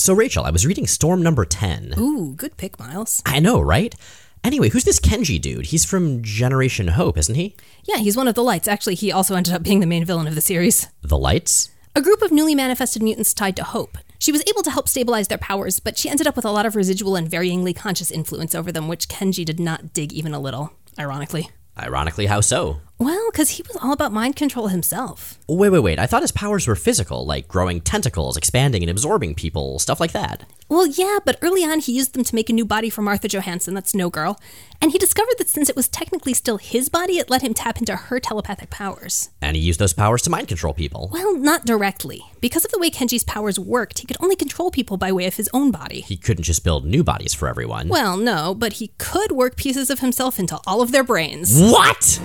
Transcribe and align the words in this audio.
So, 0.00 0.14
Rachel, 0.14 0.44
I 0.44 0.50
was 0.50 0.64
reading 0.64 0.86
Storm 0.86 1.20
number 1.20 1.44
10. 1.44 1.96
Ooh, 1.98 2.32
good 2.32 2.56
pick, 2.56 2.78
Miles. 2.78 3.20
I 3.26 3.38
know, 3.38 3.60
right? 3.60 3.94
Anyway, 4.42 4.70
who's 4.70 4.84
this 4.84 4.98
Kenji 4.98 5.38
dude? 5.38 5.66
He's 5.66 5.84
from 5.84 6.22
Generation 6.22 6.88
Hope, 6.88 7.18
isn't 7.18 7.34
he? 7.34 7.54
Yeah, 7.84 7.98
he's 7.98 8.16
one 8.16 8.26
of 8.26 8.34
the 8.34 8.42
lights. 8.42 8.66
Actually, 8.66 8.94
he 8.94 9.12
also 9.12 9.34
ended 9.34 9.52
up 9.52 9.62
being 9.62 9.80
the 9.80 9.86
main 9.86 10.06
villain 10.06 10.26
of 10.26 10.34
the 10.34 10.40
series. 10.40 10.88
The 11.02 11.18
Lights? 11.18 11.68
A 11.94 12.00
group 12.00 12.22
of 12.22 12.32
newly 12.32 12.54
manifested 12.54 13.02
mutants 13.02 13.34
tied 13.34 13.56
to 13.56 13.62
Hope. 13.62 13.98
She 14.18 14.32
was 14.32 14.42
able 14.48 14.62
to 14.62 14.70
help 14.70 14.88
stabilize 14.88 15.28
their 15.28 15.36
powers, 15.36 15.80
but 15.80 15.98
she 15.98 16.08
ended 16.08 16.26
up 16.26 16.34
with 16.34 16.46
a 16.46 16.50
lot 16.50 16.64
of 16.64 16.76
residual 16.76 17.14
and 17.14 17.30
varyingly 17.30 17.76
conscious 17.76 18.10
influence 18.10 18.54
over 18.54 18.72
them, 18.72 18.88
which 18.88 19.06
Kenji 19.06 19.44
did 19.44 19.60
not 19.60 19.92
dig 19.92 20.14
even 20.14 20.32
a 20.32 20.40
little, 20.40 20.72
ironically. 20.98 21.50
Ironically, 21.80 22.26
how 22.26 22.40
so? 22.40 22.80
Well, 22.98 23.30
because 23.30 23.50
he 23.50 23.62
was 23.66 23.76
all 23.82 23.92
about 23.92 24.12
mind 24.12 24.36
control 24.36 24.68
himself. 24.68 25.38
Wait, 25.48 25.70
wait, 25.70 25.78
wait. 25.78 25.98
I 25.98 26.06
thought 26.06 26.22
his 26.22 26.32
powers 26.32 26.66
were 26.66 26.76
physical, 26.76 27.24
like 27.24 27.48
growing 27.48 27.80
tentacles, 27.80 28.36
expanding 28.36 28.82
and 28.82 28.90
absorbing 28.90 29.34
people, 29.34 29.78
stuff 29.78 30.00
like 30.00 30.12
that. 30.12 30.44
Well, 30.70 30.86
yeah, 30.86 31.18
but 31.24 31.36
early 31.42 31.64
on 31.64 31.80
he 31.80 31.92
used 31.92 32.14
them 32.14 32.22
to 32.22 32.34
make 32.34 32.48
a 32.48 32.52
new 32.52 32.64
body 32.64 32.90
for 32.90 33.02
Martha 33.02 33.26
Johansson, 33.26 33.74
that's 33.74 33.92
No 33.92 34.08
Girl, 34.08 34.38
and 34.80 34.92
he 34.92 34.98
discovered 34.98 35.34
that 35.38 35.48
since 35.48 35.68
it 35.68 35.74
was 35.74 35.88
technically 35.88 36.32
still 36.32 36.58
his 36.58 36.88
body, 36.88 37.18
it 37.18 37.28
let 37.28 37.42
him 37.42 37.54
tap 37.54 37.78
into 37.78 37.96
her 37.96 38.20
telepathic 38.20 38.70
powers. 38.70 39.30
And 39.42 39.56
he 39.56 39.62
used 39.62 39.80
those 39.80 39.92
powers 39.92 40.22
to 40.22 40.30
mind 40.30 40.46
control 40.46 40.72
people. 40.72 41.10
Well, 41.12 41.36
not 41.36 41.66
directly. 41.66 42.22
Because 42.40 42.64
of 42.64 42.70
the 42.70 42.78
way 42.78 42.88
Kenji's 42.88 43.24
powers 43.24 43.58
worked, 43.58 43.98
he 43.98 44.06
could 44.06 44.16
only 44.20 44.36
control 44.36 44.70
people 44.70 44.96
by 44.96 45.10
way 45.10 45.26
of 45.26 45.34
his 45.34 45.50
own 45.52 45.72
body. 45.72 46.02
He 46.02 46.16
couldn't 46.16 46.44
just 46.44 46.62
build 46.62 46.84
new 46.84 47.02
bodies 47.02 47.34
for 47.34 47.48
everyone. 47.48 47.88
Well, 47.88 48.16
no, 48.16 48.54
but 48.54 48.74
he 48.74 48.92
could 48.98 49.32
work 49.32 49.56
pieces 49.56 49.90
of 49.90 49.98
himself 49.98 50.38
into 50.38 50.60
all 50.68 50.82
of 50.82 50.92
their 50.92 51.02
brains. 51.02 51.60
What? 51.60 52.20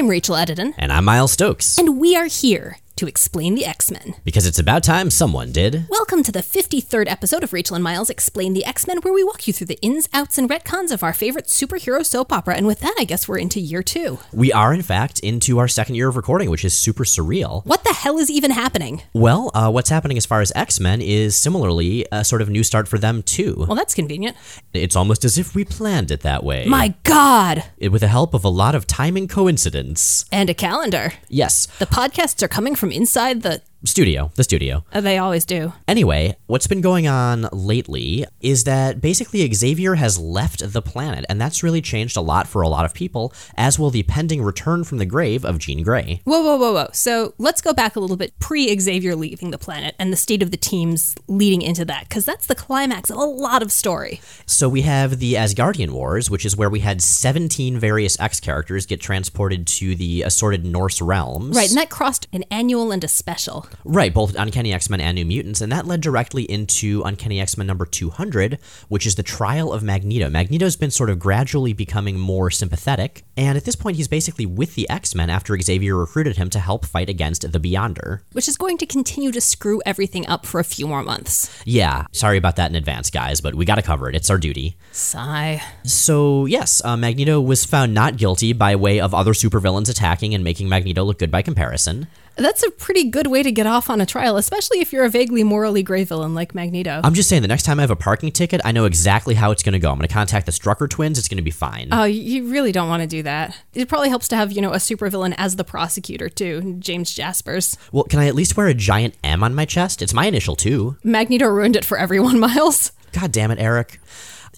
I'm 0.00 0.08
Rachel 0.08 0.34
Edidin, 0.34 0.72
And 0.78 0.90
I'm 0.90 1.04
Miles 1.04 1.32
Stokes. 1.32 1.76
and 1.76 2.00
we 2.00 2.16
are 2.16 2.24
here 2.24 2.78
to 3.00 3.06
explain 3.06 3.54
the 3.54 3.64
X 3.64 3.90
Men. 3.90 4.14
Because 4.24 4.44
it's 4.46 4.58
about 4.58 4.84
time 4.84 5.08
someone 5.08 5.52
did. 5.52 5.86
Welcome 5.88 6.22
to 6.22 6.30
the 6.30 6.40
53rd 6.42 7.10
episode 7.10 7.42
of 7.42 7.54
Rachel 7.54 7.74
and 7.74 7.82
Miles 7.82 8.10
Explain 8.10 8.52
the 8.52 8.62
X 8.66 8.86
Men, 8.86 8.98
where 8.98 9.14
we 9.14 9.24
walk 9.24 9.46
you 9.46 9.54
through 9.54 9.68
the 9.68 9.80
ins, 9.80 10.06
outs, 10.12 10.36
and 10.36 10.50
retcons 10.50 10.92
of 10.92 11.02
our 11.02 11.14
favorite 11.14 11.46
superhero 11.46 12.04
soap 12.04 12.30
opera. 12.30 12.56
And 12.56 12.66
with 12.66 12.80
that, 12.80 12.94
I 12.98 13.04
guess 13.04 13.26
we're 13.26 13.38
into 13.38 13.58
year 13.58 13.82
two. 13.82 14.18
We 14.34 14.52
are, 14.52 14.74
in 14.74 14.82
fact, 14.82 15.18
into 15.20 15.58
our 15.58 15.66
second 15.66 15.94
year 15.94 16.08
of 16.08 16.16
recording, 16.16 16.50
which 16.50 16.62
is 16.62 16.76
super 16.76 17.04
surreal. 17.04 17.64
What 17.64 17.84
the 17.84 17.94
hell 17.94 18.18
is 18.18 18.30
even 18.30 18.50
happening? 18.50 19.00
Well, 19.14 19.50
uh, 19.54 19.70
what's 19.70 19.88
happening 19.88 20.18
as 20.18 20.26
far 20.26 20.42
as 20.42 20.52
X 20.54 20.78
Men 20.78 21.00
is 21.00 21.34
similarly 21.36 22.04
a 22.12 22.22
sort 22.22 22.42
of 22.42 22.50
new 22.50 22.62
start 22.62 22.86
for 22.86 22.98
them, 22.98 23.22
too. 23.22 23.64
Well, 23.66 23.76
that's 23.76 23.94
convenient. 23.94 24.36
It's 24.74 24.94
almost 24.94 25.24
as 25.24 25.38
if 25.38 25.54
we 25.54 25.64
planned 25.64 26.10
it 26.10 26.20
that 26.20 26.44
way. 26.44 26.66
My 26.66 26.92
God! 27.04 27.64
It- 27.78 27.88
with 27.90 28.02
the 28.02 28.08
help 28.08 28.34
of 28.34 28.44
a 28.44 28.48
lot 28.50 28.74
of 28.74 28.86
timing 28.86 29.26
coincidence. 29.26 30.26
And 30.30 30.50
a 30.50 30.54
calendar. 30.54 31.14
Yes, 31.30 31.66
The 31.78 31.86
podcasts 31.86 32.42
are 32.42 32.48
coming 32.48 32.74
from 32.76 32.89
inside 32.92 33.42
the. 33.42 33.62
Studio, 33.84 34.30
the 34.34 34.44
studio. 34.44 34.84
Uh, 34.92 35.00
they 35.00 35.18
always 35.18 35.44
do. 35.44 35.72
Anyway, 35.88 36.36
what's 36.46 36.66
been 36.66 36.80
going 36.80 37.08
on 37.08 37.48
lately 37.52 38.26
is 38.40 38.64
that 38.64 39.00
basically 39.00 39.50
Xavier 39.52 39.94
has 39.94 40.18
left 40.18 40.72
the 40.72 40.82
planet, 40.82 41.24
and 41.28 41.40
that's 41.40 41.62
really 41.62 41.80
changed 41.80 42.16
a 42.16 42.20
lot 42.20 42.46
for 42.46 42.62
a 42.62 42.68
lot 42.68 42.84
of 42.84 42.92
people, 42.92 43.32
as 43.56 43.78
will 43.78 43.90
the 43.90 44.02
pending 44.02 44.42
return 44.42 44.84
from 44.84 44.98
the 44.98 45.06
grave 45.06 45.44
of 45.44 45.58
Jean 45.58 45.82
Grey. 45.82 46.20
Whoa, 46.24 46.42
whoa, 46.42 46.56
whoa, 46.56 46.72
whoa. 46.72 46.88
So 46.92 47.34
let's 47.38 47.60
go 47.60 47.72
back 47.72 47.96
a 47.96 48.00
little 48.00 48.16
bit 48.16 48.38
pre 48.38 48.78
Xavier 48.78 49.16
leaving 49.16 49.50
the 49.50 49.58
planet 49.58 49.94
and 49.98 50.12
the 50.12 50.16
state 50.16 50.42
of 50.42 50.50
the 50.50 50.56
teams 50.56 51.14
leading 51.26 51.62
into 51.62 51.84
that, 51.86 52.08
because 52.08 52.24
that's 52.24 52.46
the 52.46 52.54
climax 52.54 53.10
of 53.10 53.16
a 53.16 53.24
lot 53.24 53.62
of 53.62 53.72
story. 53.72 54.20
So 54.46 54.68
we 54.68 54.82
have 54.82 55.18
the 55.18 55.34
Asgardian 55.34 55.90
Wars, 55.90 56.30
which 56.30 56.44
is 56.44 56.56
where 56.56 56.70
we 56.70 56.80
had 56.80 57.02
17 57.02 57.78
various 57.78 58.18
X 58.20 58.40
characters 58.40 58.86
get 58.86 59.00
transported 59.00 59.66
to 59.66 59.94
the 59.94 60.22
assorted 60.22 60.64
Norse 60.64 61.00
realms. 61.00 61.56
Right, 61.56 61.68
and 61.68 61.78
that 61.78 61.90
crossed 61.90 62.28
an 62.32 62.44
annual 62.50 62.92
and 62.92 63.02
a 63.02 63.08
special. 63.08 63.66
Right, 63.84 64.12
both 64.12 64.34
Uncanny 64.36 64.72
X 64.72 64.90
Men 64.90 65.00
and 65.00 65.14
New 65.14 65.24
Mutants, 65.24 65.60
and 65.60 65.72
that 65.72 65.86
led 65.86 66.00
directly 66.00 66.42
into 66.44 67.02
Uncanny 67.04 67.40
X 67.40 67.56
Men 67.56 67.66
number 67.66 67.86
200, 67.86 68.58
which 68.88 69.06
is 69.06 69.14
the 69.14 69.22
trial 69.22 69.72
of 69.72 69.82
Magneto. 69.82 70.28
Magneto's 70.28 70.76
been 70.76 70.90
sort 70.90 71.10
of 71.10 71.18
gradually 71.18 71.72
becoming 71.72 72.18
more 72.18 72.50
sympathetic, 72.50 73.24
and 73.36 73.56
at 73.56 73.64
this 73.64 73.76
point, 73.76 73.96
he's 73.96 74.08
basically 74.08 74.46
with 74.46 74.74
the 74.74 74.88
X 74.90 75.14
Men 75.14 75.30
after 75.30 75.58
Xavier 75.60 75.96
recruited 75.96 76.36
him 76.36 76.50
to 76.50 76.58
help 76.58 76.84
fight 76.84 77.08
against 77.08 77.50
the 77.50 77.60
Beyonder. 77.60 78.20
which 78.32 78.48
is 78.48 78.56
going 78.56 78.78
to 78.78 78.86
continue 78.86 79.32
to 79.32 79.40
screw 79.40 79.80
everything 79.86 80.26
up 80.26 80.46
for 80.46 80.60
a 80.60 80.64
few 80.64 80.86
more 80.86 81.02
months. 81.02 81.50
Yeah, 81.64 82.06
sorry 82.12 82.36
about 82.38 82.56
that 82.56 82.70
in 82.70 82.76
advance, 82.76 83.10
guys, 83.10 83.40
but 83.40 83.54
we 83.54 83.64
gotta 83.64 83.82
cover 83.82 84.08
it. 84.08 84.14
It's 84.14 84.30
our 84.30 84.38
duty. 84.38 84.76
Sigh. 84.92 85.62
So, 85.84 86.46
yes, 86.46 86.82
uh, 86.84 86.96
Magneto 86.96 87.40
was 87.40 87.64
found 87.64 87.94
not 87.94 88.16
guilty 88.16 88.52
by 88.52 88.76
way 88.76 89.00
of 89.00 89.14
other 89.14 89.32
supervillains 89.32 89.88
attacking 89.90 90.34
and 90.34 90.44
making 90.44 90.68
Magneto 90.68 91.04
look 91.04 91.18
good 91.18 91.30
by 91.30 91.42
comparison. 91.42 92.06
That's 92.36 92.62
a 92.62 92.70
pretty 92.70 93.04
good 93.10 93.26
way 93.26 93.42
to 93.42 93.52
get 93.52 93.66
off 93.66 93.90
on 93.90 94.00
a 94.00 94.06
trial, 94.06 94.36
especially 94.36 94.80
if 94.80 94.92
you're 94.92 95.04
a 95.04 95.10
vaguely 95.10 95.42
morally 95.44 95.82
gray 95.82 96.04
villain 96.04 96.34
like 96.34 96.54
Magneto. 96.54 97.00
I'm 97.04 97.12
just 97.14 97.28
saying, 97.28 97.42
the 97.42 97.48
next 97.48 97.64
time 97.64 97.78
I 97.78 97.82
have 97.82 97.90
a 97.90 97.96
parking 97.96 98.32
ticket, 98.32 98.60
I 98.64 98.72
know 98.72 98.86
exactly 98.86 99.34
how 99.34 99.50
it's 99.50 99.62
gonna 99.62 99.78
go. 99.78 99.90
I'm 99.90 99.96
gonna 99.98 100.08
contact 100.08 100.46
the 100.46 100.52
Strucker 100.52 100.88
twins, 100.88 101.18
it's 101.18 101.28
gonna 101.28 101.42
be 101.42 101.50
fine. 101.50 101.88
Oh, 101.92 102.04
you 102.04 102.50
really 102.50 102.72
don't 102.72 102.88
want 102.88 103.02
to 103.02 103.06
do 103.06 103.22
that. 103.24 103.56
It 103.74 103.88
probably 103.88 104.08
helps 104.08 104.28
to 104.28 104.36
have, 104.36 104.52
you 104.52 104.62
know, 104.62 104.72
a 104.72 104.76
supervillain 104.76 105.34
as 105.36 105.56
the 105.56 105.64
prosecutor, 105.64 106.28
too, 106.28 106.76
James 106.78 107.12
Jaspers. 107.14 107.76
Well, 107.92 108.04
can 108.04 108.18
I 108.20 108.26
at 108.26 108.34
least 108.34 108.56
wear 108.56 108.68
a 108.68 108.74
giant 108.74 109.14
M 109.22 109.42
on 109.44 109.54
my 109.54 109.64
chest? 109.66 110.00
It's 110.00 110.14
my 110.14 110.26
initial 110.26 110.56
too. 110.56 110.96
Magneto 111.04 111.46
ruined 111.46 111.76
it 111.76 111.84
for 111.84 111.98
everyone, 111.98 112.38
Miles. 112.40 112.92
God 113.12 113.32
damn 113.32 113.50
it, 113.50 113.58
Erik. 113.58 114.00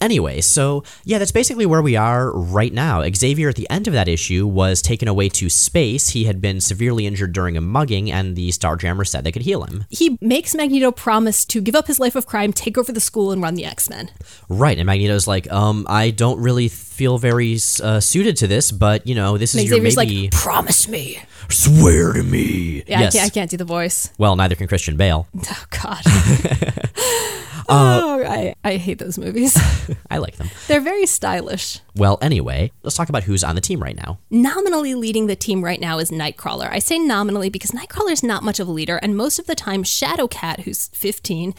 Anyway, 0.03 0.41
so 0.41 0.83
yeah, 1.05 1.19
that's 1.19 1.31
basically 1.31 1.65
where 1.65 1.81
we 1.81 1.95
are 1.95 2.33
right 2.33 2.73
now. 2.73 3.03
Xavier, 3.15 3.49
at 3.49 3.55
the 3.57 3.71
end 3.71 3.87
of 3.87 3.93
that 3.93 4.09
issue, 4.09 4.47
was 4.47 4.83
taken 4.83 5.07
away 5.07 5.29
to 5.29 5.49
space. 5.49 6.11
He 6.11 6.25
had 6.25 6.41
been 6.41 6.61
severely 6.61 7.07
injured 7.07 7.33
during 7.33 7.57
a 7.57 7.61
mugging, 7.61 8.11
and 8.11 8.35
the 8.35 8.49
Starjammer 8.49 9.07
said 9.07 9.23
they 9.23 9.31
could 9.31 9.43
heal 9.43 9.63
him. 9.63 9.85
He 9.91 10.19
makes 10.21 10.57
Magneto 10.57 10.91
promise 10.91 11.45
to 11.47 11.61
give 11.61 11.77
up 11.77 11.87
his 11.87 12.01
life 12.01 12.17
of 12.17 12.27
crime, 12.27 12.53
take 12.53 12.77
over 12.77 12.91
the 12.91 13.01
school, 13.01 13.31
and 13.31 13.41
run 13.41 13.55
the 13.55 13.65
X 13.65 13.89
Men. 13.89 14.11
Right, 14.49 14.77
and 14.77 14.87
Magneto's 14.87 15.29
like, 15.29 15.51
um, 15.53 15.87
I 15.89 16.11
don't 16.11 16.41
really 16.41 16.69
feel 16.69 17.19
very 17.19 17.59
uh, 17.83 18.01
suited 18.01 18.37
to 18.39 18.49
this, 18.49 18.73
but 18.73 19.07
you 19.07 19.15
know, 19.15 19.39
this 19.39 19.55
is 19.55 19.65
your 19.65 19.77
Xavier's 19.77 19.97
maybe. 19.97 20.23
like, 20.23 20.33
promise 20.33 20.89
me. 20.89 21.23
Swear 21.49 22.13
to 22.15 22.23
me. 22.23 22.83
Yeah, 22.87 23.01
yes. 23.01 23.15
I, 23.15 23.19
can't, 23.19 23.27
I 23.27 23.35
can't 23.35 23.51
do 23.51 23.57
the 23.57 23.65
voice. 23.65 24.11
Well, 24.19 24.37
neither 24.37 24.55
can 24.55 24.67
Christian 24.67 24.97
Bale. 24.97 25.29
Oh, 25.55 25.65
God. 25.71 26.03
Uh, 27.69 28.01
oh, 28.03 28.25
I, 28.25 28.55
I 28.65 28.77
hate 28.77 28.99
those 28.99 29.19
movies. 29.19 29.57
I 30.11 30.19
like 30.19 30.37
them. 30.37 30.51
They're 30.69 30.81
very 30.81 31.07
stylish. 31.07 31.81
Well, 31.95 32.19
anyway, 32.21 32.73
let's 32.83 32.97
talk 32.97 33.09
about 33.09 33.25
who's 33.25 33.45
on 33.45 33.55
the 33.55 33.61
team 33.61 33.83
right 33.83 33.97
now. 33.97 34.19
Nominally 34.31 34.95
leading 34.95 35.27
the 35.27 35.37
team 35.37 35.63
right 35.65 35.81
now 35.81 35.99
is 35.99 36.11
Nightcrawler. 36.11 36.71
I 36.71 36.79
say 36.79 36.99
nominally 36.99 37.51
because 37.51 37.71
Nightcrawler's 37.71 38.23
not 38.23 38.43
much 38.43 38.61
of 38.61 38.69
a 38.69 38.73
leader, 38.73 38.97
and 38.99 39.17
most 39.17 39.39
of 39.39 39.47
the 39.47 39.55
time, 39.55 39.85
Shadowcat, 39.85 40.61
who's 40.61 40.89
15, 40.89 41.55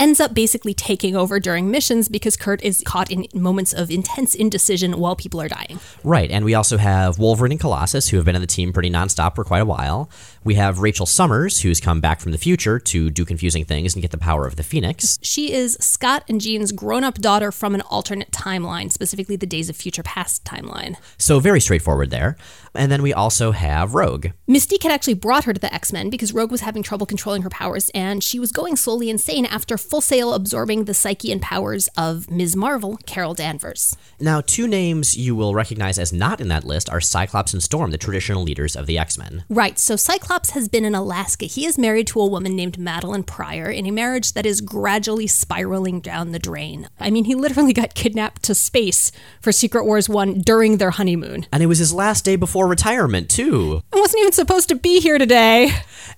ends 0.00 0.20
up 0.20 0.34
basically 0.34 0.74
taking 0.74 1.14
over 1.14 1.38
during 1.38 1.70
missions 1.70 2.08
because 2.08 2.36
Kurt 2.36 2.62
is 2.62 2.82
caught 2.84 3.10
in 3.10 3.26
moments 3.32 3.72
of 3.72 3.90
intense 3.90 4.34
indecision 4.34 4.98
while 4.98 5.16
people 5.16 5.40
are 5.40 5.48
dying. 5.48 5.78
Right, 6.02 6.30
and 6.30 6.44
we 6.44 6.54
also 6.54 6.78
have 6.78 7.18
Wolverine 7.18 7.52
and 7.52 7.60
Colossus, 7.60 8.08
who 8.08 8.16
have 8.16 8.26
been 8.26 8.34
on 8.34 8.40
the 8.40 8.46
team 8.46 8.72
pretty 8.72 8.90
nonstop 8.90 9.36
for 9.36 9.44
quite 9.44 9.62
a 9.62 9.66
while. 9.66 10.10
We 10.44 10.56
have 10.56 10.80
Rachel 10.80 11.06
Summers, 11.06 11.62
who's 11.62 11.80
come 11.80 12.02
back 12.02 12.20
from 12.20 12.32
the 12.32 12.38
future 12.38 12.78
to 12.78 13.08
do 13.08 13.24
confusing 13.24 13.64
things 13.64 13.94
and 13.94 14.02
get 14.02 14.10
the 14.10 14.18
power 14.18 14.46
of 14.46 14.56
the 14.56 14.62
Phoenix. 14.62 15.18
She 15.22 15.54
is 15.54 15.78
Scott 15.80 16.22
and 16.28 16.38
Jean's 16.38 16.70
grown 16.70 17.02
up 17.02 17.14
daughter 17.14 17.50
from 17.50 17.74
an 17.74 17.80
alternate 17.80 18.30
timeline, 18.30 18.92
specifically 18.92 19.36
the 19.36 19.46
Days 19.46 19.70
of 19.70 19.76
Future 19.76 20.02
Past 20.02 20.44
timeline. 20.44 20.96
So 21.16 21.40
very 21.40 21.60
straightforward 21.60 22.10
there. 22.10 22.36
And 22.74 22.92
then 22.92 23.00
we 23.00 23.14
also 23.14 23.52
have 23.52 23.94
Rogue. 23.94 24.26
Mystique 24.46 24.82
had 24.82 24.92
actually 24.92 25.14
brought 25.14 25.44
her 25.44 25.54
to 25.54 25.60
the 25.60 25.72
X 25.72 25.94
Men 25.94 26.10
because 26.10 26.34
Rogue 26.34 26.50
was 26.50 26.60
having 26.60 26.82
trouble 26.82 27.06
controlling 27.06 27.40
her 27.40 27.48
powers, 27.48 27.90
and 27.94 28.22
she 28.22 28.38
was 28.38 28.52
going 28.52 28.76
slowly 28.76 29.08
insane 29.08 29.46
after 29.46 29.78
Full 29.78 30.02
Sail 30.02 30.34
absorbing 30.34 30.84
the 30.84 30.92
psyche 30.92 31.32
and 31.32 31.40
powers 31.40 31.88
of 31.96 32.30
Ms. 32.30 32.54
Marvel, 32.54 32.98
Carol 33.06 33.32
Danvers. 33.32 33.96
Now, 34.20 34.42
two 34.42 34.66
names 34.66 35.16
you 35.16 35.34
will 35.34 35.54
recognize 35.54 35.98
as 35.98 36.12
not 36.12 36.40
in 36.40 36.48
that 36.48 36.64
list 36.64 36.90
are 36.90 37.00
Cyclops 37.00 37.54
and 37.54 37.62
Storm, 37.62 37.92
the 37.92 37.96
traditional 37.96 38.42
leaders 38.42 38.76
of 38.76 38.86
the 38.86 38.98
X 38.98 39.16
Men. 39.16 39.44
Right, 39.48 39.78
so 39.78 39.96
Cyclops 39.96 40.33
has 40.34 40.68
been 40.68 40.84
in 40.84 40.94
Alaska. 40.94 41.46
He 41.46 41.64
is 41.64 41.78
married 41.78 42.08
to 42.08 42.20
a 42.20 42.26
woman 42.26 42.56
named 42.56 42.76
Madelyne 42.76 43.24
Pryor 43.24 43.70
in 43.70 43.86
a 43.86 43.92
marriage 43.92 44.32
that 44.32 44.44
is 44.44 44.60
gradually 44.60 45.28
spiraling 45.28 46.00
down 46.00 46.32
the 46.32 46.40
drain. 46.40 46.88
I 46.98 47.10
mean, 47.10 47.24
he 47.24 47.36
literally 47.36 47.72
got 47.72 47.94
kidnapped 47.94 48.42
to 48.44 48.54
space 48.54 49.12
for 49.40 49.52
Secret 49.52 49.84
Wars 49.84 50.08
1 50.08 50.40
during 50.40 50.78
their 50.78 50.90
honeymoon. 50.90 51.46
And 51.52 51.62
it 51.62 51.66
was 51.66 51.78
his 51.78 51.94
last 51.94 52.24
day 52.24 52.34
before 52.34 52.66
retirement, 52.66 53.30
too. 53.30 53.80
I 53.92 54.00
wasn't 54.00 54.22
even 54.22 54.32
supposed 54.32 54.68
to 54.70 54.74
be 54.74 55.00
here 55.00 55.18
today. 55.18 55.70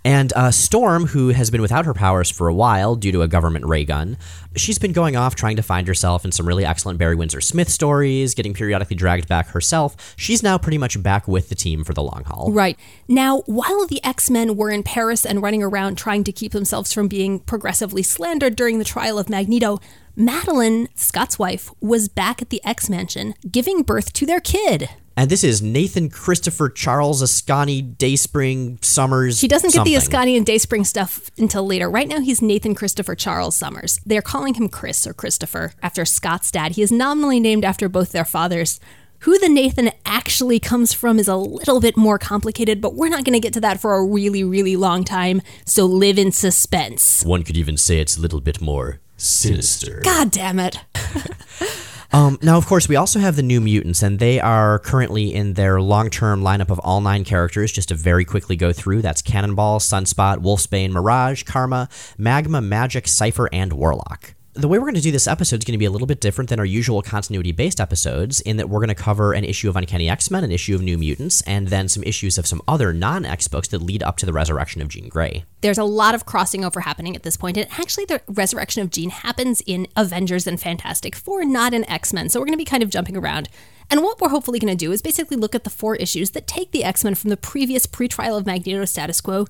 And 0.04 0.32
uh, 0.34 0.50
Storm, 0.50 1.06
who 1.06 1.28
has 1.28 1.50
been 1.50 1.60
without 1.60 1.84
her 1.84 1.94
powers 1.94 2.30
for 2.30 2.48
a 2.48 2.54
while 2.54 2.96
due 2.96 3.12
to 3.12 3.22
a 3.22 3.28
government 3.28 3.66
ray 3.66 3.84
gun, 3.84 4.16
she's 4.56 4.78
been 4.78 4.92
going 4.92 5.16
off 5.16 5.34
trying 5.34 5.56
to 5.56 5.62
find 5.62 5.86
herself 5.86 6.24
in 6.24 6.32
some 6.32 6.46
really 6.46 6.64
excellent 6.64 6.98
Barry 6.98 7.14
Windsor 7.14 7.40
Smith 7.40 7.68
stories, 7.68 8.34
getting 8.34 8.54
periodically 8.54 8.96
dragged 8.96 9.28
back 9.28 9.48
herself. 9.48 10.14
She's 10.16 10.42
now 10.42 10.58
pretty 10.58 10.78
much 10.78 11.02
back 11.02 11.28
with 11.28 11.48
the 11.48 11.54
team 11.54 11.84
for 11.84 11.94
the 11.94 12.02
long 12.02 12.24
haul. 12.26 12.52
Right. 12.52 12.78
Now, 13.08 13.42
while 13.46 13.86
the 13.86 14.02
X 14.04 14.30
Men 14.30 14.56
were 14.56 14.70
in 14.70 14.82
Paris 14.82 15.24
and 15.24 15.42
running 15.42 15.62
around 15.62 15.96
trying 15.96 16.24
to 16.24 16.32
keep 16.32 16.52
themselves 16.52 16.92
from 16.92 17.08
being 17.08 17.40
progressively 17.40 18.02
slandered 18.02 18.56
during 18.56 18.78
the 18.78 18.84
trial 18.84 19.18
of 19.18 19.28
Magneto, 19.28 19.80
Madelyne, 20.16 20.88
Scott's 20.94 21.38
wife, 21.38 21.70
was 21.80 22.08
back 22.08 22.40
at 22.40 22.50
the 22.50 22.64
X 22.64 22.88
Mansion 22.88 23.34
giving 23.50 23.82
birth 23.82 24.12
to 24.14 24.26
their 24.26 24.40
kid. 24.40 24.88
And 25.18 25.30
this 25.30 25.42
is 25.42 25.62
Nathan 25.62 26.10
Christopher 26.10 26.68
Charles 26.68 27.22
Askani 27.22 27.96
Dayspring 27.96 28.78
Summers. 28.82 29.40
He 29.40 29.48
doesn't 29.48 29.72
get 29.72 29.82
the. 29.84 29.94
Askani 29.94 30.36
and 30.36 30.44
Dayspring 30.44 30.84
stuff 30.84 31.30
until 31.38 31.66
later. 31.66 31.88
Right 31.88 32.06
now, 32.06 32.20
he's 32.20 32.42
Nathan 32.42 32.74
Christopher 32.74 33.14
Charles 33.14 33.56
Summers. 33.56 33.98
They're 34.04 34.20
calling 34.20 34.54
him 34.54 34.68
Chris 34.68 35.06
or 35.06 35.14
Christopher 35.14 35.72
after 35.82 36.04
Scott's 36.04 36.50
dad. 36.50 36.72
He 36.72 36.82
is 36.82 36.92
nominally 36.92 37.40
named 37.40 37.64
after 37.64 37.88
both 37.88 38.12
their 38.12 38.26
fathers. 38.26 38.78
Who 39.20 39.38
the 39.38 39.48
Nathan 39.48 39.90
actually 40.04 40.60
comes 40.60 40.92
from 40.92 41.18
is 41.18 41.28
a 41.28 41.36
little 41.36 41.80
bit 41.80 41.96
more 41.96 42.18
complicated, 42.18 42.82
but 42.82 42.94
we're 42.94 43.08
not 43.08 43.24
going 43.24 43.32
to 43.32 43.40
get 43.40 43.54
to 43.54 43.60
that 43.62 43.80
for 43.80 43.94
a 43.94 44.04
really, 44.04 44.44
really 44.44 44.76
long 44.76 45.02
time. 45.02 45.40
So 45.64 45.86
live 45.86 46.18
in 46.18 46.30
suspense. 46.30 47.24
One 47.24 47.42
could 47.42 47.56
even 47.56 47.78
say 47.78 48.00
it's 48.00 48.18
a 48.18 48.20
little 48.20 48.42
bit 48.42 48.60
more 48.60 49.00
sinister. 49.16 50.02
God 50.04 50.30
damn 50.30 50.60
it. 50.60 50.78
Um, 52.12 52.38
now, 52.40 52.56
of 52.56 52.66
course, 52.66 52.88
we 52.88 52.96
also 52.96 53.18
have 53.18 53.36
the 53.36 53.42
New 53.42 53.60
Mutants, 53.60 54.02
and 54.02 54.18
they 54.18 54.40
are 54.40 54.78
currently 54.78 55.34
in 55.34 55.54
their 55.54 55.80
long-term 55.80 56.42
lineup 56.42 56.70
of 56.70 56.78
all 56.80 57.00
nine 57.00 57.24
characters. 57.24 57.72
Just 57.72 57.88
to 57.88 57.94
very 57.94 58.24
quickly 58.24 58.56
go 58.56 58.72
through, 58.72 59.02
that's 59.02 59.22
Cannonball, 59.22 59.80
Sunspot, 59.80 60.38
Wolfsbane, 60.38 60.90
Mirage, 60.90 61.42
Karma, 61.42 61.88
Magma, 62.16 62.60
Magic, 62.60 63.08
Cipher, 63.08 63.48
and 63.52 63.72
Warlock. 63.72 64.35
The 64.56 64.68
way 64.68 64.78
we're 64.78 64.86
going 64.86 64.94
to 64.94 65.02
do 65.02 65.12
this 65.12 65.26
episode 65.26 65.58
is 65.58 65.66
going 65.66 65.74
to 65.74 65.78
be 65.78 65.84
a 65.84 65.90
little 65.90 66.06
bit 66.06 66.22
different 66.22 66.48
than 66.48 66.58
our 66.58 66.64
usual 66.64 67.02
continuity-based 67.02 67.78
episodes, 67.78 68.40
in 68.40 68.56
that 68.56 68.70
we're 68.70 68.78
going 68.78 68.88
to 68.88 68.94
cover 68.94 69.34
an 69.34 69.44
issue 69.44 69.68
of 69.68 69.76
Uncanny 69.76 70.08
X-Men, 70.08 70.44
an 70.44 70.50
issue 70.50 70.74
of 70.74 70.80
New 70.80 70.96
Mutants, 70.96 71.42
and 71.42 71.68
then 71.68 71.88
some 71.88 72.02
issues 72.04 72.38
of 72.38 72.46
some 72.46 72.62
other 72.66 72.94
non-X 72.94 73.48
books 73.48 73.68
that 73.68 73.82
lead 73.82 74.02
up 74.02 74.16
to 74.16 74.24
the 74.24 74.32
resurrection 74.32 74.80
of 74.80 74.88
Jean 74.88 75.10
Grey. 75.10 75.44
There's 75.60 75.76
a 75.76 75.84
lot 75.84 76.14
of 76.14 76.24
crossing 76.24 76.64
over 76.64 76.80
happening 76.80 77.14
at 77.14 77.22
this 77.22 77.36
point, 77.36 77.58
and 77.58 77.66
actually, 77.72 78.06
the 78.06 78.22
resurrection 78.28 78.80
of 78.80 78.88
Jean 78.88 79.10
happens 79.10 79.60
in 79.66 79.88
Avengers 79.94 80.46
and 80.46 80.58
Fantastic 80.58 81.14
Four, 81.14 81.44
not 81.44 81.74
in 81.74 81.84
X 81.90 82.14
Men. 82.14 82.30
So 82.30 82.40
we're 82.40 82.46
going 82.46 82.54
to 82.54 82.56
be 82.56 82.64
kind 82.64 82.82
of 82.82 82.88
jumping 82.88 83.18
around. 83.18 83.50
And 83.90 84.02
what 84.02 84.22
we're 84.22 84.30
hopefully 84.30 84.58
going 84.58 84.72
to 84.72 84.84
do 84.86 84.90
is 84.90 85.02
basically 85.02 85.36
look 85.36 85.54
at 85.54 85.64
the 85.64 85.70
four 85.70 85.96
issues 85.96 86.30
that 86.30 86.46
take 86.46 86.72
the 86.72 86.82
X 86.82 87.04
Men 87.04 87.14
from 87.14 87.28
the 87.28 87.36
previous 87.36 87.84
pre-trial 87.84 88.38
of 88.38 88.46
Magneto 88.46 88.86
status 88.86 89.20
quo 89.20 89.44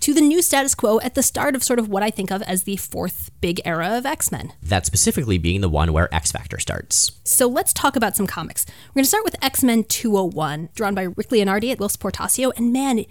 to 0.00 0.14
the 0.14 0.20
new 0.20 0.42
status 0.42 0.74
quo 0.74 1.00
at 1.00 1.14
the 1.14 1.22
start 1.22 1.54
of 1.54 1.62
sort 1.62 1.78
of 1.78 1.88
what 1.88 2.02
I 2.02 2.10
think 2.10 2.30
of 2.30 2.42
as 2.42 2.64
the 2.64 2.76
fourth 2.76 3.30
big 3.40 3.60
era 3.64 3.96
of 3.96 4.06
X 4.06 4.32
Men. 4.32 4.52
That 4.62 4.86
specifically 4.86 5.38
being 5.38 5.60
the 5.60 5.68
one 5.68 5.92
where 5.92 6.12
X 6.14 6.32
Factor 6.32 6.58
starts. 6.58 7.12
So 7.24 7.46
let's 7.46 7.72
talk 7.72 7.96
about 7.96 8.16
some 8.16 8.26
comics. 8.26 8.66
We're 8.88 9.00
going 9.00 9.04
to 9.04 9.08
start 9.08 9.24
with 9.24 9.36
X 9.42 9.62
Men 9.62 9.84
201, 9.84 10.70
drawn 10.74 10.94
by 10.94 11.02
Rick 11.02 11.28
Leonardi 11.28 11.72
at 11.72 11.78
Whilce 11.78 11.96
Portacio. 11.96 12.52
And 12.56 12.72
man, 12.72 13.04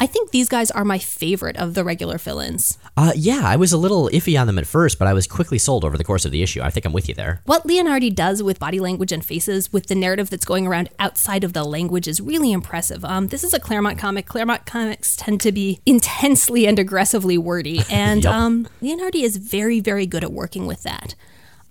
I 0.00 0.06
think 0.06 0.30
these 0.30 0.48
guys 0.48 0.70
are 0.70 0.84
my 0.84 0.98
favorite 0.98 1.56
of 1.56 1.74
the 1.74 1.82
regular 1.82 2.18
fill 2.18 2.38
ins. 2.38 2.78
Uh, 2.96 3.12
yeah, 3.16 3.42
I 3.44 3.56
was 3.56 3.72
a 3.72 3.76
little 3.76 4.08
iffy 4.12 4.40
on 4.40 4.46
them 4.46 4.56
at 4.58 4.66
first, 4.66 4.96
but 4.96 5.08
I 5.08 5.12
was 5.12 5.26
quickly 5.26 5.58
sold 5.58 5.84
over 5.84 5.98
the 5.98 6.04
course 6.04 6.24
of 6.24 6.30
the 6.30 6.40
issue. 6.42 6.60
I 6.62 6.70
think 6.70 6.86
I'm 6.86 6.92
with 6.92 7.08
you 7.08 7.14
there. 7.16 7.40
What 7.46 7.64
Leonardi 7.66 8.14
does 8.14 8.40
with 8.40 8.60
body 8.60 8.78
language 8.78 9.10
and 9.10 9.24
faces, 9.24 9.72
with 9.72 9.86
the 9.88 9.96
narrative 9.96 10.30
that's 10.30 10.44
going 10.44 10.68
around 10.68 10.88
outside 11.00 11.42
of 11.42 11.52
the 11.52 11.64
language, 11.64 12.06
is 12.06 12.20
really 12.20 12.52
impressive. 12.52 13.04
Um, 13.04 13.26
this 13.28 13.42
is 13.42 13.52
a 13.52 13.58
Claremont 13.58 13.98
comic. 13.98 14.26
Claremont 14.26 14.66
comics 14.66 15.16
tend 15.16 15.40
to 15.40 15.50
be 15.50 15.80
intensely 15.84 16.66
and 16.68 16.78
aggressively 16.78 17.36
wordy, 17.36 17.80
and 17.90 18.22
Yep. 18.22 18.32
um, 18.32 18.68
Leonardi 18.80 19.22
is 19.24 19.36
very, 19.36 19.80
very 19.80 20.06
good 20.06 20.22
at 20.22 20.32
working 20.32 20.66
with 20.66 20.84
that. 20.84 21.16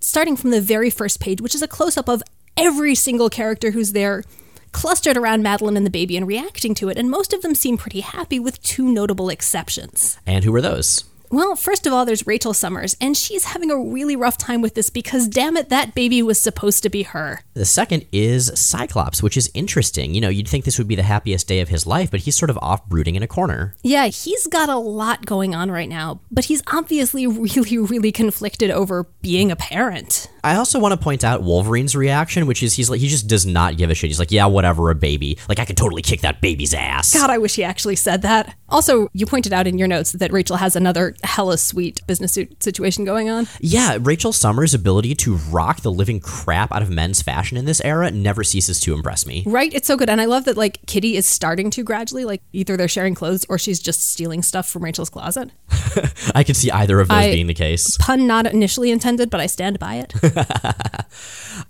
Starting 0.01 0.35
from 0.35 0.51
the 0.51 0.62
very 0.62 0.89
first 0.89 1.21
page, 1.21 1.39
which 1.39 1.56
is 1.56 1.62
a 1.62 1.68
close 1.68 1.95
up 1.97 2.09
of 2.09 2.21
every 2.57 2.94
single 2.94 3.29
character 3.29 3.71
who's 3.71 3.94
there, 3.94 4.24
clustered 4.71 5.17
around 5.17 5.43
Madelyne 5.43 5.77
and 5.77 5.85
the 5.85 5.91
baby 5.91 6.17
and 6.17 6.27
reacting 6.27 6.73
to 6.75 6.89
it, 6.89 6.97
and 6.97 7.09
most 7.09 7.33
of 7.33 7.41
them 7.41 7.55
seem 7.55 7.77
pretty 7.77 8.01
happy, 8.01 8.39
with 8.39 8.61
two 8.61 8.87
notable 8.91 9.29
exceptions. 9.29 10.17
And 10.25 10.43
who 10.43 10.51
were 10.51 10.61
those? 10.61 11.03
Well, 11.29 11.57
first 11.57 11.85
of 11.85 11.91
all, 11.91 12.05
there's 12.05 12.25
Rachel 12.25 12.53
Summers, 12.53 12.95
and 13.01 13.17
she's 13.17 13.43
having 13.43 13.69
a 13.69 13.77
really 13.77 14.15
rough 14.15 14.37
time 14.37 14.61
with 14.61 14.75
this 14.75 14.89
because, 14.89 15.27
damn 15.27 15.57
it, 15.57 15.67
that 15.67 15.93
baby 15.93 16.21
was 16.21 16.39
supposed 16.39 16.83
to 16.83 16.89
be 16.89 17.03
her. 17.03 17.41
The 17.53 17.65
second 17.65 18.05
is 18.13 18.49
Cyclops, 18.55 19.21
which 19.21 19.35
is 19.35 19.51
interesting. 19.53 20.13
You 20.13 20.21
know, 20.21 20.29
you'd 20.29 20.47
think 20.47 20.63
this 20.63 20.77
would 20.77 20.87
be 20.87 20.95
the 20.95 21.03
happiest 21.03 21.45
day 21.45 21.59
of 21.59 21.67
his 21.67 21.85
life, 21.85 22.11
but 22.11 22.21
he's 22.21 22.37
sort 22.37 22.49
of 22.49 22.57
off 22.59 22.87
brooding 22.87 23.15
in 23.15 23.23
a 23.23 23.27
corner. 23.27 23.75
Yeah, 23.81 24.07
he's 24.07 24.47
got 24.47 24.69
a 24.69 24.77
lot 24.77 25.25
going 25.25 25.53
on 25.53 25.69
right 25.69 25.89
now, 25.89 26.21
but 26.38 26.45
he's 26.45 26.62
obviously 26.68 27.25
really, 27.25 27.80
really 27.80 28.12
conflicted 28.12 28.69
over 28.69 29.07
being 29.24 29.50
a 29.50 29.56
parent. 29.56 30.30
I 30.44 30.56
also 30.56 30.78
want 30.78 30.94
to 30.94 30.98
point 30.98 31.24
out 31.24 31.42
Wolverine's 31.42 31.95
reaction, 31.95 32.45
which 32.45 32.62
is 32.62 32.75
he's 32.75 32.92
like 32.92 33.01
he 33.01 33.07
just 33.07 33.28
does 33.28 33.48
not 33.48 33.75
give 33.75 33.89
a 33.89 33.95
shit. 33.95 34.12
He's 34.12 34.19
like, 34.19 34.31
yeah, 34.31 34.45
whatever, 34.45 34.92
a 34.92 34.95
baby. 34.95 35.39
Like 35.50 35.57
I 35.57 35.66
could 35.66 35.78
totally 35.78 36.04
kick 36.04 36.22
that 36.22 36.39
baby's 36.39 36.75
ass. 36.75 37.12
God, 37.12 37.31
I 37.31 37.39
wish 37.39 37.56
he 37.56 37.63
actually 37.63 37.95
said 37.95 38.22
that. 38.22 38.56
Also, 38.69 39.10
you 39.13 39.25
pointed 39.25 39.51
out 39.51 39.66
in 39.66 39.78
your 39.78 39.88
notes 39.88 40.12
that 40.12 40.31
Rachel 40.31 40.57
has 40.57 40.75
another 40.75 41.16
hella 41.24 41.57
sweet 41.57 42.06
business 42.06 42.34
suit 42.34 42.62
situation 42.62 43.04
going 43.04 43.30
on. 43.30 43.48
Yeah, 43.60 43.98
Rachel 44.00 44.31
Summers' 44.31 44.74
ability 44.74 45.16
to 45.16 45.36
rock 45.36 45.81
the 45.81 45.92
living 45.92 46.19
crap 46.19 46.72
out 46.72 46.81
of 46.81 46.89
men's 46.89 47.22
fashion 47.22 47.57
in 47.57 47.66
this 47.66 47.81
era 47.81 48.12
never 48.12 48.44
ceases 48.44 48.80
to 48.81 48.94
impress 48.94 49.25
me. 49.25 49.44
Right? 49.48 49.74
It's 49.74 49.88
so 49.88 49.98
good. 49.98 50.10
And 50.10 50.19
I 50.19 50.25
love 50.25 50.45
that, 50.45 50.57
like, 50.57 50.86
Kitty 50.86 51.16
is 51.16 51.25
starting 51.25 51.69
to 51.72 51.84
gradually, 51.84 52.25
like, 52.25 52.42
either 52.51 52.75
they're 52.75 52.89
sharing 52.89 53.16
clothes 53.16 53.45
or 53.48 53.57
she's 53.57 53.80
just 53.80 54.12
stealing 54.12 54.44
stuff 54.44 54.69
from 54.69 54.84
Rachel's 54.84 55.10
closet. 55.10 55.50
I 56.35 56.44
could 56.44 56.56
see 56.56 56.71
either 56.71 57.00
of 57.00 57.07
those 57.07 57.18
I- 57.18 57.31
being 57.31 57.47
the 57.47 57.53
case. 57.53 57.97
Pun 57.97 58.27
not 58.27 58.45
initially 58.47 58.91
intended, 58.91 59.29
but 59.29 59.39
I 59.39 59.47
stand 59.47 59.79
by 59.79 59.95
it. 59.95 60.13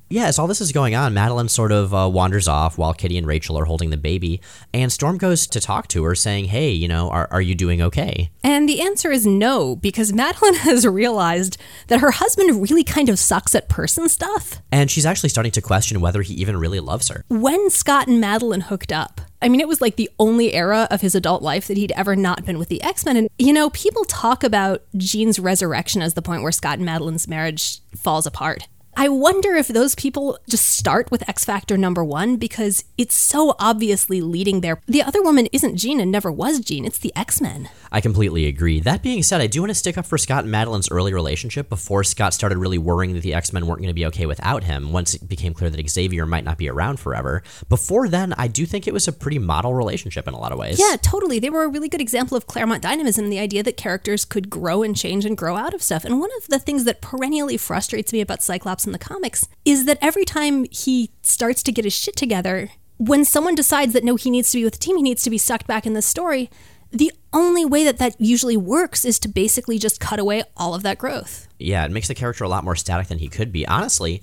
Yeah, 0.10 0.28
as 0.28 0.40
all 0.40 0.48
this 0.48 0.62
is 0.62 0.72
going 0.72 0.96
on, 0.96 1.14
Madelyne 1.14 1.50
sort 1.50 1.74
of 1.74 1.94
uh, 1.94 2.10
wanders 2.10 2.48
off 2.48 2.78
while 2.78 2.94
Kitty 2.94 3.18
and 3.18 3.28
Rachel 3.28 3.60
are 3.60 3.66
holding 3.66 3.90
the 3.90 3.98
baby, 3.98 4.40
and 4.74 4.90
Storm 4.90 5.18
goes 5.18 5.46
to 5.48 5.60
talk 5.60 5.90
to 5.90 6.04
her, 6.06 6.16
saying, 6.16 6.46
"Hey, 6.46 6.72
you 6.72 6.88
know, 6.88 7.10
are, 7.10 7.28
are 7.30 7.42
you 7.42 7.56
doing 7.56 7.82
okay?" 7.82 8.32
And 8.42 8.70
the 8.70 8.80
answer 8.80 9.12
is 9.12 9.26
no, 9.28 9.76
because 9.76 10.14
Madelyne 10.14 10.56
has 10.60 10.88
realized 10.88 11.58
that 11.88 12.00
her 12.00 12.12
husband 12.12 12.62
really 12.62 12.86
kind 12.86 13.10
of 13.10 13.20
sucks 13.20 13.54
at 13.54 13.68
person 13.68 14.08
stuff. 14.08 14.62
And 14.72 14.90
she's 14.90 15.06
actually 15.06 15.30
starting 15.30 15.52
to 15.52 15.62
question 15.62 16.00
whether 16.00 16.22
he 16.22 16.34
even 16.36 16.56
really 16.56 16.80
loves 16.80 17.10
her. 17.10 17.26
When 17.28 17.70
Scott 17.70 18.08
and 18.08 18.24
Madelyne 18.24 18.64
hooked 18.64 18.94
up, 18.94 19.20
I 19.42 19.50
mean, 19.50 19.62
it 19.62 19.68
was 19.68 19.82
like 19.82 19.96
the 19.96 20.10
only 20.20 20.54
era 20.54 20.88
of 20.90 21.02
his 21.02 21.16
adult 21.16 21.44
life 21.44 21.68
that 21.68 21.78
he'd 21.78 21.92
ever 21.94 22.16
not 22.16 22.46
been 22.46 22.58
with 22.58 22.70
the 22.70 22.82
X 22.82 23.06
Men. 23.06 23.18
And, 23.18 23.30
you 23.38 23.54
know, 23.54 23.70
people 23.70 24.04
talk 24.06 24.44
about 24.44 24.84
Jean's 24.96 25.40
resurrection 25.40 26.02
as 26.02 26.16
the 26.16 26.22
point 26.22 26.42
where 26.42 26.52
Scott 26.52 26.80
and 26.80 26.88
Madelyne's 26.88 27.28
marriage 27.28 27.80
falls 27.96 28.26
apart. 28.26 28.68
I 29.00 29.10
wonder 29.10 29.54
if 29.54 29.68
those 29.68 29.94
people 29.94 30.40
just 30.50 30.68
start 30.68 31.12
with 31.12 31.30
X 31.30 31.46
Factor 31.46 31.78
number 31.78 32.04
one 32.04 32.38
because 32.38 32.84
it's 32.98 33.16
so 33.16 33.54
obviously 33.60 34.22
leading 34.22 34.62
there. 34.62 34.82
The 34.88 35.04
other 35.04 35.22
woman 35.22 35.48
isn't 35.52 35.78
Jean 35.78 36.00
and 36.00 36.12
never 36.12 36.32
was 36.32 36.60
Jean, 36.62 36.84
it's 36.84 36.98
the 36.98 37.16
X 37.16 37.40
Men. 37.40 37.70
I 37.92 38.02
completely 38.02 38.48
agree. 38.48 38.80
That 38.80 39.04
being 39.04 39.22
said, 39.22 39.40
I 39.40 39.46
do 39.46 39.62
want 39.62 39.70
to 39.70 39.76
stick 39.76 40.00
up 40.00 40.08
for 40.08 40.18
Scott 40.18 40.46
and 40.46 40.52
Madelyne's 40.52 40.90
early 40.90 41.14
relationship 41.14 41.70
before 41.70 42.04
Scott 42.04 42.34
started 42.34 42.58
really 42.58 42.80
worrying 42.80 43.14
that 43.14 43.22
the 43.22 43.36
X 43.36 43.54
Men 43.54 43.68
weren't 43.68 43.82
going 43.82 43.90
to 43.90 43.94
be 43.94 44.08
okay 44.08 44.26
without 44.26 44.64
him 44.64 44.92
once 44.92 45.14
it 45.14 45.30
became 45.30 45.54
clear 45.54 45.70
that 45.70 45.90
Xavier 45.90 46.26
might 46.26 46.44
not 46.44 46.58
be 46.58 46.68
around 46.68 47.00
forever. 47.00 47.44
Before 47.70 48.10
then, 48.10 48.34
I 48.34 48.48
do 48.48 48.66
think 48.66 48.88
it 48.88 48.96
was 48.96 49.08
a 49.08 49.14
pretty 49.14 49.38
model 49.38 49.76
relationship 49.76 50.28
in 50.28 50.34
a 50.34 50.40
lot 50.40 50.52
of 50.52 50.58
ways. 50.58 50.80
Yeah, 50.80 50.96
totally. 51.00 51.38
They 51.38 51.52
were 51.52 51.66
a 51.66 51.70
really 51.70 51.88
good 51.88 52.02
example 52.02 52.36
of 52.36 52.48
Claremont 52.48 52.82
dynamism, 52.82 53.30
the 53.30 53.38
idea 53.38 53.62
that 53.62 53.78
characters 53.78 54.26
could 54.26 54.50
grow 54.50 54.82
and 54.82 54.98
change 54.98 55.24
and 55.24 55.38
grow 55.38 55.56
out 55.56 55.76
of 55.76 55.84
stuff. 55.84 56.04
And 56.04 56.20
one 56.20 56.32
of 56.38 56.48
the 56.48 56.58
things 56.58 56.86
that 56.86 57.00
perennially 57.00 57.58
frustrates 57.58 58.12
me 58.12 58.22
about 58.22 58.42
Cyclops 58.42 58.87
in 58.88 58.94
the 58.94 59.00
comics 59.00 59.48
is 59.66 59.86
that 59.86 60.00
every 60.02 60.26
time 60.26 60.66
he 60.72 61.12
starts 61.22 61.62
to 61.64 61.72
get 61.72 61.86
his 61.86 61.94
shit 61.94 62.16
together, 62.16 62.72
when 62.98 63.24
someone 63.24 63.54
decides 63.54 63.94
that 63.94 64.04
no, 64.04 64.16
he 64.16 64.32
needs 64.32 64.50
to 64.52 64.58
be 64.58 64.64
with 64.64 64.74
the 64.74 64.80
team, 64.80 64.98
he 64.98 65.04
needs 65.04 65.22
to 65.24 65.30
be 65.30 65.38
sucked 65.38 65.68
back 65.68 65.86
in 65.86 65.94
the 65.94 66.02
story, 66.02 66.50
the 66.92 67.12
only 67.34 67.66
way 67.66 67.84
that 67.84 67.98
that 67.98 68.20
usually 68.20 68.58
works 68.58 69.06
is 69.06 69.20
to 69.20 69.28
basically 69.28 69.78
just 69.78 70.00
cut 70.00 70.20
away 70.20 70.44
all 70.56 70.74
of 70.74 70.84
that 70.84 70.98
growth. 70.98 71.48
Yeah, 71.60 71.86
it 71.86 71.92
makes 71.92 72.08
the 72.08 72.16
character 72.16 72.44
a 72.44 72.50
lot 72.50 72.64
more 72.64 72.76
static 72.76 73.08
than 73.08 73.20
he 73.20 73.28
could 73.28 73.52
be. 73.52 73.68
Honestly, 73.68 74.22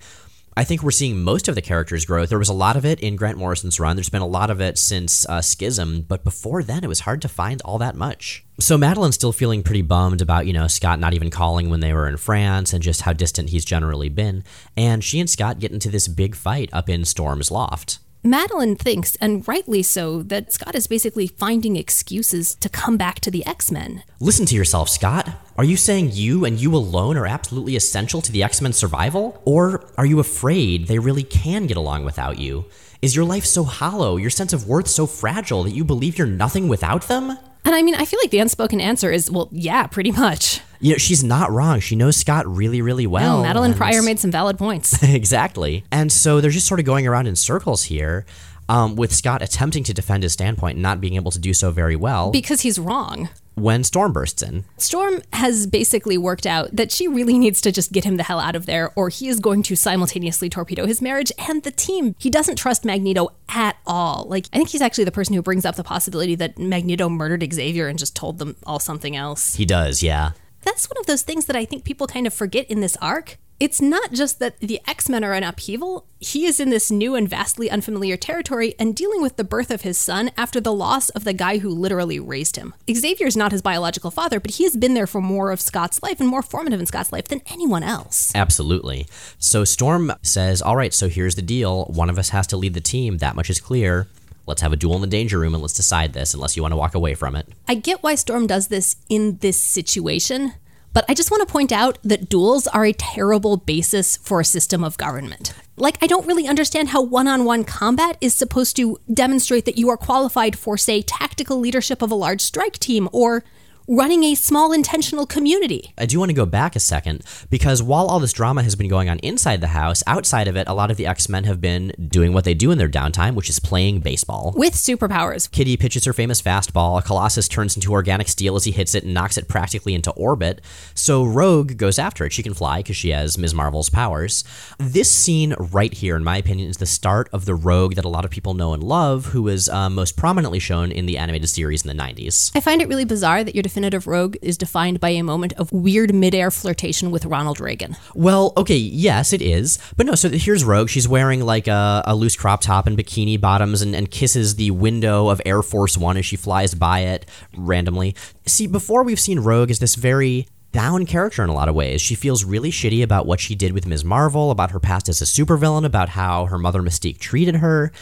I 0.56 0.62
think 0.62 0.82
we're 0.82 0.92
seeing 0.92 1.20
most 1.20 1.48
of 1.48 1.56
the 1.56 1.62
character's 1.62 2.04
growth. 2.04 2.28
There 2.28 2.38
was 2.38 2.48
a 2.48 2.54
lot 2.54 2.76
of 2.76 2.84
it 2.84 3.00
in 3.00 3.16
Grant 3.16 3.38
Morrison's 3.38 3.80
run. 3.80 3.96
There's 3.96 4.08
been 4.08 4.22
a 4.22 4.26
lot 4.26 4.50
of 4.50 4.60
it 4.60 4.78
since 4.78 5.26
uh, 5.26 5.42
Schism, 5.42 6.02
but 6.02 6.22
before 6.22 6.62
then, 6.62 6.84
it 6.84 6.88
was 6.88 7.00
hard 7.00 7.20
to 7.22 7.28
find 7.28 7.60
all 7.62 7.78
that 7.78 7.96
much. 7.96 8.44
So 8.60 8.78
Madelyne's 8.78 9.16
still 9.16 9.32
feeling 9.32 9.64
pretty 9.64 9.82
bummed 9.82 10.20
about, 10.20 10.46
you 10.46 10.52
know, 10.52 10.68
Scott 10.68 11.00
not 11.00 11.12
even 11.12 11.28
calling 11.28 11.70
when 11.70 11.80
they 11.80 11.92
were 11.92 12.06
in 12.06 12.18
France 12.18 12.72
and 12.72 12.82
just 12.82 13.02
how 13.02 13.12
distant 13.12 13.50
he's 13.50 13.64
generally 13.64 14.08
been. 14.08 14.44
And 14.76 15.02
she 15.02 15.18
and 15.18 15.28
Scott 15.28 15.58
get 15.58 15.72
into 15.72 15.90
this 15.90 16.06
big 16.06 16.36
fight 16.36 16.70
up 16.72 16.88
in 16.88 17.04
Storm's 17.04 17.50
loft. 17.50 17.98
Madelyne 18.24 18.78
thinks, 18.78 19.16
and 19.16 19.46
rightly 19.46 19.82
so, 19.82 20.22
that 20.22 20.50
Scott 20.50 20.74
is 20.74 20.86
basically 20.86 21.26
finding 21.26 21.76
excuses 21.76 22.54
to 22.54 22.70
come 22.70 22.96
back 22.96 23.20
to 23.20 23.30
the 23.30 23.44
X 23.44 23.70
Men. 23.70 24.02
Listen 24.18 24.46
to 24.46 24.54
yourself, 24.54 24.88
Scott. 24.88 25.28
Are 25.58 25.64
you 25.64 25.76
saying 25.76 26.12
you 26.12 26.46
and 26.46 26.58
you 26.58 26.74
alone 26.74 27.18
are 27.18 27.26
absolutely 27.26 27.76
essential 27.76 28.22
to 28.22 28.32
the 28.32 28.42
X 28.42 28.62
Men's 28.62 28.78
survival? 28.78 29.42
Or 29.44 29.84
are 29.98 30.06
you 30.06 30.20
afraid 30.20 30.86
they 30.86 30.98
really 30.98 31.22
can 31.22 31.66
get 31.66 31.76
along 31.76 32.06
without 32.06 32.38
you? 32.38 32.64
Is 33.02 33.14
your 33.14 33.26
life 33.26 33.44
so 33.44 33.62
hollow, 33.62 34.16
your 34.16 34.30
sense 34.30 34.54
of 34.54 34.66
worth 34.66 34.88
so 34.88 35.04
fragile 35.04 35.62
that 35.64 35.74
you 35.74 35.84
believe 35.84 36.16
you're 36.16 36.26
nothing 36.26 36.66
without 36.66 37.06
them? 37.08 37.36
And 37.64 37.74
I 37.74 37.82
mean, 37.82 37.94
I 37.94 38.04
feel 38.04 38.20
like 38.22 38.30
the 38.30 38.38
unspoken 38.40 38.80
answer 38.80 39.10
is, 39.10 39.30
well, 39.30 39.48
yeah, 39.52 39.86
pretty 39.86 40.12
much. 40.12 40.60
You 40.80 40.92
know, 40.92 40.98
she's 40.98 41.24
not 41.24 41.50
wrong. 41.50 41.80
She 41.80 41.96
knows 41.96 42.16
Scott 42.16 42.46
really, 42.46 42.82
really 42.82 43.06
well. 43.06 43.42
Madelyne 43.42 43.66
and- 43.66 43.76
Pryor 43.76 44.02
made 44.02 44.18
some 44.20 44.30
valid 44.30 44.58
points. 44.58 45.02
exactly. 45.02 45.84
And 45.90 46.12
so 46.12 46.40
they're 46.40 46.50
just 46.50 46.66
sort 46.66 46.78
of 46.80 46.84
going 46.86 47.06
around 47.06 47.26
in 47.26 47.36
circles 47.36 47.84
here, 47.84 48.26
um, 48.68 48.96
with 48.96 49.14
Scott 49.14 49.40
attempting 49.40 49.82
to 49.84 49.94
defend 49.94 50.22
his 50.24 50.32
standpoint 50.34 50.74
and 50.76 50.82
not 50.82 51.00
being 51.00 51.14
able 51.14 51.30
to 51.30 51.38
do 51.38 51.54
so 51.54 51.70
very 51.70 51.96
well. 51.96 52.30
because 52.30 52.60
he's 52.60 52.78
wrong. 52.78 53.28
When 53.54 53.84
Storm 53.84 54.12
bursts 54.12 54.42
in. 54.42 54.64
Storm 54.76 55.22
has 55.32 55.66
basically 55.66 56.18
worked 56.18 56.46
out 56.46 56.74
that 56.74 56.90
she 56.90 57.08
really 57.08 57.38
needs 57.38 57.60
to 57.62 57.72
just 57.72 57.92
get 57.92 58.04
him 58.04 58.16
the 58.16 58.22
hell 58.22 58.40
out 58.40 58.56
of 58.56 58.66
there, 58.66 58.92
or 58.96 59.08
he 59.08 59.28
is 59.28 59.40
going 59.40 59.62
to 59.64 59.76
simultaneously 59.76 60.48
torpedo 60.48 60.86
his 60.86 61.00
marriage 61.00 61.32
and 61.38 61.62
the 61.62 61.70
team. 61.70 62.14
He 62.18 62.30
doesn't 62.30 62.56
trust 62.56 62.84
Magneto 62.84 63.30
at 63.48 63.76
all. 63.86 64.26
Like, 64.28 64.46
I 64.52 64.56
think 64.56 64.70
he's 64.70 64.82
actually 64.82 65.04
the 65.04 65.12
person 65.12 65.34
who 65.34 65.42
brings 65.42 65.64
up 65.64 65.76
the 65.76 65.84
possibility 65.84 66.34
that 66.36 66.58
Magneto 66.58 67.08
murdered 67.08 67.52
Xavier 67.52 67.88
and 67.88 67.98
just 67.98 68.16
told 68.16 68.38
them 68.38 68.56
all 68.64 68.78
something 68.78 69.16
else. 69.16 69.54
He 69.54 69.64
does, 69.64 70.02
yeah. 70.02 70.32
That's 70.62 70.88
one 70.88 70.98
of 70.98 71.06
those 71.06 71.22
things 71.22 71.44
that 71.46 71.56
I 71.56 71.64
think 71.64 71.84
people 71.84 72.06
kind 72.06 72.26
of 72.26 72.32
forget 72.32 72.70
in 72.70 72.80
this 72.80 72.96
arc 72.96 73.38
it's 73.60 73.80
not 73.80 74.12
just 74.12 74.40
that 74.40 74.58
the 74.60 74.80
X 74.86 75.08
Men 75.08 75.22
are 75.22 75.32
in 75.34 75.44
upheaval, 75.44 76.06
he 76.18 76.46
is 76.46 76.58
in 76.58 76.70
this 76.70 76.90
new 76.90 77.14
and 77.14 77.28
vastly 77.28 77.70
unfamiliar 77.70 78.16
territory 78.16 78.74
and 78.78 78.96
dealing 78.96 79.22
with 79.22 79.36
the 79.36 79.44
birth 79.44 79.70
of 79.70 79.82
his 79.82 79.96
son 79.96 80.30
after 80.36 80.60
the 80.60 80.72
loss 80.72 81.08
of 81.10 81.24
the 81.24 81.32
guy 81.32 81.58
who 81.58 81.68
literally 81.68 82.18
raised 82.18 82.56
him. 82.56 82.74
Xavier's 82.90 83.36
not 83.36 83.52
his 83.52 83.62
biological 83.62 84.10
father, 84.10 84.40
but 84.40 84.52
he 84.52 84.64
has 84.64 84.76
been 84.76 84.94
there 84.94 85.06
for 85.06 85.20
more 85.20 85.52
of 85.52 85.60
Scott's 85.60 86.02
life 86.02 86.20
and 86.20 86.28
more 86.28 86.42
formative 86.42 86.80
in 86.80 86.86
Scott's 86.86 87.12
life 87.12 87.28
than 87.28 87.42
anyone 87.46 87.82
else. 87.82 88.32
Absolutely. 88.34 89.06
So 89.38 89.64
Storm 89.64 90.12
says, 90.22 90.60
All 90.60 90.76
right, 90.76 90.92
so 90.92 91.08
here's 91.08 91.36
the 91.36 91.42
deal. 91.42 91.84
One 91.86 92.10
of 92.10 92.18
us 92.18 92.30
has 92.30 92.46
to 92.48 92.56
lead 92.56 92.74
the 92.74 92.80
team. 92.80 93.18
That 93.18 93.36
much 93.36 93.50
is 93.50 93.60
clear. 93.60 94.08
Let's 94.46 94.60
have 94.62 94.72
a 94.72 94.76
duel 94.76 94.96
in 94.96 95.00
the 95.00 95.06
danger 95.06 95.38
room 95.38 95.54
and 95.54 95.62
let's 95.62 95.74
decide 95.74 96.12
this, 96.12 96.34
unless 96.34 96.56
you 96.56 96.62
want 96.62 96.72
to 96.72 96.76
walk 96.76 96.94
away 96.94 97.14
from 97.14 97.34
it. 97.34 97.48
I 97.66 97.76
get 97.76 98.02
why 98.02 98.14
Storm 98.14 98.46
does 98.46 98.68
this 98.68 98.96
in 99.08 99.38
this 99.38 99.58
situation 99.58 100.54
but 100.94 101.04
I 101.08 101.14
just 101.14 101.30
want 101.30 101.46
to 101.46 101.52
point 101.52 101.72
out 101.72 101.98
that 102.04 102.28
duels 102.28 102.66
are 102.68 102.86
a 102.86 102.92
terrible 102.92 103.58
basis 103.58 104.16
for 104.16 104.40
a 104.40 104.44
system 104.44 104.82
of 104.82 104.96
government. 104.96 105.52
Like, 105.76 105.98
I 106.00 106.06
don't 106.06 106.26
really 106.26 106.46
understand 106.46 106.90
how 106.90 107.02
one 107.02 107.26
on 107.26 107.44
one 107.44 107.64
combat 107.64 108.16
is 108.20 108.34
supposed 108.34 108.76
to 108.76 108.98
demonstrate 109.12 109.64
that 109.64 109.76
you 109.76 109.90
are 109.90 109.96
qualified 109.96 110.56
for, 110.56 110.78
say, 110.78 111.02
tactical 111.02 111.58
leadership 111.58 112.00
of 112.00 112.12
a 112.12 112.14
large 112.14 112.40
strike 112.40 112.78
team 112.78 113.08
or 113.12 113.44
running 113.86 114.24
a 114.24 114.34
small 114.34 114.72
intentional 114.72 115.26
community. 115.26 115.92
I 115.98 116.06
do 116.06 116.18
want 116.18 116.30
to 116.30 116.34
go 116.34 116.46
back 116.46 116.74
a 116.74 116.80
second 116.80 117.22
because 117.50 117.82
while 117.82 118.06
all 118.06 118.20
this 118.20 118.32
drama 118.32 118.62
has 118.62 118.76
been 118.76 118.88
going 118.88 119.08
on 119.08 119.18
inside 119.18 119.60
the 119.60 119.68
house, 119.68 120.02
outside 120.06 120.48
of 120.48 120.56
it, 120.56 120.68
a 120.68 120.74
lot 120.74 120.90
of 120.90 120.96
the 120.96 121.06
X 121.06 121.28
Men 121.28 121.44
have 121.44 121.60
been 121.60 121.92
doing 122.08 122.32
what 122.32 122.44
they 122.44 122.54
do 122.54 122.70
in 122.70 122.78
their 122.78 122.88
downtime, 122.88 123.34
which 123.34 123.50
is 123.50 123.58
playing 123.58 124.00
baseball. 124.00 124.52
With 124.56 124.74
superpowers. 124.74 125.50
Kitty 125.50 125.76
pitches 125.76 126.04
her 126.04 126.12
famous 126.12 126.40
fastball, 126.40 127.04
Colossus 127.04 127.48
turns 127.48 127.76
into 127.76 127.92
organic 127.92 128.28
steel 128.28 128.56
as 128.56 128.64
he 128.64 128.72
hits 128.72 128.94
it 128.94 129.04
and 129.04 129.12
knocks 129.12 129.36
it 129.36 129.48
practically 129.48 129.94
into 129.94 130.10
orbit. 130.12 130.60
So 130.94 131.24
Rogue 131.24 131.76
goes 131.76 131.98
after 131.98 132.24
it. 132.24 132.32
She 132.32 132.42
can 132.42 132.54
fly 132.54 132.78
because 132.78 132.96
she 132.96 133.10
has 133.10 133.36
Ms. 133.36 133.54
Marvel's 133.54 133.90
powers. 133.90 134.44
This 134.78 135.10
scene 135.10 135.54
right 135.58 135.92
here, 135.92 136.16
in 136.16 136.24
my 136.24 136.38
opinion, 136.38 136.70
is 136.70 136.78
the 136.78 136.86
start 136.86 137.28
of 137.32 137.44
the 137.44 137.54
Rogue 137.54 137.94
that 137.96 138.04
a 138.04 138.08
lot 138.08 138.24
of 138.24 138.30
people 138.30 138.54
know 138.54 138.72
and 138.72 138.82
love, 138.82 139.26
who 139.26 139.42
was 139.42 139.68
uh, 139.68 139.90
most 139.90 140.16
prominently 140.16 140.58
shown 140.58 140.90
in 140.90 141.06
the 141.06 141.18
animated 141.18 141.48
series 141.48 141.84
in 141.84 141.94
the 141.94 142.02
90s. 142.02 142.50
I 142.54 142.60
find 142.60 142.80
it 142.80 142.88
really 142.88 143.04
bizarre 143.04 143.44
that 143.44 143.54
you're 143.54 143.62
definitive 143.74 144.06
rogue 144.06 144.36
is 144.40 144.56
defined 144.56 145.00
by 145.00 145.08
a 145.08 145.22
moment 145.24 145.52
of 145.54 145.72
weird 145.72 146.14
midair 146.14 146.48
flirtation 146.48 147.10
with 147.10 147.26
Ronald 147.26 147.58
Reagan. 147.58 147.96
Well, 148.14 148.52
okay, 148.56 148.76
yes, 148.76 149.32
it 149.32 149.42
is. 149.42 149.80
But 149.96 150.06
no, 150.06 150.14
so 150.14 150.28
here's 150.28 150.62
Rogue. 150.62 150.88
She's 150.88 151.08
wearing 151.08 151.40
like 151.40 151.66
a, 151.66 152.04
a 152.06 152.14
loose 152.14 152.36
crop 152.36 152.60
top 152.60 152.86
and 152.86 152.96
bikini 152.96 153.40
bottoms 153.40 153.82
and, 153.82 153.96
and 153.96 154.08
kisses 154.08 154.54
the 154.54 154.70
window 154.70 155.28
of 155.28 155.42
Air 155.44 155.60
Force 155.60 155.98
One 155.98 156.16
as 156.16 156.24
she 156.24 156.36
flies 156.36 156.72
by 156.76 157.00
it 157.00 157.26
randomly. 157.56 158.14
See, 158.46 158.68
before 158.68 159.02
we've 159.02 159.18
seen 159.18 159.40
Rogue 159.40 159.72
as 159.72 159.80
this 159.80 159.96
very 159.96 160.46
down 160.70 161.06
character 161.06 161.44
in 161.44 161.48
a 161.48 161.54
lot 161.54 161.68
of 161.68 161.74
ways. 161.76 162.02
She 162.02 162.16
feels 162.16 162.42
really 162.42 162.72
shitty 162.72 163.00
about 163.00 163.26
what 163.26 163.38
she 163.38 163.54
did 163.54 163.72
with 163.72 163.86
Ms. 163.86 164.04
Marvel, 164.04 164.50
about 164.50 164.72
her 164.72 164.80
past 164.80 165.08
as 165.08 165.22
a 165.22 165.24
supervillain, 165.24 165.84
about 165.84 166.08
how 166.10 166.46
her 166.46 166.58
mother 166.58 166.82
Mystique 166.82 167.18
treated 167.18 167.56
her 167.56 167.92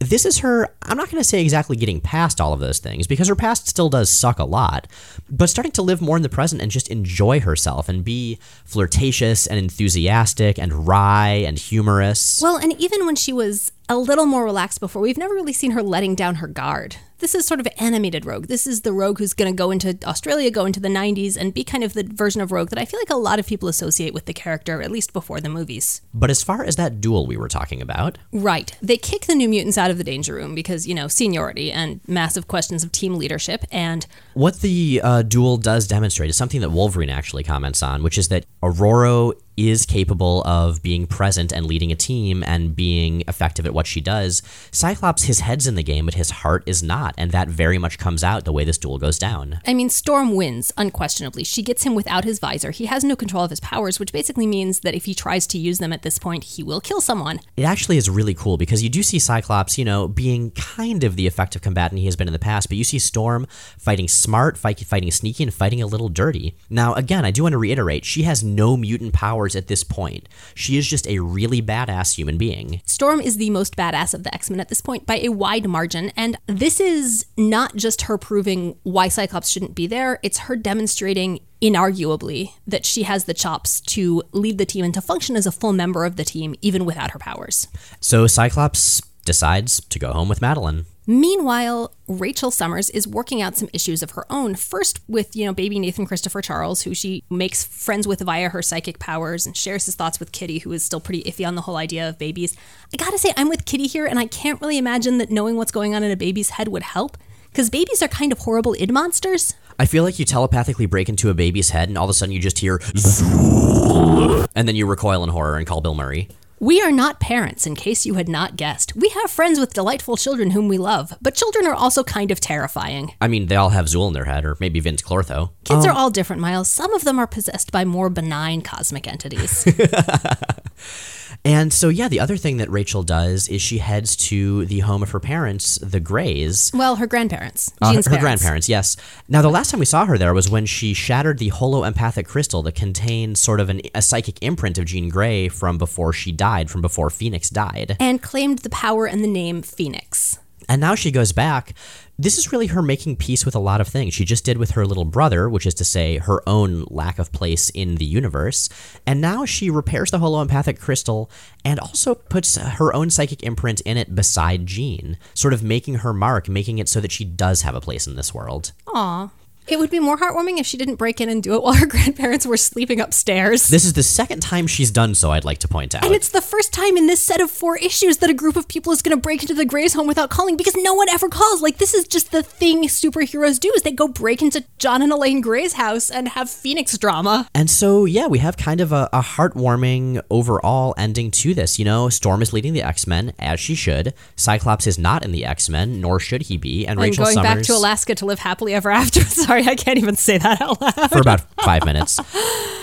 this 0.00 0.24
is 0.24 0.38
her, 0.38 0.68
I'm 0.82 0.96
not 0.96 1.10
going 1.10 1.20
to 1.20 1.28
say 1.28 1.42
exactly 1.42 1.76
getting 1.76 2.00
past 2.00 2.40
all 2.40 2.52
of 2.52 2.60
those 2.60 2.78
things 2.78 3.06
because 3.06 3.28
her 3.28 3.34
past 3.34 3.68
still 3.68 3.88
does 3.88 4.08
suck 4.08 4.38
a 4.38 4.44
lot, 4.44 4.86
but 5.28 5.48
starting 5.48 5.72
to 5.72 5.82
live 5.82 6.00
more 6.00 6.16
in 6.16 6.22
the 6.22 6.28
present 6.28 6.62
and 6.62 6.70
just 6.70 6.88
enjoy 6.88 7.40
herself 7.40 7.88
and 7.88 8.04
be 8.04 8.38
flirtatious 8.64 9.46
and 9.46 9.58
enthusiastic 9.58 10.58
and 10.58 10.86
wry 10.86 11.28
and 11.28 11.58
humorous. 11.58 12.40
Well, 12.40 12.56
and 12.56 12.72
even 12.80 13.06
when 13.06 13.16
she 13.16 13.32
was 13.32 13.72
a 13.88 13.96
little 13.96 14.26
more 14.26 14.44
relaxed 14.44 14.80
before, 14.80 15.02
we've 15.02 15.18
never 15.18 15.34
really 15.34 15.52
seen 15.52 15.72
her 15.72 15.82
letting 15.82 16.14
down 16.14 16.36
her 16.36 16.46
guard 16.46 16.96
this 17.18 17.34
is 17.34 17.46
sort 17.46 17.60
of 17.60 17.68
animated 17.78 18.24
Rogue. 18.24 18.46
This 18.46 18.66
is 18.66 18.82
the 18.82 18.92
Rogue 18.92 19.18
who's 19.18 19.32
going 19.32 19.50
to 19.50 19.56
go 19.56 19.70
into 19.70 19.98
Australia, 20.04 20.50
go 20.50 20.64
into 20.64 20.80
the 20.80 20.88
90s, 20.88 21.36
and 21.36 21.52
be 21.52 21.64
kind 21.64 21.84
of 21.84 21.94
the 21.94 22.04
version 22.04 22.40
of 22.40 22.52
Rogue 22.52 22.70
that 22.70 22.78
I 22.78 22.84
feel 22.84 23.00
like 23.00 23.10
a 23.10 23.16
lot 23.16 23.38
of 23.38 23.46
people 23.46 23.68
associate 23.68 24.14
with 24.14 24.26
the 24.26 24.32
character, 24.32 24.82
at 24.82 24.90
least 24.90 25.12
before 25.12 25.40
the 25.40 25.48
movies. 25.48 26.00
But 26.14 26.30
as 26.30 26.42
far 26.42 26.64
as 26.64 26.76
that 26.76 27.00
duel 27.00 27.26
we 27.26 27.36
were 27.36 27.48
talking 27.48 27.82
about. 27.82 28.18
Right. 28.32 28.76
They 28.80 28.96
kick 28.96 29.26
the 29.26 29.34
New 29.34 29.48
Mutants 29.48 29.78
out 29.78 29.90
of 29.90 29.98
the 29.98 30.04
Danger 30.04 30.34
Room 30.34 30.54
because, 30.54 30.86
you 30.86 30.94
know, 30.94 31.08
seniority 31.08 31.72
and 31.72 32.00
massive 32.06 32.48
questions 32.48 32.84
of 32.84 32.92
team 32.92 33.14
leadership. 33.14 33.64
And. 33.70 34.06
What 34.34 34.60
the 34.60 35.00
uh, 35.02 35.22
duel 35.22 35.56
does 35.56 35.86
demonstrate 35.86 36.30
is 36.30 36.36
something 36.36 36.60
that 36.60 36.70
Wolverine 36.70 37.10
actually 37.10 37.42
comments 37.42 37.82
on, 37.82 38.02
which 38.02 38.18
is 38.18 38.28
that 38.28 38.46
Ororo 38.62 39.34
is 39.58 39.84
capable 39.86 40.42
of 40.44 40.82
being 40.82 41.06
present 41.06 41.52
and 41.52 41.66
leading 41.66 41.90
a 41.90 41.96
team 41.96 42.42
and 42.44 42.76
being 42.76 43.22
effective 43.26 43.66
at 43.66 43.74
what 43.74 43.86
she 43.86 44.00
does. 44.00 44.42
Cyclops, 44.70 45.24
his 45.24 45.40
head's 45.40 45.66
in 45.66 45.74
the 45.74 45.82
game, 45.82 46.04
but 46.04 46.14
his 46.14 46.30
heart 46.30 46.62
is 46.66 46.82
not, 46.82 47.14
and 47.18 47.30
that 47.32 47.48
very 47.48 47.78
much 47.78 47.98
comes 47.98 48.22
out 48.22 48.44
the 48.44 48.52
way 48.52 48.64
this 48.64 48.78
duel 48.78 48.98
goes 48.98 49.18
down. 49.18 49.60
I 49.66 49.74
mean, 49.74 49.90
Storm 49.90 50.34
wins, 50.34 50.72
unquestionably. 50.76 51.44
She 51.44 51.62
gets 51.62 51.82
him 51.82 51.94
without 51.94 52.24
his 52.24 52.38
visor. 52.38 52.70
He 52.70 52.86
has 52.86 53.02
no 53.02 53.16
control 53.16 53.44
of 53.44 53.50
his 53.50 53.60
powers, 53.60 53.98
which 53.98 54.12
basically 54.12 54.46
means 54.46 54.80
that 54.80 54.94
if 54.94 55.06
he 55.06 55.14
tries 55.14 55.46
to 55.48 55.58
use 55.58 55.78
them 55.78 55.92
at 55.92 56.02
this 56.02 56.18
point, 56.18 56.44
he 56.44 56.62
will 56.62 56.80
kill 56.80 57.00
someone. 57.00 57.40
It 57.56 57.64
actually 57.64 57.96
is 57.96 58.08
really 58.08 58.34
cool 58.34 58.56
because 58.56 58.82
you 58.82 58.88
do 58.88 59.02
see 59.02 59.18
Cyclops, 59.18 59.78
you 59.78 59.84
know, 59.84 60.08
being 60.08 60.50
kind 60.52 61.04
of 61.04 61.16
the 61.16 61.26
effective 61.26 61.62
combatant 61.62 61.98
he 61.98 62.04
has 62.06 62.16
been 62.16 62.28
in 62.28 62.32
the 62.32 62.38
past, 62.38 62.68
but 62.68 62.78
you 62.78 62.84
see 62.84 62.98
Storm 62.98 63.46
fighting 63.78 64.08
smart, 64.08 64.56
fight, 64.56 64.80
fighting 64.80 65.10
sneaky, 65.10 65.42
and 65.42 65.52
fighting 65.52 65.82
a 65.82 65.86
little 65.86 66.08
dirty. 66.08 66.56
Now, 66.70 66.94
again, 66.94 67.24
I 67.24 67.30
do 67.30 67.42
want 67.42 67.54
to 67.54 67.58
reiterate, 67.58 68.04
she 68.04 68.22
has 68.22 68.44
no 68.44 68.76
mutant 68.76 69.12
powers 69.12 69.47
powers 69.48 69.56
at 69.56 69.68
this 69.68 69.84
point. 69.84 70.28
She 70.54 70.76
is 70.76 70.86
just 70.86 71.06
a 71.06 71.20
really 71.20 71.62
badass 71.62 72.16
human 72.16 72.38
being. 72.38 72.80
Storm 72.84 73.20
is 73.20 73.36
the 73.36 73.50
most 73.50 73.76
badass 73.76 74.14
of 74.14 74.22
the 74.22 74.34
X 74.34 74.50
Men 74.50 74.60
at 74.60 74.68
this 74.68 74.80
point 74.80 75.06
by 75.06 75.18
a 75.20 75.30
wide 75.30 75.66
margin, 75.68 76.12
and 76.16 76.36
this 76.46 76.80
is 76.80 77.26
not 77.36 77.76
just 77.76 78.02
her 78.02 78.18
proving 78.18 78.76
why 78.82 79.08
Cyclops 79.08 79.48
shouldn't 79.48 79.74
be 79.74 79.86
there, 79.86 80.18
it's 80.22 80.38
her 80.38 80.56
demonstrating 80.56 81.40
inarguably 81.60 82.52
that 82.66 82.84
she 82.86 83.02
has 83.04 83.24
the 83.24 83.34
chops 83.34 83.80
to 83.80 84.22
lead 84.32 84.58
the 84.58 84.66
team 84.66 84.84
and 84.84 84.94
to 84.94 85.00
function 85.00 85.36
as 85.36 85.46
a 85.46 85.52
full 85.52 85.72
member 85.72 86.04
of 86.04 86.16
the 86.16 86.24
team 86.24 86.54
even 86.62 86.84
without 86.84 87.10
her 87.10 87.18
powers. 87.18 87.66
So 88.00 88.26
Cyclops 88.26 89.02
decides 89.24 89.80
to 89.88 89.98
go 89.98 90.12
home 90.12 90.28
with 90.28 90.40
Madelyne. 90.40 90.84
Meanwhile, 91.10 91.94
Rachel 92.06 92.50
Summers 92.50 92.90
is 92.90 93.08
working 93.08 93.40
out 93.40 93.56
some 93.56 93.70
issues 93.72 94.02
of 94.02 94.10
her 94.10 94.26
own. 94.28 94.54
First, 94.54 95.00
with 95.08 95.34
you 95.34 95.46
know 95.46 95.54
baby 95.54 95.78
Nathan 95.78 96.04
Christopher 96.04 96.42
Charles, 96.42 96.82
who 96.82 96.92
she 96.94 97.24
makes 97.30 97.64
friends 97.64 98.06
with 98.06 98.20
via 98.20 98.50
her 98.50 98.60
psychic 98.60 98.98
powers, 98.98 99.46
and 99.46 99.56
shares 99.56 99.86
his 99.86 99.94
thoughts 99.94 100.20
with 100.20 100.32
Kitty, 100.32 100.58
who 100.58 100.70
is 100.70 100.84
still 100.84 101.00
pretty 101.00 101.22
iffy 101.22 101.48
on 101.48 101.54
the 101.54 101.62
whole 101.62 101.78
idea 101.78 102.06
of 102.06 102.18
babies. 102.18 102.54
I 102.92 102.98
gotta 102.98 103.16
say, 103.16 103.32
I'm 103.38 103.48
with 103.48 103.64
Kitty 103.64 103.86
here, 103.86 104.04
and 104.04 104.18
I 104.18 104.26
can't 104.26 104.60
really 104.60 104.76
imagine 104.76 105.16
that 105.16 105.30
knowing 105.30 105.56
what's 105.56 105.72
going 105.72 105.94
on 105.94 106.02
in 106.02 106.10
a 106.10 106.16
baby's 106.16 106.50
head 106.50 106.68
would 106.68 106.82
help, 106.82 107.16
because 107.50 107.70
babies 107.70 108.02
are 108.02 108.08
kind 108.08 108.30
of 108.30 108.40
horrible 108.40 108.76
id 108.78 108.92
monsters. 108.92 109.54
I 109.78 109.86
feel 109.86 110.04
like 110.04 110.18
you 110.18 110.26
telepathically 110.26 110.84
break 110.84 111.08
into 111.08 111.30
a 111.30 111.34
baby's 111.34 111.70
head, 111.70 111.88
and 111.88 111.96
all 111.96 112.04
of 112.04 112.10
a 112.10 112.14
sudden 112.14 112.34
you 112.34 112.38
just 112.38 112.58
hear, 112.58 112.82
and 114.54 114.68
then 114.68 114.76
you 114.76 114.84
recoil 114.84 115.24
in 115.24 115.30
horror 115.30 115.56
and 115.56 115.66
call 115.66 115.80
Bill 115.80 115.94
Murray. 115.94 116.28
We 116.60 116.80
are 116.80 116.90
not 116.90 117.20
parents, 117.20 117.66
in 117.66 117.76
case 117.76 118.04
you 118.04 118.14
had 118.14 118.28
not 118.28 118.56
guessed. 118.56 118.96
We 118.96 119.10
have 119.10 119.30
friends 119.30 119.60
with 119.60 119.74
delightful 119.74 120.16
children 120.16 120.50
whom 120.50 120.66
we 120.66 120.76
love, 120.76 121.16
but 121.22 121.36
children 121.36 121.66
are 121.66 121.74
also 121.74 122.02
kind 122.02 122.32
of 122.32 122.40
terrifying. 122.40 123.14
I 123.20 123.28
mean, 123.28 123.46
they 123.46 123.54
all 123.54 123.68
have 123.68 123.86
Zuul 123.86 124.08
in 124.08 124.12
their 124.12 124.24
head, 124.24 124.44
or 124.44 124.56
maybe 124.58 124.80
Vinz 124.80 125.00
Clortho. 125.00 125.50
Kids 125.64 125.84
um, 125.84 125.90
are 125.90 125.94
all 125.94 126.10
different, 126.10 126.42
Miles. 126.42 126.68
Some 126.68 126.92
of 126.94 127.04
them 127.04 127.18
are 127.18 127.28
possessed 127.28 127.70
by 127.70 127.84
more 127.84 128.10
benign 128.10 128.62
cosmic 128.62 129.06
entities. 129.06 129.64
And 131.44 131.72
so, 131.72 131.88
yeah, 131.88 132.08
the 132.08 132.20
other 132.20 132.36
thing 132.36 132.58
that 132.58 132.70
Rachel 132.70 133.02
does 133.02 133.48
is 133.48 133.62
she 133.62 133.78
heads 133.78 134.16
to 134.28 134.66
the 134.66 134.80
home 134.80 135.02
of 135.02 135.10
her 135.10 135.20
parents, 135.20 135.76
the 135.78 136.00
Greys. 136.00 136.70
Well, 136.74 136.96
her 136.96 137.06
grandparents. 137.06 137.72
Uh, 137.80 137.92
Jean's 137.92 138.06
her, 138.06 138.16
her 138.16 138.20
grandparents, 138.20 138.68
yes. 138.68 138.96
Now, 139.28 139.42
the 139.42 139.50
last 139.50 139.70
time 139.70 139.80
we 139.80 139.86
saw 139.86 140.06
her 140.06 140.18
there 140.18 140.34
was 140.34 140.48
when 140.48 140.66
she 140.66 140.94
shattered 140.94 141.38
the 141.38 141.48
holo 141.48 141.84
empathic 141.84 142.26
crystal 142.26 142.62
that 142.62 142.74
contained 142.74 143.38
sort 143.38 143.60
of 143.60 143.68
an, 143.68 143.80
a 143.94 144.02
psychic 144.02 144.38
imprint 144.42 144.78
of 144.78 144.84
Jean 144.84 145.08
Grey 145.08 145.48
from 145.48 145.78
before 145.78 146.12
she 146.12 146.32
died, 146.32 146.70
from 146.70 146.82
before 146.82 147.10
Phoenix 147.10 147.50
died. 147.50 147.96
And 148.00 148.22
claimed 148.22 148.60
the 148.60 148.70
power 148.70 149.06
and 149.06 149.22
the 149.22 149.28
name 149.28 149.62
Phoenix. 149.62 150.38
And 150.68 150.80
now 150.80 150.94
she 150.94 151.10
goes 151.10 151.32
back. 151.32 151.74
This 152.20 152.36
is 152.36 152.50
really 152.50 152.66
her 152.66 152.82
making 152.82 153.14
peace 153.14 153.44
with 153.44 153.54
a 153.54 153.60
lot 153.60 153.80
of 153.80 153.86
things. 153.86 154.12
She 154.12 154.24
just 154.24 154.44
did 154.44 154.58
with 154.58 154.72
her 154.72 154.84
little 154.84 155.04
brother, 155.04 155.48
which 155.48 155.64
is 155.64 155.74
to 155.74 155.84
say, 155.84 156.18
her 156.18 156.42
own 156.48 156.84
lack 156.88 157.20
of 157.20 157.30
place 157.30 157.70
in 157.70 157.94
the 157.94 158.04
universe. 158.04 158.68
And 159.06 159.20
now 159.20 159.44
she 159.44 159.70
repairs 159.70 160.10
the 160.10 160.18
holoempathic 160.18 160.80
crystal 160.80 161.30
and 161.64 161.78
also 161.78 162.16
puts 162.16 162.56
her 162.56 162.92
own 162.92 163.10
psychic 163.10 163.44
imprint 163.44 163.82
in 163.82 163.96
it 163.96 164.16
beside 164.16 164.66
Jean, 164.66 165.16
sort 165.32 165.54
of 165.54 165.62
making 165.62 165.96
her 165.96 166.12
mark, 166.12 166.48
making 166.48 166.78
it 166.78 166.88
so 166.88 167.00
that 167.00 167.12
she 167.12 167.24
does 167.24 167.62
have 167.62 167.76
a 167.76 167.80
place 167.80 168.08
in 168.08 168.16
this 168.16 168.34
world. 168.34 168.72
Aw. 168.88 169.30
It 169.68 169.78
would 169.78 169.90
be 169.90 170.00
more 170.00 170.16
heartwarming 170.16 170.58
if 170.58 170.66
she 170.66 170.76
didn't 170.76 170.96
break 170.96 171.20
in 171.20 171.28
and 171.28 171.42
do 171.42 171.54
it 171.54 171.62
while 171.62 171.74
her 171.74 171.86
grandparents 171.94 172.46
were 172.46 172.56
sleeping 172.56 173.00
upstairs. 173.00 173.66
This 173.68 173.84
is 173.84 173.92
the 173.92 174.02
second 174.02 174.40
time 174.40 174.66
she's 174.66 174.90
done 174.90 175.14
so, 175.14 175.30
I'd 175.30 175.44
like 175.44 175.58
to 175.58 175.68
point 175.68 175.94
out. 175.94 176.04
and 176.04 176.14
it's 176.14 176.30
the 176.30 176.40
first 176.40 176.72
time 176.72 176.96
in 176.96 177.06
this 177.06 177.20
set 177.22 177.40
of 177.40 177.50
four 177.50 177.76
issues 177.76 178.18
that 178.18 178.30
a 178.30 178.34
group 178.34 178.56
of 178.56 178.66
people 178.68 178.92
is 178.92 179.02
going 179.02 179.16
to 179.16 179.20
break 179.20 179.42
into 179.42 179.54
the 179.54 179.64
Grey's 179.64 179.94
home 179.94 180.06
without 180.06 180.30
calling 180.30 180.56
because 180.56 180.74
no 180.76 180.94
one 180.94 181.08
ever 181.08 181.28
calls. 181.28 181.60
Like, 181.62 181.78
this 181.78 181.94
is 181.94 182.06
just 182.08 182.32
the 182.32 182.42
thing 182.42 182.84
superheroes 182.84 183.60
do 183.60 183.70
is 183.76 183.82
they 183.82 183.92
go 183.92 184.08
break 184.08 184.40
into 184.42 184.64
John 184.78 185.02
and 185.02 185.12
Elaine 185.12 185.40
Grey's 185.40 185.74
house 185.74 186.10
and 186.10 186.28
have 186.28 186.48
Phoenix 186.48 186.96
drama. 186.96 187.48
And 187.54 187.68
so, 187.70 188.04
yeah, 188.04 188.26
we 188.26 188.38
have 188.38 188.56
kind 188.56 188.80
of 188.80 188.92
a, 188.92 189.08
a 189.12 189.20
heartwarming 189.20 190.22
overall 190.30 190.94
ending 190.96 191.30
to 191.32 191.54
this. 191.54 191.78
You 191.78 191.84
know, 191.84 192.08
Storm 192.08 192.42
is 192.42 192.52
leading 192.52 192.72
the 192.72 192.82
X 192.82 193.06
Men 193.06 193.32
as 193.38 193.60
she 193.60 193.74
should. 193.74 194.14
Cyclops 194.36 194.86
is 194.86 194.98
not 194.98 195.24
in 195.24 195.32
the 195.32 195.44
X 195.44 195.68
Men, 195.68 196.00
nor 196.00 196.18
should 196.20 196.42
he 196.42 196.56
be. 196.56 196.86
And, 196.86 196.98
And 196.98 197.00
Rachel 197.00 197.24
going 197.24 197.34
Summers 197.34 197.54
back 197.54 197.62
to 197.64 197.74
Alaska 197.74 198.14
to 198.16 198.26
live 198.26 198.38
happily 198.38 198.74
ever 198.74 198.90
after. 198.90 199.20
Sorry, 199.24 199.57
I 199.66 199.74
can't 199.74 199.98
even 199.98 200.16
say 200.16 200.38
that 200.38 200.60
out 200.60 200.80
loud. 200.80 201.10
for 201.10 201.20
about 201.20 201.40
five 201.62 201.84
minutes. 201.84 202.18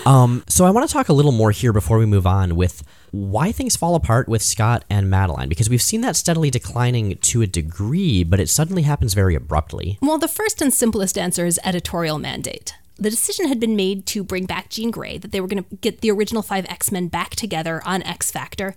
Um, 0.05 0.44
so 0.48 0.65
I 0.65 0.70
want 0.72 0.88
to 0.88 0.94
talk 0.94 1.10
a 1.10 1.13
little 1.13 1.32
more 1.32 1.51
here 1.51 1.74
before 1.74 1.98
we 1.98 2.05
move 2.05 2.27
on 2.27 2.55
with 2.55 2.84
why 3.12 3.51
things 3.51 3.75
fall 3.75 3.96
apart 3.96 4.27
with 4.27 4.41
Scott 4.41 4.84
and 4.89 5.12
Madelyne 5.12 5.48
because 5.48 5.70
we've 5.70 5.82
seen 5.82 6.01
that 6.01 6.15
steadily 6.15 6.50
declining 6.50 7.17
to 7.17 7.41
a 7.41 7.48
degree, 7.48 8.24
but 8.24 8.39
it 8.39 8.50
suddenly 8.50 8.82
happens 8.84 9.13
very 9.13 9.36
abruptly. 9.36 9.98
Well, 10.01 10.17
the 10.17 10.27
first 10.27 10.62
and 10.62 10.74
simplest 10.74 11.17
answer 11.17 11.46
is 11.46 11.60
editorial 11.63 12.20
mandate. 12.20 12.75
The 12.98 13.10
decision 13.10 13.48
had 13.48 13.60
been 13.60 13.75
made 13.75 14.05
to 14.08 14.24
bring 14.24 14.46
back 14.46 14.70
Jean 14.70 14.91
Grey, 14.91 15.17
that 15.17 15.32
they 15.32 15.41
were 15.41 15.48
going 15.48 15.63
to 15.63 15.75
get 15.77 16.01
the 16.01 16.12
original 16.12 16.41
five 16.41 16.65
X 16.70 16.91
Men 16.91 17.08
back 17.08 17.32
together 17.32 17.82
on 17.86 18.03
X 18.03 18.32
Factor, 18.32 18.75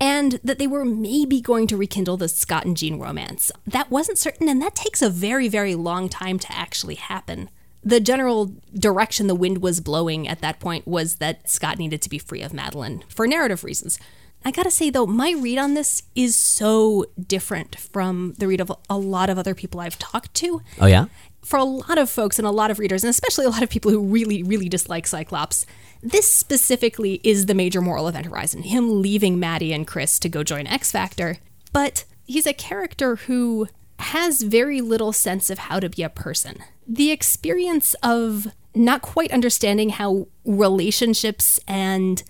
and 0.00 0.40
that 0.44 0.58
they 0.58 0.66
were 0.66 0.84
maybe 0.84 1.40
going 1.40 1.66
to 1.68 1.76
rekindle 1.76 2.16
the 2.16 2.28
Scott 2.28 2.64
and 2.64 2.76
Jean 2.76 2.98
romance. 2.98 3.50
That 3.66 3.90
wasn't 3.90 4.18
certain, 4.18 4.48
and 4.48 4.60
that 4.62 4.74
takes 4.74 5.02
a 5.02 5.10
very, 5.10 5.48
very 5.48 5.74
long 5.74 6.08
time 6.08 6.38
to 6.38 6.52
actually 6.52 6.96
happen. 6.96 7.50
The 7.82 8.00
general 8.00 8.52
direction 8.74 9.26
the 9.26 9.34
wind 9.34 9.58
was 9.58 9.80
blowing 9.80 10.26
at 10.26 10.40
that 10.40 10.58
point 10.58 10.86
was 10.86 11.16
that 11.16 11.48
Scott 11.48 11.78
needed 11.78 12.02
to 12.02 12.10
be 12.10 12.18
free 12.18 12.42
of 12.42 12.52
Madelyne 12.52 13.02
for 13.08 13.26
narrative 13.26 13.62
reasons. 13.64 13.98
I 14.44 14.50
gotta 14.50 14.70
say, 14.70 14.90
though, 14.90 15.06
my 15.06 15.32
read 15.32 15.58
on 15.58 15.74
this 15.74 16.02
is 16.14 16.36
so 16.36 17.04
different 17.26 17.76
from 17.76 18.34
the 18.38 18.46
read 18.46 18.60
of 18.60 18.70
a 18.88 18.98
lot 18.98 19.30
of 19.30 19.38
other 19.38 19.54
people 19.54 19.80
I've 19.80 19.98
talked 19.98 20.34
to 20.34 20.62
Oh, 20.80 20.86
yeah? 20.86 21.06
For 21.46 21.58
a 21.58 21.64
lot 21.64 21.96
of 21.96 22.10
folks 22.10 22.38
and 22.38 22.46
a 22.46 22.50
lot 22.50 22.72
of 22.72 22.80
readers, 22.80 23.04
and 23.04 23.08
especially 23.08 23.46
a 23.46 23.50
lot 23.50 23.62
of 23.62 23.70
people 23.70 23.92
who 23.92 24.00
really, 24.00 24.42
really 24.42 24.68
dislike 24.68 25.06
Cyclops, 25.06 25.64
this 26.02 26.32
specifically 26.32 27.20
is 27.22 27.46
the 27.46 27.54
major 27.54 27.80
moral 27.80 28.08
event 28.08 28.26
horizon 28.26 28.62
him 28.62 29.00
leaving 29.00 29.38
Maddie 29.38 29.72
and 29.72 29.86
Chris 29.86 30.18
to 30.18 30.28
go 30.28 30.42
join 30.42 30.66
X 30.66 30.90
Factor. 30.90 31.38
But 31.72 32.04
he's 32.26 32.46
a 32.46 32.52
character 32.52 33.16
who 33.16 33.68
has 34.00 34.42
very 34.42 34.80
little 34.80 35.12
sense 35.12 35.48
of 35.48 35.58
how 35.58 35.78
to 35.78 35.88
be 35.88 36.02
a 36.02 36.08
person. 36.08 36.58
The 36.86 37.12
experience 37.12 37.94
of 38.02 38.48
not 38.74 39.00
quite 39.00 39.30
understanding 39.30 39.90
how 39.90 40.26
relationships 40.44 41.60
and 41.66 42.22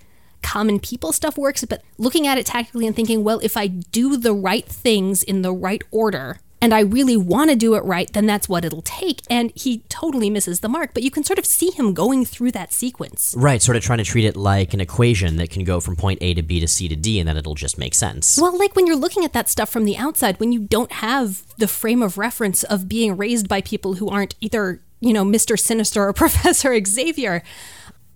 common 0.43 0.79
people 0.79 1.11
stuff 1.11 1.37
works, 1.37 1.65
but 1.65 1.83
looking 1.97 2.27
at 2.27 2.37
it 2.37 2.45
tactically 2.45 2.85
and 2.85 2.95
thinking, 2.95 3.23
well, 3.23 3.39
if 3.41 3.57
I 3.57 3.67
do 3.67 4.15
the 4.15 4.33
right 4.33 4.65
things 4.65 5.23
in 5.23 5.41
the 5.41 5.51
right 5.51 5.81
order, 5.91 6.39
and 6.61 6.73
I 6.73 6.79
really 6.79 7.15
want 7.17 7.49
to 7.49 7.55
do 7.55 7.75
it 7.75 7.83
right, 7.83 8.11
then 8.11 8.25
that's 8.25 8.49
what 8.49 8.65
it'll 8.65 8.81
take. 8.81 9.21
And 9.29 9.51
he 9.55 9.79
totally 9.89 10.29
misses 10.29 10.61
the 10.61 10.69
mark, 10.69 10.93
but 10.93 11.03
you 11.03 11.11
can 11.11 11.23
sort 11.23 11.37
of 11.39 11.45
see 11.45 11.69
him 11.71 11.93
going 11.93 12.25
through 12.25 12.51
that 12.51 12.73
sequence. 12.73 13.35
Right, 13.37 13.61
sort 13.61 13.77
of 13.77 13.83
trying 13.83 13.99
to 13.99 14.03
treat 14.03 14.25
it 14.25 14.35
like 14.35 14.73
an 14.73 14.81
equation 14.81 15.37
that 15.37 15.49
can 15.49 15.63
go 15.63 15.79
from 15.79 15.95
point 15.95 16.19
A 16.21 16.33
to 16.33 16.41
B 16.41 16.59
to 16.59 16.67
C 16.67 16.87
to 16.87 16.95
D 16.95 17.19
and 17.19 17.27
then 17.27 17.37
it'll 17.37 17.55
just 17.55 17.77
make 17.77 17.93
sense. 17.93 18.39
Well, 18.41 18.57
like 18.57 18.75
when 18.75 18.87
you're 18.87 18.95
looking 18.95 19.23
at 19.23 19.33
that 19.33 19.49
stuff 19.49 19.69
from 19.69 19.85
the 19.85 19.97
outside, 19.97 20.39
when 20.39 20.51
you 20.51 20.59
don't 20.59 20.91
have 20.93 21.43
the 21.57 21.67
frame 21.67 22.01
of 22.01 22.17
reference 22.17 22.63
of 22.63 22.89
being 22.89 23.17
raised 23.17 23.47
by 23.47 23.61
people 23.61 23.95
who 23.95 24.09
aren't 24.09 24.35
either, 24.41 24.81
you 24.99 25.13
know, 25.13 25.23
Mr. 25.23 25.59
Sinister 25.59 26.07
or 26.07 26.13
Professor 26.27 26.77
Xavier, 26.83 27.43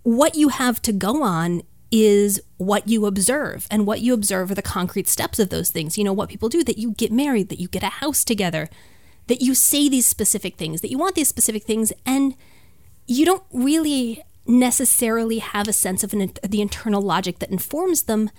what 0.03 0.35
you 0.35 0.49
have 0.49 0.81
to 0.81 0.91
go 0.91 1.21
on 1.21 1.61
is 1.91 2.41
what 2.57 2.87
you 2.87 3.05
observe. 3.05 3.67
And 3.69 3.85
what 3.85 4.01
you 4.01 4.13
observe 4.13 4.51
are 4.51 4.55
the 4.55 4.61
concrete 4.61 5.07
steps 5.07 5.39
of 5.39 5.49
those 5.49 5.69
things. 5.69 5.97
You 5.97 6.03
know, 6.03 6.13
what 6.13 6.29
people 6.29 6.49
do, 6.49 6.63
that 6.63 6.77
you 6.77 6.91
get 6.91 7.11
married, 7.11 7.49
that 7.49 7.59
you 7.59 7.67
get 7.67 7.83
a 7.83 7.87
house 7.87 8.23
together, 8.23 8.69
that 9.27 9.41
you 9.41 9.53
say 9.53 9.89
these 9.89 10.07
specific 10.07 10.55
things, 10.55 10.81
that 10.81 10.89
you 10.89 10.97
want 10.97 11.15
these 11.15 11.27
specific 11.27 11.63
things, 11.63 11.91
and 12.05 12.35
you 13.07 13.25
don't 13.25 13.43
really 13.51 14.23
necessarily 14.47 15.39
have 15.39 15.67
a 15.67 15.73
sense 15.73 16.03
of 16.03 16.13
an, 16.13 16.31
the 16.47 16.61
internal 16.61 17.01
logic 17.01 17.39
that 17.39 17.51
informs 17.51 18.03
them. 18.03 18.29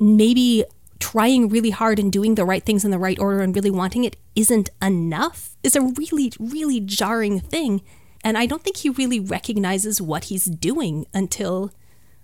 Maybe 0.00 0.64
trying 0.98 1.48
really 1.48 1.70
hard 1.70 1.98
and 1.98 2.12
doing 2.12 2.36
the 2.36 2.44
right 2.44 2.64
things 2.64 2.84
in 2.84 2.92
the 2.92 2.98
right 2.98 3.18
order 3.18 3.40
and 3.40 3.54
really 3.54 3.70
wanting 3.70 4.04
it 4.04 4.16
isn't 4.36 4.70
enough 4.80 5.56
is 5.62 5.74
a 5.74 5.82
really, 5.82 6.32
really 6.38 6.80
jarring 6.80 7.40
thing. 7.40 7.82
And 8.24 8.38
I 8.38 8.46
don't 8.46 8.62
think 8.62 8.78
he 8.78 8.88
really 8.88 9.18
recognizes 9.18 10.00
what 10.00 10.24
he's 10.24 10.44
doing 10.44 11.06
until 11.12 11.72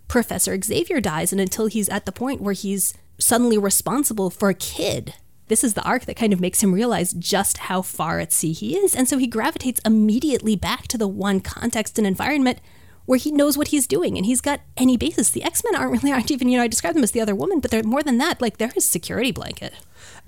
Professor 0.08 0.58
Xavier 0.60 1.00
dies 1.00 1.32
and 1.32 1.40
until 1.40 1.66
he's 1.66 1.88
at 1.88 2.06
the 2.06 2.12
point 2.12 2.40
where 2.40 2.54
he's 2.54 2.94
suddenly 3.18 3.58
responsible 3.58 4.30
for 4.30 4.48
a 4.48 4.54
kid. 4.54 5.14
This 5.48 5.64
is 5.64 5.74
the 5.74 5.82
arc 5.82 6.04
that 6.06 6.16
kind 6.16 6.32
of 6.32 6.40
makes 6.40 6.62
him 6.62 6.74
realize 6.74 7.12
just 7.12 7.58
how 7.58 7.82
far 7.82 8.18
at 8.18 8.32
sea 8.32 8.52
he 8.52 8.76
is. 8.76 8.94
And 8.94 9.08
so 9.08 9.18
he 9.18 9.26
gravitates 9.26 9.80
immediately 9.84 10.56
back 10.56 10.88
to 10.88 10.98
the 10.98 11.08
one 11.08 11.40
context 11.40 11.98
and 11.98 12.06
environment 12.06 12.58
where 13.06 13.18
he 13.18 13.32
knows 13.32 13.56
what 13.56 13.68
he's 13.68 13.86
doing 13.86 14.18
and 14.18 14.26
he's 14.26 14.42
got 14.42 14.60
any 14.76 14.98
basis. 14.98 15.30
The 15.30 15.42
X 15.42 15.62
Men 15.64 15.74
aren't 15.80 15.92
really, 15.92 16.12
aren't 16.12 16.30
even, 16.30 16.48
you 16.48 16.58
know, 16.58 16.64
I 16.64 16.68
describe 16.68 16.94
them 16.94 17.02
as 17.02 17.12
the 17.12 17.22
other 17.22 17.34
woman, 17.34 17.60
but 17.60 17.70
they're 17.70 17.82
more 17.82 18.02
than 18.02 18.18
that. 18.18 18.42
Like, 18.42 18.58
they're 18.58 18.68
his 18.68 18.88
security 18.88 19.32
blanket. 19.32 19.72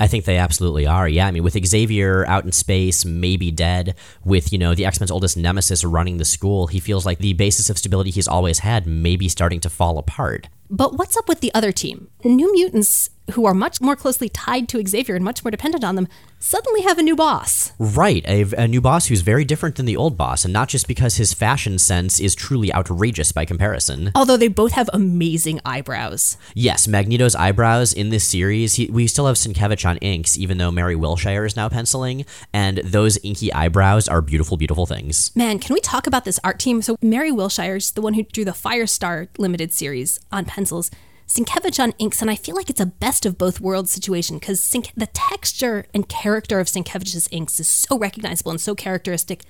I 0.00 0.06
think 0.06 0.24
they 0.24 0.38
absolutely 0.38 0.86
are. 0.86 1.06
Yeah, 1.06 1.26
I 1.26 1.30
mean, 1.30 1.42
with 1.42 1.62
Xavier 1.66 2.26
out 2.26 2.46
in 2.46 2.52
space, 2.52 3.04
maybe 3.04 3.50
dead, 3.50 3.94
with, 4.24 4.50
you 4.50 4.58
know, 4.58 4.74
the 4.74 4.86
X 4.86 4.98
Men's 4.98 5.10
oldest 5.10 5.36
nemesis 5.36 5.84
running 5.84 6.16
the 6.16 6.24
school, 6.24 6.68
he 6.68 6.80
feels 6.80 7.04
like 7.04 7.18
the 7.18 7.34
basis 7.34 7.68
of 7.68 7.76
stability 7.76 8.10
he's 8.10 8.26
always 8.26 8.60
had 8.60 8.86
may 8.86 9.14
be 9.14 9.28
starting 9.28 9.60
to 9.60 9.68
fall 9.68 9.98
apart. 9.98 10.48
But 10.70 10.96
what's 10.96 11.18
up 11.18 11.28
with 11.28 11.40
the 11.40 11.52
other 11.52 11.70
team? 11.70 12.08
New 12.24 12.50
mutants, 12.50 13.10
who 13.32 13.44
are 13.44 13.52
much 13.52 13.82
more 13.82 13.94
closely 13.94 14.30
tied 14.30 14.68
to 14.70 14.82
Xavier 14.86 15.16
and 15.16 15.24
much 15.24 15.44
more 15.44 15.50
dependent 15.50 15.84
on 15.84 15.96
them, 15.96 16.08
suddenly 16.40 16.80
have 16.82 16.98
a 16.98 17.02
new 17.02 17.14
boss. 17.14 17.72
Right, 17.78 18.24
a, 18.26 18.42
a 18.56 18.66
new 18.66 18.80
boss 18.80 19.06
who's 19.06 19.20
very 19.20 19.44
different 19.44 19.76
than 19.76 19.86
the 19.86 19.96
old 19.96 20.16
boss, 20.16 20.44
and 20.44 20.52
not 20.52 20.68
just 20.68 20.88
because 20.88 21.16
his 21.16 21.34
fashion 21.34 21.78
sense 21.78 22.18
is 22.18 22.34
truly 22.34 22.72
outrageous 22.72 23.30
by 23.30 23.44
comparison. 23.44 24.10
Although 24.14 24.38
they 24.38 24.48
both 24.48 24.72
have 24.72 24.90
amazing 24.92 25.60
eyebrows. 25.64 26.36
Yes, 26.54 26.88
Magneto's 26.88 27.36
eyebrows 27.36 27.92
in 27.92 28.08
this 28.08 28.24
series, 28.24 28.74
he, 28.74 28.86
we 28.86 29.06
still 29.06 29.26
have 29.26 29.36
Sienkiewicz 29.36 29.88
on 29.88 29.98
inks, 29.98 30.38
even 30.38 30.58
though 30.58 30.70
Mary 30.70 30.96
Wilshire 30.96 31.44
is 31.44 31.54
now 31.56 31.68
penciling, 31.68 32.24
and 32.52 32.78
those 32.78 33.18
inky 33.22 33.52
eyebrows 33.52 34.08
are 34.08 34.22
beautiful, 34.22 34.56
beautiful 34.56 34.86
things. 34.86 35.30
Man, 35.36 35.58
can 35.58 35.74
we 35.74 35.80
talk 35.80 36.06
about 36.06 36.24
this 36.24 36.40
art 36.42 36.58
team? 36.58 36.80
So 36.80 36.96
Mary 37.02 37.30
Wilshire's 37.30 37.92
the 37.92 38.00
one 38.00 38.14
who 38.14 38.22
drew 38.22 38.44
the 38.44 38.52
Firestar 38.52 39.28
limited 39.38 39.72
series 39.72 40.18
on 40.32 40.46
pencils. 40.46 40.90
Sienkiewicz 41.30 41.78
on 41.80 41.92
inks, 41.92 42.20
and 42.20 42.28
I 42.28 42.34
feel 42.34 42.56
like 42.56 42.68
it's 42.68 42.80
a 42.80 42.86
best 42.86 43.24
of 43.24 43.38
both 43.38 43.60
worlds 43.60 43.92
situation 43.92 44.38
because 44.38 44.68
the 44.68 45.08
texture 45.12 45.86
and 45.94 46.08
character 46.08 46.58
of 46.58 46.66
Sienkiewicz's 46.66 47.28
inks 47.30 47.60
is 47.60 47.70
so 47.70 47.96
recognizable 47.96 48.50
and 48.50 48.60
so 48.60 48.74
characteristic. 48.74 49.44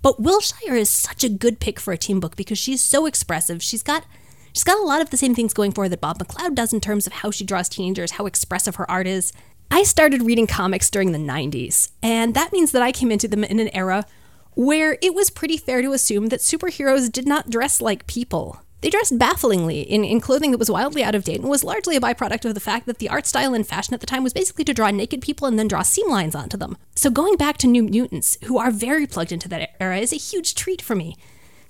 But 0.00 0.20
Wilshire 0.20 0.76
is 0.76 0.88
such 0.88 1.24
a 1.24 1.28
good 1.28 1.58
pick 1.58 1.80
for 1.80 1.92
a 1.92 1.98
team 1.98 2.20
book 2.20 2.36
because 2.36 2.58
she's 2.58 2.80
so 2.80 3.06
expressive. 3.06 3.64
She's 3.64 3.82
got 3.82 4.04
she's 4.52 4.62
got 4.62 4.78
a 4.78 4.86
lot 4.86 5.00
of 5.00 5.10
the 5.10 5.16
same 5.16 5.34
things 5.34 5.52
going 5.52 5.72
for 5.72 5.82
her 5.82 5.88
that 5.88 6.00
Bob 6.00 6.20
McLeod 6.20 6.54
does 6.54 6.72
in 6.72 6.80
terms 6.80 7.04
of 7.04 7.14
how 7.14 7.32
she 7.32 7.44
draws 7.44 7.68
teenagers, 7.68 8.12
how 8.12 8.26
expressive 8.26 8.76
her 8.76 8.88
art 8.88 9.08
is. 9.08 9.32
I 9.72 9.82
started 9.82 10.22
reading 10.22 10.46
comics 10.46 10.88
during 10.88 11.10
the 11.10 11.18
90s, 11.18 11.90
and 12.00 12.34
that 12.34 12.52
means 12.52 12.70
that 12.70 12.82
I 12.82 12.92
came 12.92 13.10
into 13.10 13.26
them 13.26 13.42
in 13.42 13.58
an 13.58 13.74
era 13.74 14.06
where 14.52 14.98
it 15.02 15.14
was 15.14 15.30
pretty 15.30 15.56
fair 15.56 15.82
to 15.82 15.92
assume 15.92 16.28
that 16.28 16.38
superheroes 16.38 17.10
did 17.10 17.26
not 17.26 17.50
dress 17.50 17.80
like 17.80 18.06
people. 18.06 18.60
They 18.84 18.90
dressed 18.90 19.18
bafflingly 19.18 19.80
in, 19.80 20.04
in 20.04 20.20
clothing 20.20 20.50
that 20.50 20.58
was 20.58 20.70
wildly 20.70 21.02
out 21.02 21.14
of 21.14 21.24
date 21.24 21.40
and 21.40 21.48
was 21.48 21.64
largely 21.64 21.96
a 21.96 22.02
byproduct 22.02 22.44
of 22.44 22.52
the 22.52 22.60
fact 22.60 22.84
that 22.84 22.98
the 22.98 23.08
art 23.08 23.24
style 23.24 23.54
and 23.54 23.66
fashion 23.66 23.94
at 23.94 24.00
the 24.00 24.06
time 24.06 24.22
was 24.22 24.34
basically 24.34 24.62
to 24.64 24.74
draw 24.74 24.90
naked 24.90 25.22
people 25.22 25.48
and 25.48 25.58
then 25.58 25.68
draw 25.68 25.80
seam 25.80 26.10
lines 26.10 26.34
onto 26.34 26.58
them. 26.58 26.76
So 26.94 27.08
going 27.08 27.36
back 27.36 27.56
to 27.58 27.66
New 27.66 27.82
Mutants, 27.82 28.36
who 28.44 28.58
are 28.58 28.70
very 28.70 29.06
plugged 29.06 29.32
into 29.32 29.48
that 29.48 29.70
era, 29.80 29.96
is 30.00 30.12
a 30.12 30.16
huge 30.16 30.54
treat 30.54 30.82
for 30.82 30.94
me. 30.94 31.16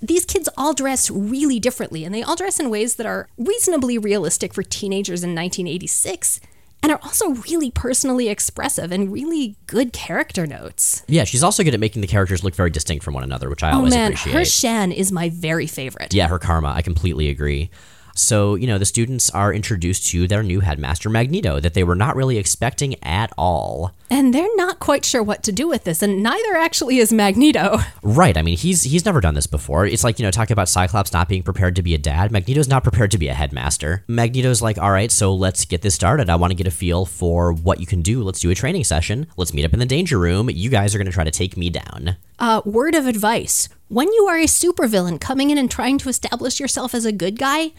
These 0.01 0.25
kids 0.25 0.49
all 0.57 0.73
dress 0.73 1.09
really 1.09 1.57
differently, 1.57 2.03
and 2.03 2.13
they 2.13 2.21
all 2.21 2.35
dress 2.35 2.59
in 2.59 2.69
ways 2.69 2.95
that 2.95 3.05
are 3.05 3.29
reasonably 3.37 3.97
realistic 3.97 4.53
for 4.53 4.63
teenagers 4.63 5.23
in 5.23 5.33
1986 5.33 6.41
and 6.83 6.91
are 6.91 6.99
also 7.03 7.29
really 7.49 7.71
personally 7.71 8.29
expressive 8.29 8.91
and 8.91 9.11
really 9.11 9.55
good 9.67 9.91
character 9.93 10.45
notes. 10.45 11.03
Yeah, 11.07 11.23
she's 11.23 11.43
also 11.43 11.63
good 11.63 11.73
at 11.73 11.79
making 11.79 12.01
the 12.01 12.07
characters 12.07 12.43
look 12.43 12.53
very 12.55 12.69
distinct 12.69 13.03
from 13.03 13.13
one 13.13 13.23
another, 13.23 13.49
which 13.49 13.63
I 13.63 13.71
Oh 13.71 13.77
always 13.77 13.93
man, 13.93 14.11
appreciate. 14.11 14.33
her 14.33 14.45
Shan 14.45 14.91
is 14.91 15.11
my 15.11 15.29
very 15.29 15.67
favorite. 15.67 16.13
Yeah, 16.13 16.27
her 16.27 16.39
karma. 16.39 16.69
I 16.75 16.81
completely 16.81 17.29
agree. 17.29 17.69
So, 18.15 18.55
you 18.55 18.65
know, 18.65 18.77
the 18.77 18.85
students 18.85 19.29
are 19.29 19.53
introduced 19.53 20.07
to 20.07 20.27
their 20.27 20.41
new 20.41 20.61
headmaster, 20.61 21.09
Magneto, 21.09 21.59
that 21.59 21.73
they 21.73 21.83
were 21.83 21.95
not 21.95 22.15
really 22.15 22.37
expecting 22.37 22.95
at 23.03 23.31
all. 23.37 23.91
And 24.09 24.33
they're 24.33 24.55
not 24.55 24.79
quite 24.79 25.03
sure 25.03 25.21
what 25.21 25.43
to 25.43 25.51
do 25.51 25.67
with 25.67 25.83
this, 25.83 26.01
and 26.01 26.23
neither 26.23 26.55
actually 26.55 26.97
is 26.97 27.11
Magneto. 27.11 27.79
Right. 28.03 28.37
I 28.37 28.41
mean, 28.43 28.55
he's 28.55 28.83
he's 28.83 29.03
never 29.03 29.19
done 29.19 29.33
this 29.33 29.47
before. 29.47 29.85
It's 29.85 30.03
like, 30.03 30.19
you 30.19 30.23
know, 30.23 30.31
talking 30.31 30.53
about 30.53 30.69
Cyclops 30.69 31.11
not 31.11 31.27
being 31.27 31.43
prepared 31.43 31.75
to 31.75 31.83
be 31.83 31.93
a 31.93 31.97
dad. 31.97 32.31
Magneto's 32.31 32.67
not 32.67 32.83
prepared 32.83 33.11
to 33.11 33.17
be 33.17 33.27
a 33.27 33.33
headmaster. 33.33 34.03
Magneto's 34.07 34.61
like, 34.61 34.77
all 34.77 34.91
right, 34.91 35.11
so 35.11 35.33
let's 35.33 35.65
get 35.65 35.81
this 35.81 35.95
started. 35.95 36.29
I 36.29 36.35
want 36.35 36.51
to 36.51 36.55
get 36.55 36.67
a 36.67 36.71
feel 36.71 37.05
for 37.05 37.51
what 37.51 37.79
you 37.79 37.85
can 37.85 38.01
do. 38.01 38.23
Let's 38.23 38.39
do 38.39 38.51
a 38.51 38.55
training 38.55 38.83
session. 38.83 39.27
Let's 39.37 39.53
meet 39.53 39.65
up 39.65 39.73
in 39.73 39.79
the 39.79 39.85
danger 39.85 40.19
room. 40.19 40.49
You 40.49 40.69
guys 40.69 40.93
are 40.93 40.97
going 40.97 41.07
to 41.07 41.11
try 41.11 41.23
to 41.23 41.31
take 41.31 41.57
me 41.57 41.69
down. 41.69 42.15
Uh, 42.37 42.61
word 42.63 42.95
of 42.95 43.07
advice 43.07 43.69
when 43.87 44.11
you 44.13 44.25
are 44.25 44.37
a 44.37 44.45
supervillain 44.45 45.21
coming 45.21 45.51
in 45.51 45.57
and 45.57 45.69
trying 45.69 45.97
to 45.99 46.09
establish 46.09 46.59
yourself 46.59 46.95
as 46.95 47.05
a 47.05 47.11
good 47.11 47.37
guy, 47.37 47.71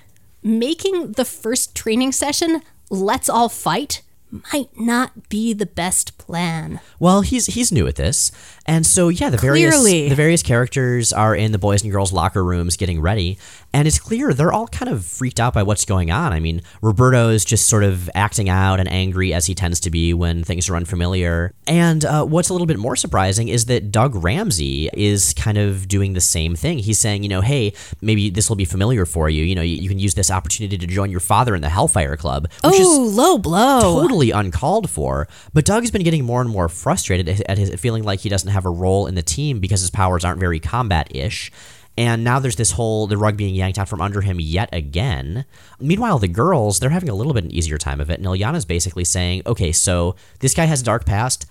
making 0.46 1.12
the 1.12 1.24
first 1.24 1.74
training 1.74 2.12
session, 2.12 2.62
let's 2.88 3.28
all 3.28 3.48
fight, 3.48 4.02
might 4.52 4.70
not 4.78 5.28
be 5.28 5.52
the 5.52 5.66
best 5.66 6.16
plan. 6.18 6.80
Well, 6.98 7.22
he's 7.22 7.46
he's 7.46 7.72
new 7.72 7.86
at 7.86 7.96
this, 7.96 8.30
and 8.66 8.84
so 8.86 9.08
yeah, 9.08 9.30
the 9.30 9.38
Clearly. 9.38 9.62
various 9.62 10.08
the 10.10 10.14
various 10.14 10.42
characters 10.42 11.12
are 11.12 11.34
in 11.34 11.52
the 11.52 11.58
boys 11.58 11.82
and 11.82 11.92
girls 11.92 12.12
locker 12.12 12.44
rooms 12.44 12.76
getting 12.76 13.00
ready, 13.00 13.38
and 13.72 13.86
it's 13.88 13.98
clear 13.98 14.32
they're 14.32 14.52
all 14.52 14.66
kind 14.68 14.90
of 14.90 15.04
freaked 15.04 15.40
out 15.40 15.54
by 15.54 15.62
what's 15.62 15.84
going 15.84 16.10
on. 16.10 16.32
I 16.32 16.40
mean, 16.40 16.62
Roberto 16.82 17.28
is 17.30 17.44
just 17.44 17.66
sort 17.68 17.84
of 17.84 18.10
acting 18.14 18.48
out 18.48 18.80
and 18.80 18.88
angry 18.90 19.32
as 19.32 19.46
he 19.46 19.54
tends 19.54 19.80
to 19.80 19.90
be 19.90 20.12
when 20.14 20.44
things 20.44 20.68
are 20.68 20.76
unfamiliar. 20.76 21.52
And 21.66 22.04
uh, 22.04 22.24
what's 22.24 22.48
a 22.48 22.52
little 22.54 22.66
bit 22.66 22.78
more 22.78 22.96
surprising 22.96 23.48
is 23.48 23.66
that 23.66 23.90
Doug 23.90 24.14
Ramsey 24.14 24.88
is 24.92 25.34
kind 25.34 25.58
of 25.58 25.88
doing 25.88 26.12
the 26.12 26.20
same 26.20 26.54
thing. 26.56 26.78
He's 26.78 26.98
saying, 26.98 27.22
you 27.22 27.28
know, 27.28 27.40
hey, 27.40 27.72
maybe 28.00 28.30
this 28.30 28.48
will 28.48 28.56
be 28.56 28.64
familiar 28.64 29.04
for 29.06 29.28
you. 29.28 29.42
You 29.44 29.54
know, 29.54 29.62
you, 29.62 29.76
you 29.76 29.88
can 29.88 29.98
use 29.98 30.14
this 30.14 30.30
opportunity 30.30 30.78
to 30.78 30.86
join 30.86 31.10
your 31.10 31.20
father 31.20 31.54
in 31.54 31.62
the 31.62 31.68
Hellfire 31.68 32.16
Club, 32.16 32.48
Oh, 32.64 33.10
low 33.12 33.38
blow. 33.38 33.80
totally 34.00 34.30
uncalled 34.30 34.88
for. 34.90 35.28
But 35.52 35.64
Doug's 35.64 35.90
been 35.90 36.02
getting 36.04 36.24
more 36.24 36.40
and 36.40 36.48
more 36.50 36.68
frustrated 36.68 37.28
at- 37.28 37.40
at 37.48 37.58
his 37.58 37.74
feeling 37.80 38.02
like 38.04 38.20
he 38.20 38.28
doesn't 38.28 38.50
have 38.56 38.66
a 38.66 38.70
role 38.70 39.06
in 39.06 39.14
the 39.14 39.22
team 39.22 39.60
because 39.60 39.80
his 39.80 39.90
powers 39.90 40.24
aren't 40.24 40.40
very 40.40 40.58
combat 40.58 41.14
ish. 41.14 41.52
And 41.98 42.24
now 42.24 42.38
there's 42.38 42.56
this 42.56 42.72
whole 42.72 43.06
the 43.06 43.16
rug 43.16 43.36
being 43.36 43.54
yanked 43.54 43.78
out 43.78 43.88
from 43.88 44.02
under 44.02 44.20
him 44.20 44.38
yet 44.38 44.68
again. 44.72 45.44
Meanwhile, 45.80 46.18
the 46.18 46.28
girls 46.28 46.78
they're 46.78 46.90
having 46.90 47.08
a 47.08 47.14
little 47.14 47.32
bit 47.32 47.44
an 47.44 47.54
easier 47.54 47.78
time 47.78 48.00
of 48.00 48.10
it. 48.10 48.18
And 48.18 48.26
Illyana's 48.26 48.66
basically 48.66 49.04
saying, 49.04 49.42
"Okay, 49.46 49.72
so 49.72 50.14
this 50.40 50.54
guy 50.54 50.64
has 50.64 50.82
a 50.82 50.84
dark 50.84 51.06
past. 51.06 51.46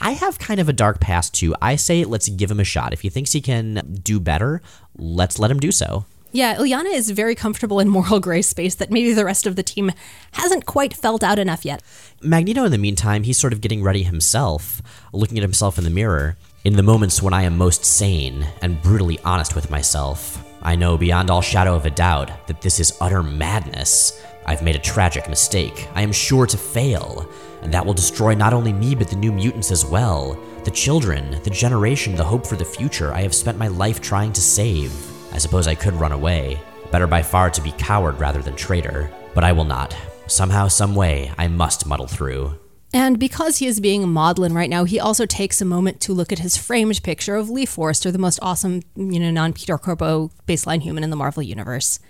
I 0.00 0.12
have 0.12 0.38
kind 0.38 0.60
of 0.60 0.68
a 0.68 0.72
dark 0.72 1.00
past 1.00 1.34
too. 1.34 1.54
I 1.60 1.74
say 1.74 2.04
let's 2.04 2.28
give 2.28 2.50
him 2.50 2.60
a 2.60 2.64
shot. 2.64 2.92
If 2.92 3.00
he 3.00 3.08
thinks 3.08 3.32
he 3.32 3.40
can 3.40 4.00
do 4.02 4.20
better, 4.20 4.62
let's 4.96 5.38
let 5.38 5.50
him 5.50 5.58
do 5.58 5.72
so." 5.72 6.04
Yeah, 6.30 6.56
Illyana 6.56 6.94
is 6.94 7.10
very 7.10 7.34
comfortable 7.34 7.80
in 7.80 7.88
moral 7.88 8.20
gray 8.20 8.42
space 8.42 8.74
that 8.76 8.90
maybe 8.90 9.14
the 9.14 9.24
rest 9.24 9.46
of 9.46 9.56
the 9.56 9.62
team 9.62 9.90
hasn't 10.32 10.66
quite 10.66 10.94
felt 10.94 11.24
out 11.24 11.38
enough 11.38 11.64
yet. 11.64 11.82
Magneto, 12.22 12.64
in 12.64 12.70
the 12.70 12.78
meantime, 12.78 13.22
he's 13.22 13.38
sort 13.38 13.54
of 13.54 13.62
getting 13.62 13.82
ready 13.82 14.02
himself, 14.02 14.82
looking 15.12 15.38
at 15.38 15.42
himself 15.42 15.78
in 15.78 15.84
the 15.84 15.90
mirror. 15.90 16.36
In 16.64 16.74
the 16.74 16.82
moments 16.82 17.22
when 17.22 17.32
I 17.32 17.44
am 17.44 17.56
most 17.56 17.84
sane 17.84 18.44
and 18.62 18.82
brutally 18.82 19.20
honest 19.24 19.54
with 19.54 19.70
myself, 19.70 20.44
I 20.60 20.74
know 20.74 20.98
beyond 20.98 21.30
all 21.30 21.40
shadow 21.40 21.76
of 21.76 21.86
a 21.86 21.90
doubt 21.90 22.48
that 22.48 22.60
this 22.60 22.80
is 22.80 22.98
utter 23.00 23.22
madness. 23.22 24.20
I've 24.44 24.64
made 24.64 24.74
a 24.74 24.80
tragic 24.80 25.28
mistake. 25.28 25.88
I 25.94 26.02
am 26.02 26.10
sure 26.10 26.46
to 26.46 26.58
fail, 26.58 27.30
and 27.62 27.72
that 27.72 27.86
will 27.86 27.94
destroy 27.94 28.34
not 28.34 28.52
only 28.52 28.72
me 28.72 28.96
but 28.96 29.06
the 29.08 29.14
new 29.14 29.30
mutants 29.30 29.70
as 29.70 29.86
well. 29.86 30.36
The 30.64 30.72
children, 30.72 31.40
the 31.44 31.50
generation, 31.50 32.16
the 32.16 32.24
hope 32.24 32.44
for 32.44 32.56
the 32.56 32.64
future 32.64 33.14
I 33.14 33.22
have 33.22 33.34
spent 33.34 33.56
my 33.56 33.68
life 33.68 34.00
trying 34.00 34.32
to 34.32 34.40
save. 34.40 34.92
I 35.32 35.38
suppose 35.38 35.68
I 35.68 35.76
could 35.76 35.94
run 35.94 36.12
away. 36.12 36.60
Better 36.90 37.06
by 37.06 37.22
far 37.22 37.50
to 37.50 37.62
be 37.62 37.70
coward 37.78 38.18
rather 38.18 38.42
than 38.42 38.56
traitor. 38.56 39.08
But 39.32 39.44
I 39.44 39.52
will 39.52 39.64
not. 39.64 39.96
Somehow, 40.26 40.66
some 40.66 40.96
way, 40.96 41.30
I 41.38 41.46
must 41.46 41.86
muddle 41.86 42.08
through. 42.08 42.58
And 42.92 43.18
because 43.18 43.58
he 43.58 43.66
is 43.66 43.80
being 43.80 44.08
maudlin 44.08 44.54
right 44.54 44.70
now, 44.70 44.84
he 44.84 44.98
also 44.98 45.26
takes 45.26 45.60
a 45.60 45.66
moment 45.66 46.00
to 46.00 46.14
look 46.14 46.32
at 46.32 46.38
his 46.38 46.56
framed 46.56 47.02
picture 47.02 47.36
of 47.36 47.50
Lee 47.50 47.66
Forrester, 47.66 48.10
the 48.10 48.18
most 48.18 48.38
awesome, 48.40 48.82
you 48.96 49.20
know, 49.20 49.30
non 49.30 49.52
Peter 49.52 49.76
Corpo 49.76 50.30
baseline 50.46 50.80
human 50.80 51.04
in 51.04 51.10
the 51.10 51.16
Marvel 51.16 51.42
Universe. 51.42 52.00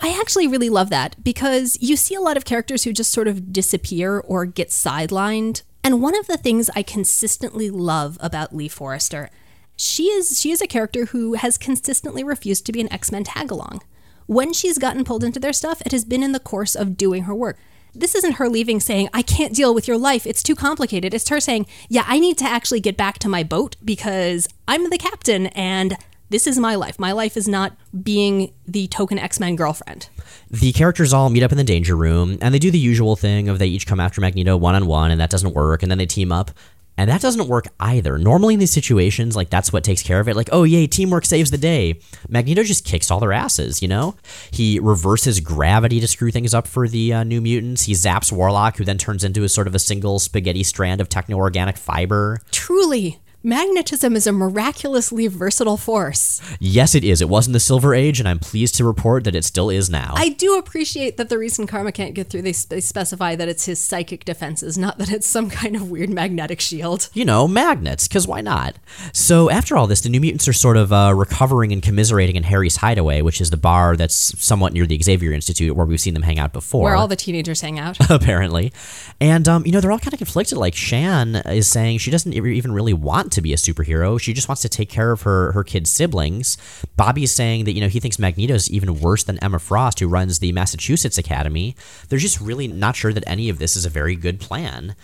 I 0.00 0.18
actually 0.18 0.48
really 0.48 0.70
love 0.70 0.90
that 0.90 1.22
because 1.22 1.76
you 1.80 1.96
see 1.96 2.14
a 2.14 2.20
lot 2.20 2.36
of 2.36 2.44
characters 2.44 2.84
who 2.84 2.92
just 2.92 3.12
sort 3.12 3.28
of 3.28 3.52
disappear 3.52 4.18
or 4.18 4.46
get 4.46 4.68
sidelined. 4.68 5.62
And 5.84 6.02
one 6.02 6.16
of 6.18 6.26
the 6.26 6.36
things 6.36 6.70
I 6.74 6.82
consistently 6.82 7.70
love 7.70 8.16
about 8.20 8.54
Lee 8.54 8.68
Forrester, 8.68 9.30
she 9.76 10.04
is 10.04 10.40
she 10.40 10.50
is 10.50 10.62
a 10.62 10.66
character 10.66 11.06
who 11.06 11.34
has 11.34 11.58
consistently 11.58 12.24
refused 12.24 12.64
to 12.66 12.72
be 12.72 12.80
an 12.80 12.92
X-Men 12.92 13.24
tag 13.24 13.50
along. 13.50 13.82
When 14.26 14.52
she's 14.52 14.78
gotten 14.78 15.04
pulled 15.04 15.24
into 15.24 15.40
their 15.40 15.52
stuff, 15.52 15.82
it 15.82 15.92
has 15.92 16.04
been 16.04 16.22
in 16.22 16.32
the 16.32 16.40
course 16.40 16.74
of 16.74 16.96
doing 16.96 17.24
her 17.24 17.34
work. 17.34 17.58
This 17.94 18.14
isn't 18.14 18.34
her 18.34 18.48
leaving 18.48 18.80
saying, 18.80 19.08
I 19.12 19.22
can't 19.22 19.54
deal 19.54 19.74
with 19.74 19.86
your 19.86 19.98
life. 19.98 20.26
It's 20.26 20.42
too 20.42 20.54
complicated. 20.54 21.12
It's 21.12 21.28
her 21.28 21.40
saying, 21.40 21.66
Yeah, 21.88 22.04
I 22.06 22.18
need 22.18 22.38
to 22.38 22.44
actually 22.44 22.80
get 22.80 22.96
back 22.96 23.18
to 23.20 23.28
my 23.28 23.42
boat 23.42 23.76
because 23.84 24.48
I'm 24.66 24.88
the 24.90 24.98
captain 24.98 25.48
and 25.48 25.96
this 26.32 26.46
is 26.46 26.58
my 26.58 26.76
life. 26.76 26.98
My 26.98 27.12
life 27.12 27.36
is 27.36 27.46
not 27.46 27.76
being 28.02 28.54
the 28.66 28.86
token 28.86 29.18
X 29.18 29.38
Men 29.38 29.54
girlfriend. 29.54 30.08
The 30.50 30.72
characters 30.72 31.12
all 31.12 31.28
meet 31.28 31.42
up 31.42 31.52
in 31.52 31.58
the 31.58 31.64
danger 31.64 31.94
room, 31.94 32.38
and 32.40 32.54
they 32.54 32.58
do 32.58 32.70
the 32.70 32.78
usual 32.78 33.16
thing 33.16 33.50
of 33.50 33.58
they 33.58 33.66
each 33.66 33.86
come 33.86 34.00
after 34.00 34.22
Magneto 34.22 34.56
one 34.56 34.74
on 34.74 34.86
one, 34.86 35.10
and 35.10 35.20
that 35.20 35.28
doesn't 35.28 35.54
work, 35.54 35.82
and 35.82 35.90
then 35.90 35.98
they 35.98 36.06
team 36.06 36.32
up. 36.32 36.50
And 36.96 37.08
that 37.08 37.22
doesn't 37.22 37.48
work 37.48 37.68
either. 37.80 38.18
Normally 38.18 38.54
in 38.54 38.60
these 38.60 38.70
situations, 38.70 39.34
like 39.34 39.48
that's 39.48 39.72
what 39.72 39.82
takes 39.82 40.02
care 40.02 40.20
of 40.20 40.28
it. 40.28 40.36
Like, 40.36 40.50
oh 40.52 40.64
yay, 40.64 40.86
teamwork 40.86 41.24
saves 41.24 41.50
the 41.50 41.58
day. 41.58 42.00
Magneto 42.28 42.62
just 42.62 42.84
kicks 42.84 43.10
all 43.10 43.18
their 43.18 43.32
asses, 43.32 43.80
you 43.80 43.88
know? 43.88 44.14
He 44.50 44.78
reverses 44.78 45.40
gravity 45.40 46.00
to 46.00 46.06
screw 46.06 46.30
things 46.30 46.52
up 46.52 46.66
for 46.66 46.86
the 46.86 47.14
uh, 47.14 47.24
new 47.24 47.40
mutants. 47.40 47.84
He 47.84 47.94
zaps 47.94 48.30
Warlock, 48.30 48.76
who 48.76 48.84
then 48.84 48.98
turns 48.98 49.24
into 49.24 49.42
a 49.42 49.48
sort 49.48 49.66
of 49.66 49.74
a 49.74 49.78
single 49.78 50.18
spaghetti 50.18 50.62
strand 50.62 51.00
of 51.00 51.08
techno-organic 51.08 51.78
fiber. 51.78 52.40
Truly, 52.50 53.21
magnetism 53.42 54.16
is 54.16 54.26
a 54.26 54.32
miraculously 54.32 55.26
versatile 55.26 55.76
force. 55.76 56.40
Yes, 56.60 56.94
it 56.94 57.04
is. 57.04 57.20
It 57.20 57.28
was 57.28 57.46
in 57.46 57.52
the 57.52 57.60
Silver 57.60 57.94
Age, 57.94 58.20
and 58.20 58.28
I'm 58.28 58.38
pleased 58.38 58.76
to 58.76 58.84
report 58.84 59.24
that 59.24 59.34
it 59.34 59.44
still 59.44 59.70
is 59.70 59.90
now. 59.90 60.14
I 60.16 60.30
do 60.30 60.56
appreciate 60.56 61.16
that 61.16 61.28
the 61.28 61.38
reason 61.38 61.66
Karma 61.66 61.92
can't 61.92 62.14
get 62.14 62.30
through, 62.30 62.42
they, 62.42 62.52
they 62.52 62.80
specify 62.80 63.34
that 63.36 63.48
it's 63.48 63.64
his 63.64 63.78
psychic 63.78 64.24
defenses, 64.24 64.78
not 64.78 64.98
that 64.98 65.10
it's 65.10 65.26
some 65.26 65.50
kind 65.50 65.76
of 65.76 65.90
weird 65.90 66.10
magnetic 66.10 66.60
shield. 66.60 67.08
you 67.14 67.24
know, 67.24 67.48
magnets, 67.48 68.06
because 68.06 68.26
why 68.26 68.40
not? 68.40 68.76
So, 69.12 69.50
after 69.50 69.76
all 69.76 69.86
this, 69.86 70.02
the 70.02 70.08
New 70.08 70.20
Mutants 70.20 70.46
are 70.48 70.52
sort 70.52 70.76
of 70.76 70.92
uh, 70.92 71.12
recovering 71.14 71.72
and 71.72 71.82
commiserating 71.82 72.36
in 72.36 72.44
Harry's 72.44 72.76
Hideaway, 72.76 73.22
which 73.22 73.40
is 73.40 73.50
the 73.50 73.56
bar 73.56 73.96
that's 73.96 74.14
somewhat 74.44 74.72
near 74.72 74.86
the 74.86 75.00
Xavier 75.00 75.32
Institute 75.32 75.74
where 75.74 75.86
we've 75.86 76.00
seen 76.00 76.14
them 76.14 76.22
hang 76.22 76.38
out 76.38 76.52
before. 76.52 76.84
Where 76.84 76.96
all 76.96 77.08
the 77.08 77.16
teenagers 77.16 77.60
hang 77.60 77.78
out. 77.78 77.98
apparently. 78.10 78.72
And, 79.20 79.48
um, 79.48 79.66
you 79.66 79.72
know, 79.72 79.80
they're 79.80 79.92
all 79.92 79.98
kind 79.98 80.14
of 80.14 80.18
conflicted. 80.18 80.58
Like, 80.58 80.74
Shan 80.74 81.36
is 81.36 81.68
saying 81.68 81.98
she 81.98 82.10
doesn't 82.10 82.32
even 82.32 82.72
really 82.72 82.92
want 82.92 83.31
to 83.32 83.42
be 83.42 83.52
a 83.52 83.56
superhero. 83.56 84.20
She 84.20 84.32
just 84.32 84.48
wants 84.48 84.62
to 84.62 84.68
take 84.68 84.88
care 84.88 85.12
of 85.12 85.22
her, 85.22 85.52
her 85.52 85.64
kid's 85.64 85.90
siblings. 85.90 86.56
Bobby 86.96 87.24
is 87.24 87.34
saying 87.34 87.64
that, 87.64 87.72
you 87.72 87.80
know, 87.80 87.88
he 87.88 88.00
thinks 88.00 88.18
Magneto's 88.18 88.70
even 88.70 89.00
worse 89.00 89.24
than 89.24 89.38
Emma 89.38 89.58
Frost, 89.58 90.00
who 90.00 90.08
runs 90.08 90.38
the 90.38 90.52
Massachusetts 90.52 91.18
Academy. 91.18 91.74
They're 92.08 92.18
just 92.18 92.40
really 92.40 92.68
not 92.68 92.96
sure 92.96 93.12
that 93.12 93.24
any 93.26 93.48
of 93.48 93.58
this 93.58 93.76
is 93.76 93.84
a 93.84 93.90
very 93.90 94.16
good 94.16 94.40
plan. 94.40 94.94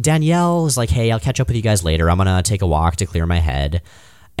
Danielle 0.00 0.66
is 0.66 0.76
like, 0.76 0.90
hey, 0.90 1.10
I'll 1.10 1.20
catch 1.20 1.40
up 1.40 1.48
with 1.48 1.56
you 1.56 1.62
guys 1.62 1.84
later. 1.84 2.10
I'm 2.10 2.18
to 2.18 2.42
take 2.42 2.62
a 2.62 2.66
walk 2.66 2.96
to 2.96 3.06
clear 3.06 3.26
my 3.26 3.40
head. 3.40 3.82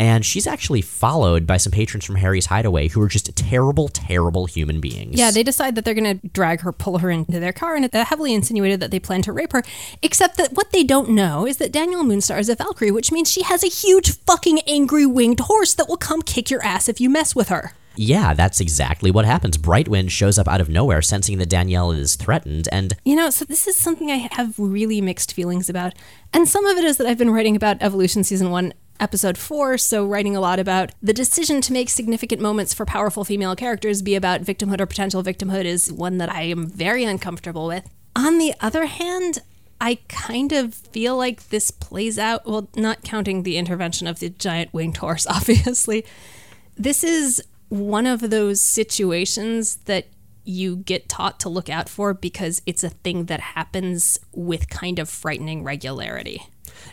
And 0.00 0.24
she's 0.24 0.46
actually 0.46 0.80
followed 0.80 1.46
by 1.46 1.58
some 1.58 1.72
patrons 1.72 2.06
from 2.06 2.14
Harry's 2.14 2.46
Hideaway 2.46 2.88
who 2.88 3.02
are 3.02 3.08
just 3.08 3.36
terrible, 3.36 3.88
terrible 3.88 4.46
human 4.46 4.80
beings. 4.80 5.18
Yeah, 5.18 5.30
they 5.30 5.42
decide 5.42 5.74
that 5.74 5.84
they're 5.84 5.92
going 5.92 6.18
to 6.18 6.28
drag 6.28 6.60
her, 6.60 6.72
pull 6.72 6.96
her 6.98 7.10
into 7.10 7.38
their 7.38 7.52
car, 7.52 7.76
and 7.76 7.84
it 7.84 7.94
uh, 7.94 8.06
heavily 8.06 8.32
insinuated 8.32 8.80
that 8.80 8.92
they 8.92 8.98
plan 8.98 9.20
to 9.20 9.32
rape 9.34 9.52
her. 9.52 9.62
Except 10.00 10.38
that 10.38 10.54
what 10.54 10.72
they 10.72 10.84
don't 10.84 11.10
know 11.10 11.46
is 11.46 11.58
that 11.58 11.70
Danielle 11.70 12.02
Moonstar 12.02 12.38
is 12.38 12.48
a 12.48 12.54
Valkyrie, 12.54 12.90
which 12.90 13.12
means 13.12 13.30
she 13.30 13.42
has 13.42 13.62
a 13.62 13.66
huge 13.66 14.16
fucking 14.20 14.60
angry 14.60 15.04
winged 15.04 15.40
horse 15.40 15.74
that 15.74 15.86
will 15.86 15.98
come 15.98 16.22
kick 16.22 16.48
your 16.48 16.64
ass 16.64 16.88
if 16.88 16.98
you 16.98 17.10
mess 17.10 17.36
with 17.36 17.50
her. 17.50 17.74
Yeah, 17.96 18.32
that's 18.32 18.60
exactly 18.60 19.10
what 19.10 19.26
happens. 19.26 19.58
Brightwind 19.58 20.08
shows 20.10 20.38
up 20.38 20.48
out 20.48 20.62
of 20.62 20.70
nowhere, 20.70 21.02
sensing 21.02 21.36
that 21.36 21.50
Danielle 21.50 21.90
is 21.92 22.16
threatened, 22.16 22.68
and 22.72 22.94
You 23.04 23.16
know, 23.16 23.28
so 23.28 23.44
this 23.44 23.66
is 23.68 23.76
something 23.76 24.10
I 24.10 24.28
have 24.32 24.58
really 24.58 25.02
mixed 25.02 25.34
feelings 25.34 25.68
about. 25.68 25.92
And 26.32 26.48
some 26.48 26.64
of 26.64 26.78
it 26.78 26.84
is 26.84 26.96
that 26.96 27.06
I've 27.06 27.18
been 27.18 27.30
writing 27.30 27.56
about 27.56 27.82
Evolution 27.82 28.24
Season 28.24 28.50
1, 28.50 28.72
Episode 29.00 29.38
4, 29.38 29.78
so 29.78 30.04
writing 30.04 30.36
a 30.36 30.40
lot 30.40 30.58
about 30.58 30.92
the 31.02 31.14
decision 31.14 31.62
to 31.62 31.72
make 31.72 31.88
significant 31.88 32.42
moments 32.42 32.74
for 32.74 32.84
powerful 32.84 33.24
female 33.24 33.56
characters 33.56 34.02
be 34.02 34.14
about 34.14 34.42
victimhood 34.42 34.78
or 34.78 34.84
potential 34.84 35.22
victimhood 35.22 35.64
is 35.64 35.90
one 35.90 36.18
that 36.18 36.30
I 36.30 36.42
am 36.42 36.68
very 36.68 37.04
uncomfortable 37.04 37.66
with. 37.66 37.88
On 38.14 38.36
the 38.36 38.52
other 38.60 38.84
hand, 38.84 39.38
I 39.80 40.00
kind 40.08 40.52
of 40.52 40.74
feel 40.74 41.16
like 41.16 41.48
this 41.48 41.70
plays 41.70 42.18
out, 42.18 42.46
well, 42.46 42.68
not 42.76 43.02
counting 43.02 43.42
the 43.42 43.56
intervention 43.56 44.06
of 44.06 44.18
the 44.18 44.28
giant 44.28 44.74
winged 44.74 44.98
horse, 44.98 45.26
obviously. 45.30 46.04
This 46.76 47.02
is 47.02 47.42
one 47.70 48.06
of 48.06 48.28
those 48.28 48.60
situations 48.60 49.76
that 49.86 50.08
you 50.44 50.76
get 50.76 51.08
taught 51.08 51.40
to 51.40 51.48
look 51.48 51.70
out 51.70 51.88
for 51.88 52.12
because 52.12 52.60
it's 52.66 52.84
a 52.84 52.90
thing 52.90 53.24
that 53.26 53.40
happens 53.40 54.18
with 54.32 54.68
kind 54.68 54.98
of 54.98 55.08
frightening 55.08 55.64
regularity. 55.64 56.42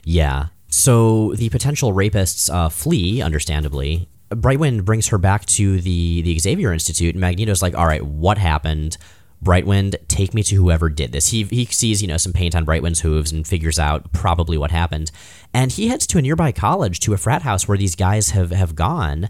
yeah. 0.06 0.48
So 0.70 1.34
the 1.36 1.50
potential 1.50 1.94
rapists 1.94 2.54
uh, 2.54 2.70
flee, 2.70 3.22
understandably, 3.22 4.10
Brightwind 4.30 4.84
brings 4.84 5.08
her 5.08 5.18
back 5.18 5.46
to 5.46 5.80
the 5.80 6.22
the 6.22 6.38
Xavier 6.38 6.74
Institute, 6.74 7.16
and 7.16 7.22
Magneto's 7.22 7.62
like, 7.62 7.76
"All 7.76 7.88
right, 7.88 8.06
what 8.06 8.38
happened?" 8.38 8.98
Brightwind, 9.44 9.96
take 10.08 10.34
me 10.34 10.42
to 10.44 10.56
whoever 10.56 10.90
did 10.90 11.12
this. 11.12 11.30
He 11.30 11.44
he 11.44 11.66
sees 11.66 12.02
you 12.02 12.08
know 12.08 12.18
some 12.18 12.34
paint 12.34 12.56
on 12.56 12.66
Brightwind's 12.66 13.02
hooves 13.02 13.32
and 13.32 13.48
figures 13.48 13.80
out 13.80 14.12
probably 14.12 14.58
what 14.58 14.72
happened, 14.72 15.12
and 15.54 15.72
he 15.72 15.88
heads 15.88 16.08
to 16.08 16.18
a 16.18 16.22
nearby 16.22 16.52
college 16.52 17.00
to 17.02 17.14
a 17.14 17.18
frat 17.18 17.44
house 17.44 17.68
where 17.68 17.78
these 17.78 17.96
guys 17.96 18.32
have 18.32 18.52
have 18.52 18.76
gone, 18.76 19.30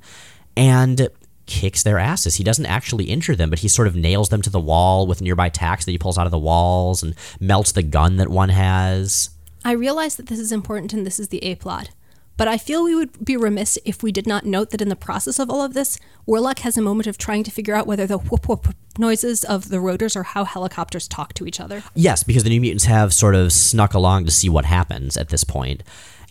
and 0.56 1.10
kicks 1.46 1.84
their 1.84 2.00
asses. 2.00 2.36
He 2.36 2.44
doesn't 2.44 2.66
actually 2.66 3.06
injure 3.06 3.36
them, 3.36 3.50
but 3.50 3.60
he 3.60 3.68
sort 3.68 3.88
of 3.88 3.96
nails 3.96 4.30
them 4.30 4.42
to 4.42 4.50
the 4.50 4.60
wall 4.60 5.08
with 5.08 5.22
nearby 5.22 5.50
tacks 5.50 5.86
that 5.86 5.92
he 5.92 5.98
pulls 5.98 6.18
out 6.18 6.28
of 6.28 6.32
the 6.32 6.40
walls 6.40 7.04
and 7.04 7.16
melts 7.40 7.72
the 7.72 7.84
gun 7.84 8.18
that 8.18 8.30
one 8.30 8.50
has. 8.50 9.30
I 9.68 9.74
realize 9.74 10.16
that 10.16 10.28
this 10.28 10.40
is 10.40 10.54
important 10.54 10.94
and 10.94 11.06
this 11.06 11.20
is 11.20 11.28
the 11.28 11.44
A 11.44 11.56
plot. 11.56 11.90
But 12.38 12.48
I 12.48 12.58
feel 12.58 12.86
we 12.86 12.96
would 12.96 13.26
be 13.26 13.36
remiss 13.36 13.78
if 13.84 14.02
we 14.02 14.14
did 14.14 14.26
not 14.26 14.46
note 14.46 14.70
that 14.70 14.82
in 14.82 14.88
the 14.88 14.96
process 14.96 15.40
of 15.40 15.50
all 15.50 15.62
of 15.62 15.74
this, 15.74 16.00
Warlock 16.26 16.60
has 16.60 16.78
a 16.78 16.82
moment 16.82 17.06
of 17.06 17.18
trying 17.18 17.44
to 17.44 17.52
figure 17.52 17.76
out 17.76 17.86
whether 17.86 18.08
the 18.08 18.18
whoop 18.18 18.48
whoop 18.48 18.74
noises 18.98 19.44
of 19.44 19.68
the 19.68 19.82
rotors 19.82 20.16
are 20.16 20.24
how 20.24 20.46
helicopters 20.46 21.06
talk 21.06 21.34
to 21.34 21.46
each 21.46 21.60
other. 21.60 21.84
Yes, 21.96 22.24
because 22.24 22.46
the 22.46 22.50
New 22.50 22.62
Mutants 22.62 22.86
have 22.86 23.14
sort 23.14 23.36
of 23.36 23.52
snuck 23.52 23.94
along 23.94 24.24
to 24.24 24.32
see 24.32 24.48
what 24.48 24.64
happens 24.64 25.18
at 25.18 25.28
this 25.28 25.44
point. 25.44 25.84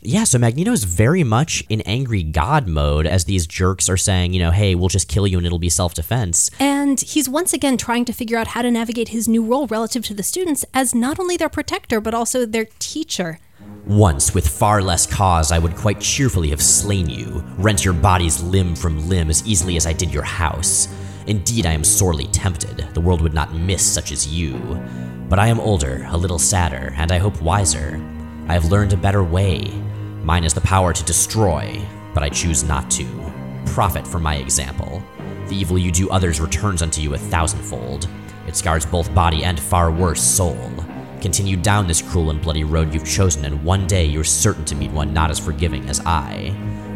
Yeah, 0.03 0.25
so 0.25 0.39
Magneto 0.39 0.73
is 0.73 0.85
very 0.85 1.25
much 1.25 1.65
in 1.69 1.81
angry 1.83 2.23
god 2.23 2.69
mode 2.69 3.07
as 3.07 3.25
these 3.25 3.47
jerks 3.47 3.89
are 3.89 3.97
saying, 3.97 4.35
you 4.35 4.39
know, 4.39 4.51
hey, 4.51 4.75
we'll 4.75 4.89
just 4.89 5.09
kill 5.09 5.27
you 5.27 5.39
and 5.39 5.47
it'll 5.47 5.59
be 5.59 5.71
self 5.71 5.95
defense. 5.95 6.51
And 6.61 7.01
he's 7.01 7.29
once 7.29 7.53
again 7.53 7.77
trying 7.77 8.05
to 8.05 8.13
figure 8.13 8.39
out 8.39 8.49
how 8.49 8.63
to 8.63 8.71
navigate 8.71 9.09
his 9.09 9.27
new 9.27 9.43
role 9.43 9.67
relative 9.67 10.05
to 10.05 10.15
the 10.15 10.23
students 10.23 10.65
as 10.75 10.95
not 10.95 11.19
only 11.19 11.37
their 11.37 11.49
protector, 11.49 12.01
but 12.01 12.15
also 12.15 12.47
their 12.47 12.67
teacher. 12.79 13.39
Once, 13.87 14.35
with 14.35 14.47
far 14.47 14.83
less 14.83 15.07
cause, 15.07 15.51
I 15.51 15.59
would 15.59 15.75
quite 15.75 16.01
cheerfully 16.01 16.51
have 16.51 16.63
slain 16.63 17.09
you, 17.09 17.43
rent 17.57 17.85
your 17.85 17.95
bodies 17.95 18.43
limb 18.43 18.77
from 18.77 19.09
limb 19.09 19.31
as 19.31 19.47
easily 19.47 19.77
as 19.77 19.87
I 19.87 19.93
did 19.93 20.13
your 20.13 20.25
house. 20.25 20.89
Indeed, 21.27 21.67
I 21.67 21.73
am 21.73 21.85
sorely 21.85 22.27
tempted. 22.29 22.87
The 22.95 23.01
world 23.01 23.23
would 23.23 23.35
not 23.35 23.55
miss 23.55 23.85
such 23.85 24.13
as 24.13 24.29
you. 24.29 24.55
But 25.29 25.39
I 25.39 25.49
am 25.49 25.59
older, 25.59 26.07
a 26.11 26.17
little 26.17 26.39
sadder, 26.39 26.95
and 26.97 27.11
I 27.11 27.19
hope 27.19 27.41
wiser. 27.43 28.01
I 28.49 28.53
have 28.53 28.67
learned 28.67 28.93
a 28.93 28.97
better 28.97 29.25
way. 29.25 29.73
Mine 30.27 30.43
is 30.43 30.55
the 30.55 30.61
power 30.62 30.93
to 30.93 31.05
destroy, 31.05 31.81
but 32.12 32.25
I 32.25 32.29
choose 32.29 32.65
not 32.65 32.91
to. 32.91 33.07
Profit 33.67 34.05
from 34.05 34.25
my 34.25 34.35
example. 34.35 35.01
The 35.47 35.55
evil 35.55 35.79
you 35.79 35.93
do 35.93 36.11
others 36.11 36.41
returns 36.41 36.83
unto 36.83 37.01
you 37.01 37.15
a 37.15 37.19
thousandfold. 37.19 38.09
It 38.49 38.57
scars 38.57 38.85
both 38.85 39.15
body 39.15 39.45
and 39.45 39.61
far 39.61 39.93
worse 39.93 40.21
soul. 40.21 40.59
Continue 41.21 41.57
down 41.57 41.87
this 41.87 42.03
cruel 42.03 42.31
and 42.31 42.43
bloody 42.43 42.65
road 42.65 42.93
you've 42.93 43.07
chosen, 43.07 43.45
and 43.45 43.62
one 43.62 43.87
day 43.87 44.05
you're 44.05 44.25
certain 44.25 44.65
to 44.65 44.75
meet 44.75 44.91
one 44.91 45.15
not 45.15 45.31
as 45.31 45.39
forgiving 45.39 45.89
as 45.89 46.01
I. 46.05 46.53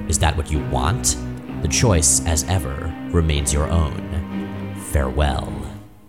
Is 0.09 0.19
that 0.19 0.37
what 0.37 0.51
you 0.51 0.59
want? 0.66 1.16
The 1.62 1.69
choice, 1.69 2.27
as 2.27 2.43
ever, 2.49 2.93
remains 3.12 3.53
your 3.53 3.71
own. 3.71 4.75
Farewell. 4.90 5.53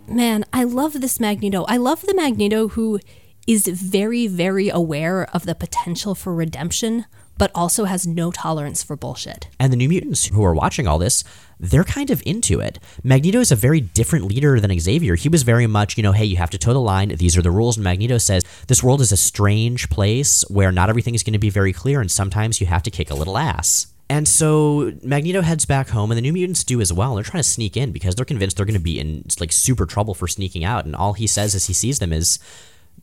Man, 0.08 0.44
I 0.52 0.64
love 0.64 1.00
this 1.00 1.20
Magneto. 1.20 1.66
I 1.68 1.78
love 1.78 2.02
the 2.02 2.16
Magneto 2.16 2.70
who 2.70 3.00
is 3.48 3.68
very, 3.68 4.28
very 4.28 4.70
aware 4.70 5.24
of 5.34 5.46
the 5.46 5.56
potential 5.56 6.16
for 6.16 6.34
redemption, 6.34 7.06
but 7.38 7.52
also 7.56 7.86
has 7.86 8.06
no 8.06 8.32
tolerance 8.32 8.84
for 8.84 8.96
bullshit. 8.96 9.48
And 9.60 9.74
the 9.74 9.78
New 9.78 9.90
Mutants 9.90 10.28
who 10.28 10.44
are 10.44 10.54
watching 10.54 10.88
all 10.88 11.00
this, 11.00 11.24
they're 11.60 11.84
kind 11.84 12.12
of 12.12 12.22
into 12.26 12.60
it. 12.60 12.78
Magneto 13.04 13.40
is 13.40 13.52
a 13.52 13.56
very 13.56 13.82
different 13.82 14.26
leader 14.26 14.60
than 14.60 14.80
Xavier. 14.80 15.16
He 15.16 15.30
was 15.30 15.44
very 15.44 15.68
much, 15.68 15.98
you 15.98 16.04
know, 16.04 16.12
hey, 16.12 16.26
you 16.26 16.38
have 16.38 16.52
to 16.52 16.58
toe 16.58 16.74
the 16.74 16.80
line. 16.80 17.10
These 17.10 17.36
are 17.38 17.42
the 17.42 17.52
rules. 17.52 17.78
And 17.78 17.84
Magneto 17.84 18.20
says 18.20 18.44
this 18.68 18.84
world 18.84 19.02
is 19.02 19.12
a 19.12 19.18
strange 19.18 19.90
place 19.90 20.44
where 20.50 20.72
not 20.72 20.90
everything 20.90 21.16
is 21.16 21.24
going 21.24 21.34
to 21.34 21.40
be 21.40 21.50
very 21.50 21.74
clear, 21.74 22.00
and 22.00 22.12
sometimes 22.12 22.62
you 22.62 22.68
have 22.68 22.84
to 22.84 22.92
kick 22.92 23.10
a 23.10 23.16
little 23.16 23.38
ass. 23.38 23.88
And 24.10 24.28
so 24.28 24.92
Magneto 25.02 25.42
heads 25.42 25.66
back 25.66 25.90
home, 25.90 26.12
and 26.12 26.18
the 26.18 26.22
New 26.22 26.34
Mutants 26.34 26.64
do 26.64 26.82
as 26.82 26.92
well. 26.92 27.16
They're 27.16 27.24
trying 27.24 27.44
to 27.44 27.50
sneak 27.50 27.78
in 27.78 27.92
because 27.92 28.14
they're 28.14 28.26
convinced 28.26 28.58
they're 28.58 28.66
going 28.66 28.74
to 28.74 28.80
be 28.80 29.00
in 29.00 29.24
like 29.40 29.52
super 29.52 29.86
trouble 29.86 30.14
for 30.14 30.28
sneaking 30.28 30.66
out. 30.66 30.86
And 30.86 30.96
all 30.96 31.14
he 31.14 31.28
says 31.28 31.56
as 31.56 31.68
he 31.68 31.74
sees 31.74 32.00
them 32.00 32.12
is, 32.12 32.38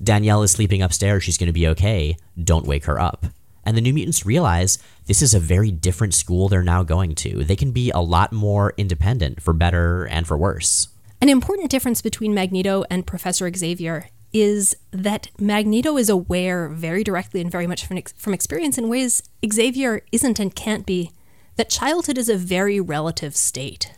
Danielle 0.03 0.43
is 0.43 0.51
sleeping 0.51 0.83
upstairs. 0.83 1.25
She's 1.25 1.39
going 1.39 1.49
to 1.49 1.53
be 1.53 1.69
okay. 1.69 2.17
Don't 2.43 2.67
wake 2.67 2.85
her 2.85 3.01
up. 3.01 3.27
And 3.65 3.77
the 3.77 3.81
New 3.83 3.93
Mutants 3.93 4.25
realize 4.25 4.79
this 5.07 5.21
is 5.21 5.35
a 5.35 5.41
very 5.41 5.71
different 5.71 6.15
school 6.15 6.49
they're 6.49 6.63
now 6.63 6.83
going 6.83 7.15
to. 7.17 7.45
They 7.45 7.57
can 7.57 7.71
be 7.71 7.91
a 7.91 7.99
lot 7.99 8.33
more 8.33 8.73
independent 8.77 9.43
for 9.43 9.53
better 9.53 10.05
and 10.05 10.27
for 10.27 10.39
worse. 10.39 10.89
An 11.21 11.29
important 11.29 11.71
difference 11.71 12.01
between 12.01 12.33
Magneto 12.33 12.85
and 12.89 13.07
Professor 13.07 13.53
Xavier 13.55 14.09
is 14.33 14.77
that 14.91 15.29
Magneto 15.39 15.97
is 15.97 16.09
aware 16.09 16.69
very 16.69 17.03
directly 17.03 17.41
and 17.41 17.51
very 17.51 17.67
much 17.67 17.87
from, 17.87 18.01
from 18.17 18.35
experience 18.35 18.79
in 18.79 18.89
ways 18.89 19.23
Xavier 19.47 20.03
isn't 20.13 20.39
and 20.39 20.55
can't 20.55 20.87
be 20.87 21.11
that 21.57 21.69
childhood 21.69 22.19
is 22.19 22.29
a 22.29 22.37
very 22.37 22.81
relative 22.81 23.35
state. 23.35 23.93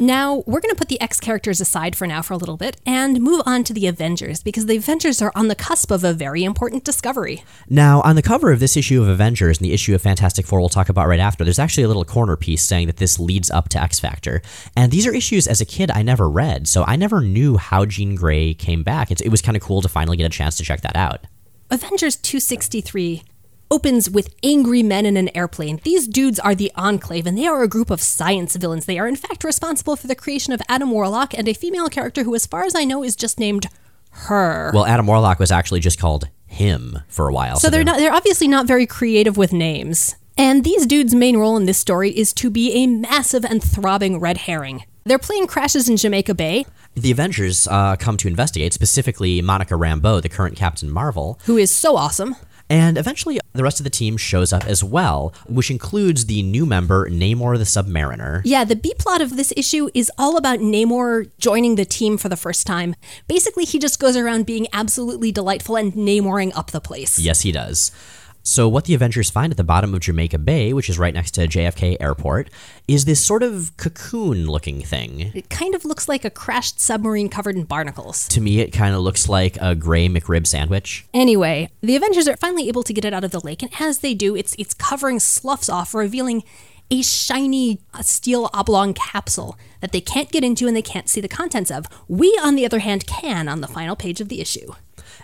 Now, 0.00 0.44
we're 0.46 0.60
going 0.60 0.70
to 0.70 0.76
put 0.76 0.88
the 0.88 1.00
X 1.00 1.18
characters 1.18 1.60
aside 1.60 1.96
for 1.96 2.06
now 2.06 2.22
for 2.22 2.32
a 2.32 2.36
little 2.36 2.56
bit 2.56 2.80
and 2.86 3.20
move 3.20 3.42
on 3.44 3.64
to 3.64 3.72
the 3.72 3.88
Avengers 3.88 4.44
because 4.44 4.66
the 4.66 4.76
Avengers 4.76 5.20
are 5.20 5.32
on 5.34 5.48
the 5.48 5.56
cusp 5.56 5.90
of 5.90 6.04
a 6.04 6.12
very 6.12 6.44
important 6.44 6.84
discovery. 6.84 7.42
Now, 7.68 8.00
on 8.02 8.14
the 8.14 8.22
cover 8.22 8.52
of 8.52 8.60
this 8.60 8.76
issue 8.76 9.02
of 9.02 9.08
Avengers 9.08 9.58
and 9.58 9.64
the 9.64 9.72
issue 9.72 9.96
of 9.96 10.02
Fantastic 10.02 10.46
Four 10.46 10.60
we'll 10.60 10.68
talk 10.68 10.88
about 10.88 11.08
right 11.08 11.18
after, 11.18 11.42
there's 11.42 11.58
actually 11.58 11.82
a 11.82 11.88
little 11.88 12.04
corner 12.04 12.36
piece 12.36 12.62
saying 12.62 12.86
that 12.86 12.98
this 12.98 13.18
leads 13.18 13.50
up 13.50 13.68
to 13.70 13.82
X 13.82 13.98
Factor. 13.98 14.40
And 14.76 14.92
these 14.92 15.04
are 15.04 15.12
issues 15.12 15.48
as 15.48 15.60
a 15.60 15.64
kid 15.64 15.90
I 15.90 16.02
never 16.02 16.30
read, 16.30 16.68
so 16.68 16.84
I 16.84 16.94
never 16.94 17.20
knew 17.20 17.56
how 17.56 17.84
Jean 17.84 18.14
Grey 18.14 18.54
came 18.54 18.84
back. 18.84 19.10
It's, 19.10 19.20
it 19.20 19.30
was 19.30 19.42
kind 19.42 19.56
of 19.56 19.64
cool 19.64 19.82
to 19.82 19.88
finally 19.88 20.16
get 20.16 20.26
a 20.26 20.30
chance 20.30 20.56
to 20.58 20.62
check 20.62 20.82
that 20.82 20.94
out. 20.94 21.26
Avengers 21.70 22.14
263 22.14 23.24
opens 23.70 24.08
with 24.10 24.34
angry 24.42 24.82
men 24.82 25.06
in 25.06 25.16
an 25.16 25.34
airplane. 25.36 25.80
These 25.84 26.08
dudes 26.08 26.38
are 26.38 26.54
the 26.54 26.72
Enclave, 26.74 27.26
and 27.26 27.36
they 27.36 27.46
are 27.46 27.62
a 27.62 27.68
group 27.68 27.90
of 27.90 28.00
science 28.00 28.56
villains. 28.56 28.86
They 28.86 28.98
are, 28.98 29.08
in 29.08 29.16
fact, 29.16 29.44
responsible 29.44 29.96
for 29.96 30.06
the 30.06 30.14
creation 30.14 30.52
of 30.52 30.62
Adam 30.68 30.90
Warlock 30.90 31.34
and 31.36 31.48
a 31.48 31.54
female 31.54 31.88
character 31.88 32.24
who, 32.24 32.34
as 32.34 32.46
far 32.46 32.64
as 32.64 32.74
I 32.74 32.84
know, 32.84 33.02
is 33.02 33.16
just 33.16 33.38
named 33.38 33.66
her. 34.10 34.70
Well, 34.74 34.86
Adam 34.86 35.06
Warlock 35.06 35.38
was 35.38 35.50
actually 35.50 35.80
just 35.80 35.98
called 35.98 36.28
him 36.46 37.00
for 37.08 37.28
a 37.28 37.32
while. 37.32 37.56
So, 37.56 37.66
so 37.66 37.70
they're, 37.70 37.84
they're 37.84 37.92
not 37.92 37.98
they're 37.98 38.12
obviously 38.12 38.48
not 38.48 38.66
very 38.66 38.86
creative 38.86 39.36
with 39.36 39.52
names. 39.52 40.16
And 40.36 40.62
these 40.62 40.86
dudes' 40.86 41.14
main 41.14 41.36
role 41.36 41.56
in 41.56 41.66
this 41.66 41.78
story 41.78 42.16
is 42.16 42.32
to 42.34 42.48
be 42.48 42.72
a 42.72 42.86
massive 42.86 43.44
and 43.44 43.62
throbbing 43.62 44.20
red 44.20 44.38
herring. 44.38 44.84
Their 45.04 45.18
plane 45.18 45.46
crashes 45.46 45.88
in 45.88 45.96
Jamaica 45.96 46.34
Bay. 46.34 46.64
The 46.94 47.10
Avengers 47.10 47.66
uh, 47.66 47.96
come 47.96 48.16
to 48.18 48.28
investigate, 48.28 48.72
specifically 48.72 49.42
Monica 49.42 49.74
Rambeau, 49.74 50.22
the 50.22 50.28
current 50.28 50.56
Captain 50.56 50.90
Marvel, 50.90 51.40
who 51.46 51.56
is 51.56 51.70
so 51.70 51.96
awesome. 51.96 52.36
And 52.70 52.98
eventually, 52.98 53.40
the 53.54 53.62
rest 53.62 53.80
of 53.80 53.84
the 53.84 53.90
team 53.90 54.16
shows 54.16 54.52
up 54.52 54.64
as 54.66 54.84
well, 54.84 55.32
which 55.46 55.70
includes 55.70 56.26
the 56.26 56.42
new 56.42 56.66
member, 56.66 57.08
Namor 57.08 57.56
the 57.56 57.64
Submariner. 57.64 58.42
Yeah, 58.44 58.64
the 58.64 58.76
B 58.76 58.94
plot 58.98 59.20
of 59.20 59.36
this 59.36 59.52
issue 59.56 59.88
is 59.94 60.12
all 60.18 60.36
about 60.36 60.58
Namor 60.58 61.30
joining 61.38 61.76
the 61.76 61.84
team 61.84 62.18
for 62.18 62.28
the 62.28 62.36
first 62.36 62.66
time. 62.66 62.94
Basically, 63.26 63.64
he 63.64 63.78
just 63.78 63.98
goes 63.98 64.16
around 64.16 64.46
being 64.46 64.66
absolutely 64.72 65.32
delightful 65.32 65.76
and 65.76 65.92
Namoring 65.94 66.52
up 66.56 66.70
the 66.70 66.80
place. 66.80 67.18
Yes, 67.18 67.40
he 67.40 67.52
does. 67.52 67.90
So, 68.42 68.66
what 68.68 68.86
the 68.86 68.94
Avengers 68.94 69.28
find 69.28 69.52
at 69.52 69.56
the 69.56 69.64
bottom 69.64 69.92
of 69.92 70.00
Jamaica 70.00 70.38
Bay, 70.38 70.72
which 70.72 70.88
is 70.88 70.98
right 70.98 71.12
next 71.12 71.32
to 71.32 71.46
JFK 71.46 71.98
Airport, 72.00 72.48
is 72.86 73.04
this 73.04 73.22
sort 73.22 73.42
of 73.42 73.76
cocoon 73.76 74.46
looking 74.46 74.80
thing. 74.80 75.32
It 75.34 75.50
kind 75.50 75.74
of 75.74 75.84
looks 75.84 76.08
like 76.08 76.24
a 76.24 76.30
crashed 76.30 76.80
submarine 76.80 77.28
covered 77.28 77.56
in 77.56 77.64
barnacles. 77.64 78.26
To 78.28 78.40
me, 78.40 78.60
it 78.60 78.72
kind 78.72 78.94
of 78.94 79.02
looks 79.02 79.28
like 79.28 79.58
a 79.60 79.74
gray 79.74 80.08
McRib 80.08 80.46
sandwich. 80.46 81.06
Anyway, 81.12 81.68
the 81.82 81.96
Avengers 81.96 82.26
are 82.26 82.36
finally 82.36 82.68
able 82.68 82.82
to 82.84 82.94
get 82.94 83.04
it 83.04 83.12
out 83.12 83.24
of 83.24 83.32
the 83.32 83.40
lake, 83.40 83.62
and 83.62 83.70
as 83.78 83.98
they 83.98 84.14
do, 84.14 84.34
it's, 84.34 84.54
it's 84.58 84.72
covering 84.72 85.20
sloughs 85.20 85.68
off, 85.68 85.92
revealing 85.92 86.42
a 86.90 87.02
shiny 87.02 87.80
uh, 87.92 88.02
steel 88.02 88.48
oblong 88.54 88.94
capsule 88.94 89.58
that 89.80 89.92
they 89.92 90.00
can't 90.00 90.32
get 90.32 90.42
into 90.42 90.66
and 90.66 90.74
they 90.76 90.82
can't 90.82 91.08
see 91.08 91.20
the 91.20 91.28
contents 91.28 91.70
of. 91.70 91.86
We, 92.08 92.28
on 92.42 92.54
the 92.54 92.64
other 92.64 92.78
hand, 92.78 93.06
can 93.06 93.48
on 93.48 93.60
the 93.60 93.68
final 93.68 93.94
page 93.94 94.20
of 94.20 94.28
the 94.28 94.40
issue. 94.40 94.72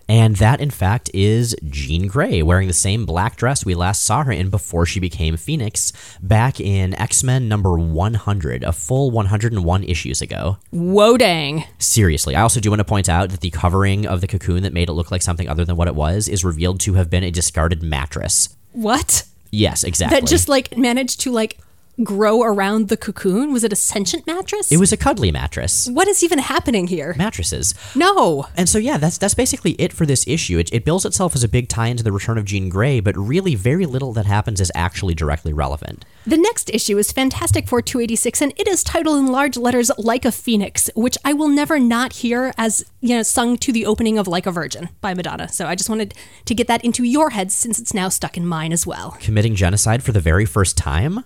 And 0.09 0.37
that, 0.37 0.61
in 0.61 0.71
fact, 0.71 1.11
is 1.15 1.57
Jean 1.69 2.07
Grey 2.07 2.43
wearing 2.43 2.69
the 2.69 2.75
same 2.75 3.07
black 3.07 3.37
dress 3.37 3.65
we 3.65 3.75
last 3.75 4.03
saw 4.05 4.25
her 4.25 4.33
in 4.33 4.51
before 4.51 4.87
she 4.87 5.01
became 5.01 5.37
Phoenix 5.37 5.93
back 6.23 6.61
in 6.61 6.95
X 6.95 7.23
Men 7.23 7.49
number 7.49 7.79
100, 7.79 8.63
a 8.65 8.73
full 8.73 9.11
101 9.11 9.85
issues 9.85 10.21
ago. 10.21 10.59
Whoa, 10.71 11.17
dang. 11.17 11.65
Seriously. 11.79 12.37
I 12.37 12.43
also 12.43 12.61
do 12.61 12.71
want 12.71 12.81
to 12.81 12.85
point 12.85 13.09
out 13.09 13.31
that 13.31 13.41
the 13.41 13.51
covering 13.51 14.07
of 14.07 14.21
the 14.21 14.27
cocoon 14.27 14.63
that 14.63 14.73
made 14.73 14.89
it 14.89 14.93
look 14.93 15.11
like 15.11 15.23
something 15.23 15.49
other 15.49 15.65
than 15.65 15.77
what 15.77 15.89
it 15.89 15.95
was 15.95 16.29
is 16.29 16.45
revealed 16.45 16.81
to 16.81 16.95
have 16.95 17.09
been 17.09 17.25
a 17.25 17.31
discarded 17.31 17.83
mattress. 17.83 18.55
What? 18.73 19.25
Yes, 19.51 19.85
exactly. 19.85 20.21
That 20.21 20.27
just 20.27 20.49
like 20.49 20.77
managed 20.77 21.21
to 21.21 21.31
like 21.31 21.59
grow 22.03 22.43
around 22.43 22.89
the 22.89 22.97
cocoon? 22.97 23.53
Was 23.53 23.65
it 23.65 23.73
a 23.73 23.77
sentient 23.77 24.27
mattress? 24.27 24.73
It 24.73 24.79
was 24.79 24.93
a 24.93 24.97
cuddly 24.97 25.31
mattress. 25.31 25.89
What 25.89 26.09
is 26.09 26.25
even 26.25 26.39
happening 26.39 26.87
here? 26.87 27.15
Mattresses. 27.17 27.75
No. 27.95 28.47
And 28.57 28.69
so 28.69 28.79
yeah, 28.79 28.97
that's 28.97 29.19
that's 29.19 29.35
basically 29.35 29.73
it 29.73 29.93
for 29.93 30.07
this 30.07 30.27
issue. 30.27 30.59
It, 30.59 30.73
it 30.73 30.85
bills 30.85 31.05
itself 31.05 31.35
as 31.35 31.45
a 31.45 31.49
big 31.49 31.69
tie 31.69 31.89
into 31.89 32.03
the 32.03 32.13
return 32.13 32.39
of 32.39 32.45
Jean 32.45 32.69
Grey, 32.69 33.01
but 33.01 33.17
really 33.17 33.55
very 33.55 33.87
little 33.87 34.13
that 34.15 34.27
happens 34.27 34.61
is 34.61 34.73
actually 34.75 35.15
directly 35.15 35.53
relevant. 35.53 36.05
The 36.27 36.39
next 36.39 36.71
issue 36.71 36.97
is 36.99 37.13
Fantastic 37.13 37.69
Four 37.69 37.83
286, 37.83 38.41
and 38.41 38.53
it 38.57 38.67
is 38.67 38.83
titled 38.83 39.19
in 39.19 39.27
large 39.27 39.57
letters 39.57 39.91
"Like 39.99 40.25
a 40.25 40.33
Phoenix," 40.33 40.91
which 40.97 41.19
I 41.25 41.33
will 41.33 41.49
never 41.49 41.79
not 41.79 42.15
hear 42.15 42.53
as 42.57 42.85
you 43.01 43.15
know 43.17 43.23
sung 43.23 43.57
to 43.59 43.73
the 43.73 43.87
opening 43.87 44.19
of 44.19 44.27
"Like 44.27 44.47
a 44.47 44.51
Virgin" 44.51 44.89
by 45.01 45.15
Madonna. 45.15 45.49
So 45.49 45.67
I 45.67 45.75
just 45.75 45.91
wanted 45.91 46.15
to 46.47 46.55
get 46.55 46.67
that 46.69 46.85
into 46.85 47.05
your 47.05 47.31
heads 47.31 47.55
since 47.55 47.79
it's 47.79 47.95
now 47.95 48.09
stuck 48.09 48.37
in 48.37 48.47
mine 48.47 48.73
as 48.73 48.87
well. 48.87 49.17
Committing 49.21 49.55
genocide 49.55 50.03
for 50.03 50.13
the 50.13 50.21
very 50.21 50.45
first 50.45 50.77
time. 50.77 51.25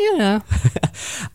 Yeah. 0.00 0.40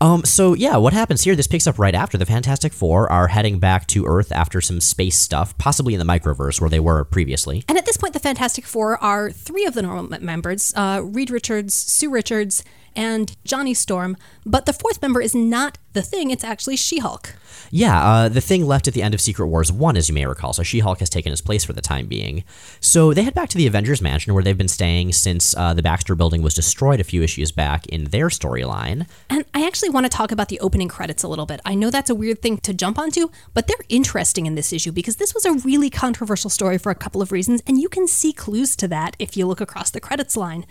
Um, 0.00 0.24
so 0.24 0.54
yeah, 0.54 0.76
what 0.76 0.92
happens 0.92 1.22
here? 1.22 1.34
This 1.34 1.46
picks 1.46 1.66
up 1.66 1.78
right 1.78 1.94
after 1.94 2.18
the 2.18 2.26
Fantastic 2.26 2.72
Four 2.72 3.10
are 3.10 3.28
heading 3.28 3.58
back 3.58 3.86
to 3.88 4.04
Earth 4.04 4.30
after 4.30 4.60
some 4.60 4.80
space 4.80 5.18
stuff, 5.18 5.56
possibly 5.58 5.94
in 5.94 5.98
the 5.98 6.04
microverse 6.04 6.60
where 6.60 6.70
they 6.70 6.80
were 6.80 7.04
previously. 7.04 7.64
And 7.68 7.78
at 7.78 7.86
this 7.86 7.96
point, 7.96 8.12
the 8.12 8.20
Fantastic 8.20 8.66
Four 8.66 9.02
are 9.02 9.30
three 9.30 9.64
of 9.64 9.74
the 9.74 9.82
normal 9.82 10.20
members 10.20 10.72
uh, 10.76 11.00
Reed 11.02 11.30
Richards, 11.30 11.74
Sue 11.74 12.10
Richards, 12.10 12.62
and 12.96 13.36
Johnny 13.44 13.74
Storm. 13.74 14.16
But 14.44 14.66
the 14.66 14.72
fourth 14.72 15.00
member 15.02 15.20
is 15.20 15.34
not 15.34 15.78
the 15.92 16.02
thing, 16.02 16.30
it's 16.30 16.44
actually 16.44 16.76
She 16.76 16.98
Hulk. 16.98 17.34
Yeah, 17.70 18.04
uh, 18.04 18.28
the 18.28 18.40
thing 18.40 18.66
left 18.66 18.86
at 18.86 18.94
the 18.94 19.02
end 19.02 19.14
of 19.14 19.20
Secret 19.20 19.46
Wars 19.46 19.72
1, 19.72 19.96
as 19.96 20.08
you 20.08 20.14
may 20.14 20.26
recall, 20.26 20.52
so 20.52 20.62
She 20.62 20.80
Hulk 20.80 21.00
has 21.00 21.08
taken 21.08 21.30
his 21.30 21.40
place 21.40 21.64
for 21.64 21.72
the 21.72 21.80
time 21.80 22.06
being. 22.06 22.44
So 22.80 23.14
they 23.14 23.22
head 23.22 23.34
back 23.34 23.48
to 23.50 23.58
the 23.58 23.66
Avengers 23.66 24.02
Mansion 24.02 24.34
where 24.34 24.42
they've 24.42 24.58
been 24.58 24.68
staying 24.68 25.12
since 25.12 25.56
uh, 25.56 25.74
the 25.74 25.82
Baxter 25.82 26.14
building 26.14 26.42
was 26.42 26.54
destroyed 26.54 27.00
a 27.00 27.04
few 27.04 27.22
issues 27.22 27.50
back 27.50 27.86
in 27.86 28.04
their 28.04 28.28
storyline. 28.28 29.08
And 29.30 29.44
I 29.54 29.66
actually 29.66 29.90
want 29.90 30.04
to 30.04 30.10
talk 30.10 30.32
about 30.32 30.48
the 30.48 30.60
opening 30.60 30.88
credits 30.88 31.22
a 31.22 31.28
little 31.28 31.46
bit. 31.46 31.60
I 31.64 31.74
know 31.74 31.90
that's 31.90 32.10
a 32.10 32.14
weird 32.14 32.42
thing 32.42 32.58
to 32.58 32.74
jump 32.74 32.98
onto, 32.98 33.28
but 33.54 33.66
they're 33.66 33.76
interesting 33.88 34.46
in 34.46 34.54
this 34.54 34.72
issue 34.72 34.92
because 34.92 35.16
this 35.16 35.34
was 35.34 35.44
a 35.44 35.52
really 35.52 35.90
controversial 35.90 36.50
story 36.50 36.78
for 36.78 36.90
a 36.90 36.94
couple 36.94 37.22
of 37.22 37.32
reasons, 37.32 37.62
and 37.66 37.80
you 37.80 37.88
can 37.88 38.06
see 38.06 38.32
clues 38.32 38.76
to 38.76 38.88
that 38.88 39.16
if 39.18 39.36
you 39.36 39.46
look 39.46 39.60
across 39.60 39.90
the 39.90 40.00
credits 40.00 40.36
line. 40.36 40.66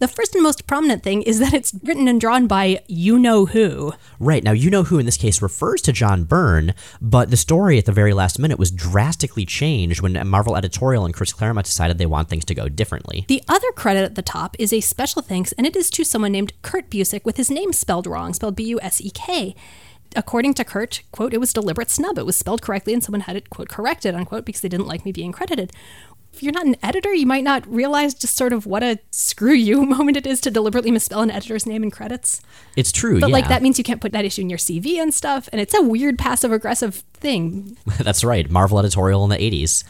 The 0.00 0.08
first 0.08 0.34
and 0.34 0.42
most 0.42 0.66
prominent 0.66 1.02
thing 1.02 1.20
is 1.20 1.40
that 1.40 1.52
it's 1.52 1.74
written 1.82 2.08
and 2.08 2.18
drawn 2.18 2.46
by 2.46 2.82
you 2.86 3.18
know 3.18 3.44
who. 3.44 3.92
Right, 4.18 4.42
now 4.42 4.52
you 4.52 4.70
know 4.70 4.82
who 4.82 4.98
in 4.98 5.04
this 5.04 5.18
case 5.18 5.42
refers 5.42 5.82
to 5.82 5.92
John 5.92 6.24
Byrne, 6.24 6.72
but 7.02 7.30
the 7.30 7.36
story 7.36 7.76
at 7.76 7.84
the 7.84 7.92
very 7.92 8.14
last 8.14 8.38
minute 8.38 8.58
was 8.58 8.70
drastically 8.70 9.44
changed 9.44 10.00
when 10.00 10.26
Marvel 10.26 10.56
Editorial 10.56 11.04
and 11.04 11.12
Chris 11.12 11.34
Claremont 11.34 11.66
decided 11.66 11.98
they 11.98 12.06
want 12.06 12.30
things 12.30 12.46
to 12.46 12.54
go 12.54 12.70
differently. 12.70 13.26
The 13.28 13.42
other 13.46 13.70
credit 13.72 14.04
at 14.04 14.14
the 14.14 14.22
top 14.22 14.56
is 14.58 14.72
a 14.72 14.80
special 14.80 15.20
thanks, 15.20 15.52
and 15.52 15.66
it 15.66 15.76
is 15.76 15.90
to 15.90 16.04
someone 16.04 16.32
named 16.32 16.54
Kurt 16.62 16.88
Busiek 16.88 17.26
with 17.26 17.36
his 17.36 17.50
name 17.50 17.74
spelled 17.74 18.06
wrong, 18.06 18.32
spelled 18.32 18.56
B 18.56 18.64
U 18.68 18.80
S 18.80 19.02
E 19.02 19.10
K. 19.10 19.54
According 20.16 20.54
to 20.54 20.64
Kurt, 20.64 21.02
quote, 21.12 21.32
it 21.32 21.38
was 21.38 21.52
deliberate 21.52 21.88
snub. 21.88 22.18
It 22.18 22.26
was 22.26 22.36
spelled 22.36 22.62
correctly, 22.62 22.92
and 22.92 23.04
someone 23.04 23.20
had 23.20 23.36
it, 23.36 23.48
quote, 23.48 23.68
corrected, 23.68 24.14
unquote, 24.14 24.44
because 24.44 24.60
they 24.60 24.68
didn't 24.68 24.88
like 24.88 25.04
me 25.04 25.12
being 25.12 25.30
credited. 25.30 25.72
If 26.32 26.42
you're 26.42 26.52
not 26.52 26.66
an 26.66 26.76
editor, 26.82 27.12
you 27.12 27.26
might 27.26 27.44
not 27.44 27.66
realize 27.66 28.14
just 28.14 28.36
sort 28.36 28.52
of 28.52 28.64
what 28.64 28.82
a 28.82 28.98
screw 29.10 29.52
you 29.52 29.84
moment 29.86 30.16
it 30.16 30.26
is 30.26 30.40
to 30.42 30.50
deliberately 30.50 30.90
misspell 30.90 31.20
an 31.20 31.30
editor's 31.30 31.66
name 31.66 31.82
in 31.82 31.90
credits. 31.90 32.40
It's 32.76 32.92
true, 32.92 33.20
But 33.20 33.30
yeah. 33.30 33.34
like 33.34 33.48
that 33.48 33.62
means 33.62 33.78
you 33.78 33.84
can't 33.84 34.00
put 34.00 34.12
that 34.12 34.24
issue 34.24 34.42
in 34.42 34.50
your 34.50 34.58
CV 34.58 34.96
and 35.00 35.12
stuff, 35.12 35.48
and 35.52 35.60
it's 35.60 35.74
a 35.74 35.82
weird 35.82 36.18
passive 36.18 36.52
aggressive 36.52 36.96
thing. 37.14 37.76
That's 37.98 38.24
right, 38.24 38.48
Marvel 38.50 38.78
Editorial 38.78 39.24
in 39.24 39.30
the 39.30 39.36
80s. 39.36 39.84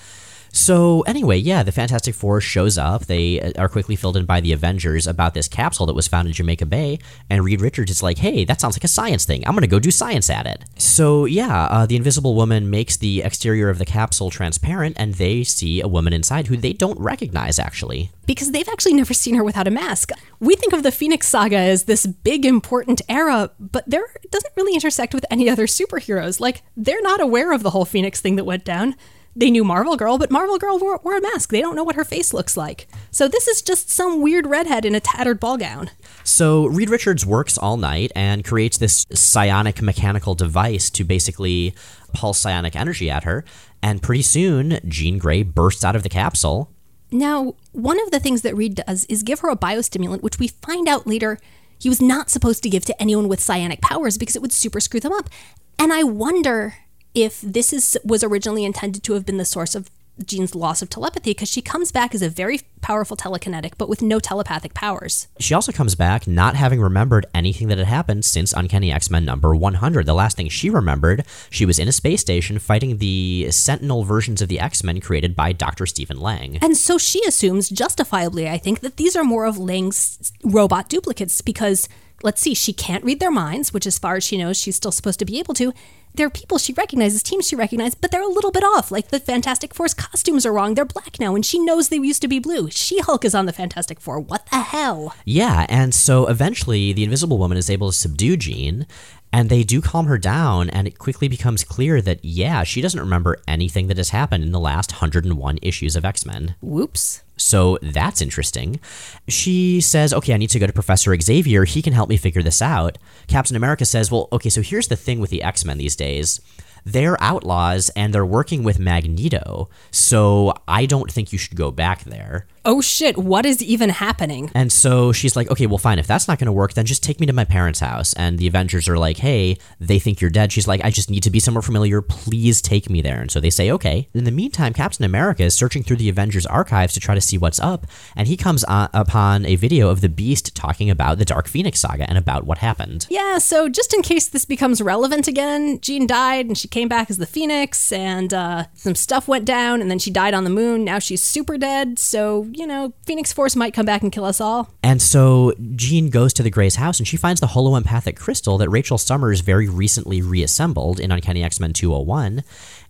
So, 0.52 1.02
anyway, 1.02 1.38
yeah, 1.38 1.62
the 1.62 1.72
Fantastic 1.72 2.14
Four 2.14 2.40
shows 2.40 2.76
up. 2.76 3.06
They 3.06 3.40
uh, 3.40 3.52
are 3.56 3.68
quickly 3.68 3.94
filled 3.96 4.16
in 4.16 4.24
by 4.24 4.40
the 4.40 4.52
Avengers 4.52 5.06
about 5.06 5.32
this 5.34 5.46
capsule 5.48 5.86
that 5.86 5.94
was 5.94 6.08
found 6.08 6.26
in 6.26 6.34
Jamaica 6.34 6.66
Bay. 6.66 6.98
And 7.28 7.44
Reed 7.44 7.60
Richards 7.60 7.90
is 7.90 8.02
like, 8.02 8.18
hey, 8.18 8.44
that 8.44 8.60
sounds 8.60 8.76
like 8.76 8.84
a 8.84 8.88
science 8.88 9.24
thing. 9.24 9.46
I'm 9.46 9.54
to 9.60 9.66
go 9.66 9.78
do 9.78 9.90
science 9.90 10.28
at 10.30 10.46
it. 10.46 10.64
So, 10.76 11.24
yeah, 11.24 11.64
uh, 11.66 11.86
the 11.86 11.96
Invisible 11.96 12.34
Woman 12.34 12.68
makes 12.70 12.96
the 12.96 13.22
exterior 13.22 13.68
of 13.68 13.78
the 13.78 13.84
capsule 13.84 14.30
transparent, 14.30 14.96
and 14.98 15.14
they 15.14 15.44
see 15.44 15.80
a 15.80 15.88
woman 15.88 16.12
inside 16.12 16.46
who 16.48 16.56
they 16.56 16.72
don't 16.72 16.98
recognize, 16.98 17.58
actually. 17.58 18.10
because 18.26 18.52
they've 18.52 18.68
actually 18.68 18.94
never 18.94 19.12
seen 19.12 19.34
her 19.34 19.44
without 19.44 19.66
a 19.66 19.70
mask. 19.70 20.10
We 20.38 20.54
think 20.54 20.72
of 20.72 20.82
the 20.82 20.92
Phoenix 20.92 21.28
Saga 21.28 21.56
as 21.58 21.84
this 21.84 22.06
big 22.06 22.46
important 22.46 23.02
era, 23.08 23.50
but 23.58 23.84
there 23.86 24.06
doesn't 24.30 24.52
really 24.56 24.74
intersect 24.74 25.14
with 25.14 25.24
any 25.30 25.50
other 25.50 25.66
superheroes. 25.66 26.40
Like 26.40 26.62
they're 26.76 27.02
not 27.02 27.20
aware 27.20 27.52
of 27.52 27.62
the 27.62 27.70
whole 27.70 27.84
Phoenix 27.84 28.20
thing 28.20 28.36
that 28.36 28.44
went 28.44 28.64
down. 28.64 28.94
They 29.40 29.50
knew 29.50 29.64
Marvel 29.64 29.96
Girl, 29.96 30.18
but 30.18 30.30
Marvel 30.30 30.58
Girl 30.58 30.78
wore, 30.78 31.00
wore 31.02 31.16
a 31.16 31.20
mask. 31.22 31.48
They 31.48 31.62
don't 31.62 31.74
know 31.74 31.82
what 31.82 31.96
her 31.96 32.04
face 32.04 32.34
looks 32.34 32.58
like. 32.58 32.86
So 33.10 33.26
this 33.26 33.48
is 33.48 33.62
just 33.62 33.88
some 33.88 34.20
weird 34.20 34.46
redhead 34.46 34.84
in 34.84 34.94
a 34.94 35.00
tattered 35.00 35.40
ball 35.40 35.56
gown. 35.56 35.88
So 36.24 36.66
Reed 36.66 36.90
Richards 36.90 37.24
works 37.24 37.56
all 37.56 37.78
night 37.78 38.12
and 38.14 38.44
creates 38.44 38.76
this 38.76 39.06
psionic 39.14 39.80
mechanical 39.80 40.34
device 40.34 40.90
to 40.90 41.04
basically 41.04 41.74
pulse 42.12 42.38
psionic 42.38 42.76
energy 42.76 43.08
at 43.08 43.24
her. 43.24 43.42
And 43.82 44.02
pretty 44.02 44.20
soon, 44.20 44.78
Jean 44.86 45.16
Grey 45.16 45.42
bursts 45.42 45.86
out 45.86 45.96
of 45.96 46.02
the 46.02 46.10
capsule. 46.10 46.70
Now, 47.10 47.54
one 47.72 47.98
of 47.98 48.10
the 48.10 48.20
things 48.20 48.42
that 48.42 48.54
Reed 48.54 48.82
does 48.86 49.06
is 49.06 49.22
give 49.22 49.40
her 49.40 49.48
a 49.48 49.56
biostimulant, 49.56 50.20
which 50.20 50.38
we 50.38 50.48
find 50.48 50.86
out 50.86 51.06
later 51.06 51.38
he 51.78 51.88
was 51.88 52.02
not 52.02 52.28
supposed 52.28 52.62
to 52.64 52.68
give 52.68 52.84
to 52.84 53.02
anyone 53.02 53.26
with 53.26 53.40
psionic 53.40 53.80
powers 53.80 54.18
because 54.18 54.36
it 54.36 54.42
would 54.42 54.52
super 54.52 54.80
screw 54.80 55.00
them 55.00 55.14
up. 55.14 55.30
And 55.78 55.94
I 55.94 56.02
wonder 56.02 56.74
if 57.14 57.40
this 57.40 57.72
is 57.72 57.98
was 58.04 58.22
originally 58.22 58.64
intended 58.64 59.02
to 59.04 59.14
have 59.14 59.26
been 59.26 59.36
the 59.36 59.44
source 59.44 59.74
of 59.74 59.90
Jean's 60.26 60.54
loss 60.54 60.82
of 60.82 60.90
telepathy 60.90 61.30
because 61.30 61.48
she 61.48 61.62
comes 61.62 61.92
back 61.92 62.14
as 62.14 62.22
a 62.22 62.28
very 62.28 62.60
powerful 62.80 63.16
telekinetic 63.16 63.72
but 63.78 63.88
with 63.88 64.02
no 64.02 64.18
telepathic 64.18 64.74
powers. 64.74 65.28
She 65.38 65.54
also 65.54 65.72
comes 65.72 65.94
back 65.94 66.26
not 66.26 66.56
having 66.56 66.80
remembered 66.80 67.26
anything 67.34 67.68
that 67.68 67.78
had 67.78 67.86
happened 67.86 68.24
since 68.24 68.52
Uncanny 68.52 68.92
X 68.92 69.10
Men 69.10 69.24
number 69.24 69.54
100. 69.54 70.06
The 70.06 70.14
last 70.14 70.36
thing 70.36 70.48
she 70.48 70.70
remembered, 70.70 71.24
she 71.50 71.66
was 71.66 71.78
in 71.78 71.88
a 71.88 71.92
space 71.92 72.20
station 72.20 72.58
fighting 72.58 72.98
the 72.98 73.50
Sentinel 73.50 74.04
versions 74.04 74.42
of 74.42 74.48
the 74.48 74.60
X 74.60 74.82
Men 74.84 75.00
created 75.00 75.34
by 75.34 75.52
Dr. 75.52 75.86
Steven 75.86 76.20
Lang. 76.20 76.58
And 76.62 76.76
so 76.76 76.98
she 76.98 77.24
assumes, 77.26 77.68
justifiably, 77.68 78.48
I 78.48 78.58
think, 78.58 78.80
that 78.80 78.96
these 78.96 79.16
are 79.16 79.24
more 79.24 79.46
of 79.46 79.58
Lang's 79.58 80.32
robot 80.44 80.88
duplicates 80.88 81.40
because, 81.40 81.88
let's 82.22 82.40
see, 82.40 82.54
she 82.54 82.72
can't 82.72 83.04
read 83.04 83.20
their 83.20 83.30
minds, 83.30 83.72
which, 83.72 83.86
as 83.86 83.98
far 83.98 84.16
as 84.16 84.24
she 84.24 84.36
knows, 84.36 84.58
she's 84.58 84.76
still 84.76 84.92
supposed 84.92 85.18
to 85.18 85.24
be 85.24 85.38
able 85.38 85.54
to. 85.54 85.72
There 86.14 86.26
are 86.26 86.30
people 86.30 86.58
she 86.58 86.72
recognizes, 86.72 87.22
teams 87.22 87.46
she 87.46 87.54
recognizes, 87.54 87.94
but 87.94 88.10
they're 88.10 88.22
a 88.22 88.26
little 88.26 88.50
bit 88.50 88.64
off. 88.64 88.90
Like 88.90 89.08
the 89.08 89.20
Fantastic 89.20 89.72
Four's 89.72 89.94
costumes 89.94 90.44
are 90.44 90.52
wrong. 90.52 90.74
They're 90.74 90.84
black 90.84 91.20
now, 91.20 91.36
and 91.36 91.46
she 91.46 91.60
knows 91.60 91.88
they 91.88 91.96
used 91.96 92.22
to 92.22 92.28
be 92.28 92.40
blue. 92.40 92.68
She 92.70 92.98
Hulk 92.98 93.24
is 93.24 93.34
on 93.34 93.46
the 93.46 93.52
Fantastic 93.52 94.00
Four. 94.00 94.18
What 94.18 94.46
the 94.46 94.56
hell? 94.56 95.14
Yeah, 95.24 95.66
and 95.68 95.94
so 95.94 96.26
eventually 96.26 96.92
the 96.92 97.04
Invisible 97.04 97.38
Woman 97.38 97.58
is 97.58 97.70
able 97.70 97.92
to 97.92 97.96
subdue 97.96 98.36
Jean, 98.36 98.86
and 99.32 99.48
they 99.48 99.62
do 99.62 99.80
calm 99.80 100.06
her 100.06 100.18
down, 100.18 100.70
and 100.70 100.86
it 100.86 100.98
quickly 100.98 101.28
becomes 101.28 101.64
clear 101.64 102.02
that, 102.02 102.24
yeah, 102.24 102.64
she 102.64 102.80
doesn't 102.80 103.00
remember 103.00 103.38
anything 103.46 103.86
that 103.86 103.96
has 103.96 104.10
happened 104.10 104.44
in 104.44 104.52
the 104.52 104.60
last 104.60 104.92
101 104.92 105.58
issues 105.62 105.96
of 105.96 106.04
X 106.04 106.26
Men. 106.26 106.56
Whoops. 106.60 107.22
So 107.36 107.78
that's 107.80 108.20
interesting. 108.20 108.80
She 109.26 109.80
says, 109.80 110.12
okay, 110.12 110.34
I 110.34 110.36
need 110.36 110.50
to 110.50 110.58
go 110.58 110.66
to 110.66 110.72
Professor 110.72 111.18
Xavier. 111.18 111.64
He 111.64 111.80
can 111.80 111.94
help 111.94 112.10
me 112.10 112.18
figure 112.18 112.42
this 112.42 112.60
out. 112.60 112.98
Captain 113.28 113.56
America 113.56 113.86
says, 113.86 114.10
well, 114.10 114.28
okay, 114.30 114.50
so 114.50 114.60
here's 114.60 114.88
the 114.88 114.96
thing 114.96 115.20
with 115.20 115.30
the 115.30 115.42
X 115.42 115.64
Men 115.64 115.78
these 115.78 115.96
days. 115.96 116.40
They're 116.84 117.22
outlaws 117.22 117.90
and 117.90 118.14
they're 118.14 118.26
working 118.26 118.62
with 118.62 118.78
Magneto, 118.78 119.68
so 119.90 120.54
I 120.66 120.86
don't 120.86 121.12
think 121.12 121.32
you 121.32 121.38
should 121.38 121.56
go 121.56 121.70
back 121.70 122.04
there. 122.04 122.46
Oh 122.64 122.80
shit, 122.80 123.16
what 123.16 123.46
is 123.46 123.62
even 123.62 123.90
happening? 123.90 124.50
And 124.54 124.70
so 124.70 125.12
she's 125.12 125.34
like, 125.34 125.50
okay, 125.50 125.66
well, 125.66 125.78
fine. 125.78 125.98
If 125.98 126.06
that's 126.06 126.28
not 126.28 126.38
going 126.38 126.46
to 126.46 126.52
work, 126.52 126.74
then 126.74 126.84
just 126.84 127.02
take 127.02 127.18
me 127.18 127.26
to 127.26 127.32
my 127.32 127.44
parents' 127.44 127.80
house. 127.80 128.12
And 128.14 128.38
the 128.38 128.46
Avengers 128.46 128.88
are 128.88 128.98
like, 128.98 129.18
hey, 129.18 129.56
they 129.78 129.98
think 129.98 130.20
you're 130.20 130.30
dead. 130.30 130.52
She's 130.52 130.68
like, 130.68 130.84
I 130.84 130.90
just 130.90 131.10
need 131.10 131.22
to 131.22 131.30
be 131.30 131.40
somewhere 131.40 131.62
familiar. 131.62 132.02
Please 132.02 132.60
take 132.60 132.90
me 132.90 133.00
there. 133.00 133.20
And 133.20 133.30
so 133.30 133.40
they 133.40 133.50
say, 133.50 133.70
okay. 133.70 134.08
In 134.12 134.24
the 134.24 134.30
meantime, 134.30 134.72
Captain 134.72 135.04
America 135.04 135.42
is 135.42 135.54
searching 135.54 135.82
through 135.82 135.96
the 135.96 136.08
Avengers 136.08 136.46
archives 136.46 136.92
to 136.94 137.00
try 137.00 137.14
to 137.14 137.20
see 137.20 137.38
what's 137.38 137.60
up. 137.60 137.86
And 138.14 138.28
he 138.28 138.36
comes 138.36 138.62
on, 138.64 138.90
upon 138.92 139.46
a 139.46 139.56
video 139.56 139.88
of 139.88 140.00
the 140.02 140.08
Beast 140.08 140.54
talking 140.54 140.90
about 140.90 141.18
the 141.18 141.24
Dark 141.24 141.48
Phoenix 141.48 141.80
saga 141.80 142.08
and 142.08 142.18
about 142.18 142.44
what 142.44 142.58
happened. 142.58 143.06
Yeah, 143.08 143.38
so 143.38 143.68
just 143.68 143.94
in 143.94 144.02
case 144.02 144.28
this 144.28 144.44
becomes 144.44 144.82
relevant 144.82 145.26
again, 145.26 145.80
Jean 145.80 146.06
died 146.06 146.46
and 146.46 146.58
she 146.58 146.68
came 146.68 146.88
back 146.88 147.08
as 147.10 147.16
the 147.16 147.26
Phoenix, 147.26 147.90
and 147.90 148.34
uh, 148.34 148.64
some 148.74 148.94
stuff 148.94 149.28
went 149.28 149.44
down, 149.44 149.80
and 149.80 149.90
then 149.90 149.98
she 149.98 150.10
died 150.10 150.34
on 150.34 150.44
the 150.44 150.50
moon. 150.50 150.84
Now 150.84 150.98
she's 150.98 151.22
super 151.22 151.56
dead, 151.56 151.98
so, 151.98 152.49
you 152.54 152.66
know, 152.66 152.92
Phoenix 153.06 153.32
Force 153.32 153.56
might 153.56 153.74
come 153.74 153.86
back 153.86 154.02
and 154.02 154.12
kill 154.12 154.24
us 154.24 154.40
all. 154.40 154.70
And 154.82 155.00
so 155.00 155.52
Jean 155.76 156.10
goes 156.10 156.32
to 156.34 156.42
the 156.42 156.50
Grey's 156.50 156.76
house 156.76 156.98
and 156.98 157.06
she 157.06 157.16
finds 157.16 157.40
the 157.40 157.48
holoempathic 157.48 158.16
crystal 158.16 158.58
that 158.58 158.68
Rachel 158.68 158.98
Summers 158.98 159.40
very 159.40 159.68
recently 159.68 160.22
reassembled 160.22 161.00
in 161.00 161.10
Uncanny 161.12 161.42
X 161.42 161.60
Men 161.60 161.72
201. 161.72 162.42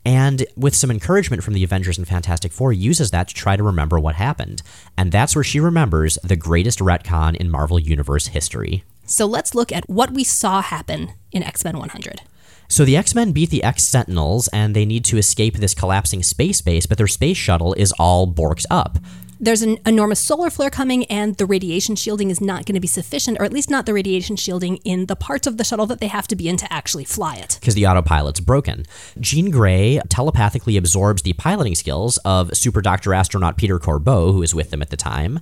And 0.04 0.46
with 0.56 0.74
some 0.74 0.90
encouragement 0.90 1.42
from 1.42 1.54
the 1.54 1.64
Avengers 1.64 1.98
and 1.98 2.08
Fantastic 2.08 2.52
Four, 2.52 2.72
uses 2.72 3.10
that 3.10 3.28
to 3.28 3.34
try 3.34 3.56
to 3.56 3.62
remember 3.62 3.98
what 3.98 4.14
happened. 4.14 4.62
And 4.96 5.12
that's 5.12 5.34
where 5.34 5.44
she 5.44 5.60
remembers 5.60 6.18
the 6.24 6.36
greatest 6.36 6.78
retcon 6.78 7.36
in 7.36 7.50
Marvel 7.50 7.78
Universe 7.78 8.28
history. 8.28 8.84
So 9.04 9.26
let's 9.26 9.54
look 9.54 9.72
at 9.72 9.88
what 9.90 10.12
we 10.12 10.24
saw 10.24 10.62
happen 10.62 11.12
in 11.32 11.42
X 11.42 11.64
Men 11.64 11.78
100. 11.78 12.22
So 12.68 12.84
the 12.84 12.96
X 12.96 13.14
Men 13.16 13.32
beat 13.32 13.50
the 13.50 13.64
X 13.64 13.82
Sentinels 13.82 14.48
and 14.52 14.76
they 14.76 14.86
need 14.86 15.04
to 15.06 15.18
escape 15.18 15.56
this 15.56 15.74
collapsing 15.74 16.22
space 16.22 16.60
base, 16.60 16.86
but 16.86 16.96
their 16.98 17.08
space 17.08 17.36
shuttle 17.36 17.74
is 17.74 17.92
all 17.98 18.32
borked 18.32 18.64
up. 18.70 18.98
There's 19.42 19.62
an 19.62 19.78
enormous 19.86 20.20
solar 20.20 20.50
flare 20.50 20.68
coming, 20.68 21.06
and 21.06 21.34
the 21.38 21.46
radiation 21.46 21.96
shielding 21.96 22.28
is 22.28 22.42
not 22.42 22.66
going 22.66 22.74
to 22.74 22.80
be 22.80 22.86
sufficient, 22.86 23.38
or 23.40 23.44
at 23.44 23.54
least 23.54 23.70
not 23.70 23.86
the 23.86 23.94
radiation 23.94 24.36
shielding 24.36 24.76
in 24.84 25.06
the 25.06 25.16
parts 25.16 25.46
of 25.46 25.56
the 25.56 25.64
shuttle 25.64 25.86
that 25.86 25.98
they 25.98 26.08
have 26.08 26.28
to 26.28 26.36
be 26.36 26.46
in 26.46 26.58
to 26.58 26.70
actually 26.70 27.04
fly 27.04 27.36
it. 27.36 27.56
because 27.58 27.74
the 27.74 27.86
autopilot's 27.86 28.38
broken. 28.38 28.84
Jean 29.18 29.50
Grey 29.50 29.98
telepathically 30.10 30.76
absorbs 30.76 31.22
the 31.22 31.32
piloting 31.32 31.74
skills 31.74 32.18
of 32.18 32.54
Super 32.54 32.82
Doctor 32.82 33.14
Astronaut 33.14 33.56
Peter 33.56 33.78
Corbeau, 33.78 34.30
who 34.32 34.42
is 34.42 34.54
with 34.54 34.68
them 34.68 34.82
at 34.82 34.90
the 34.90 34.96
time, 34.98 35.40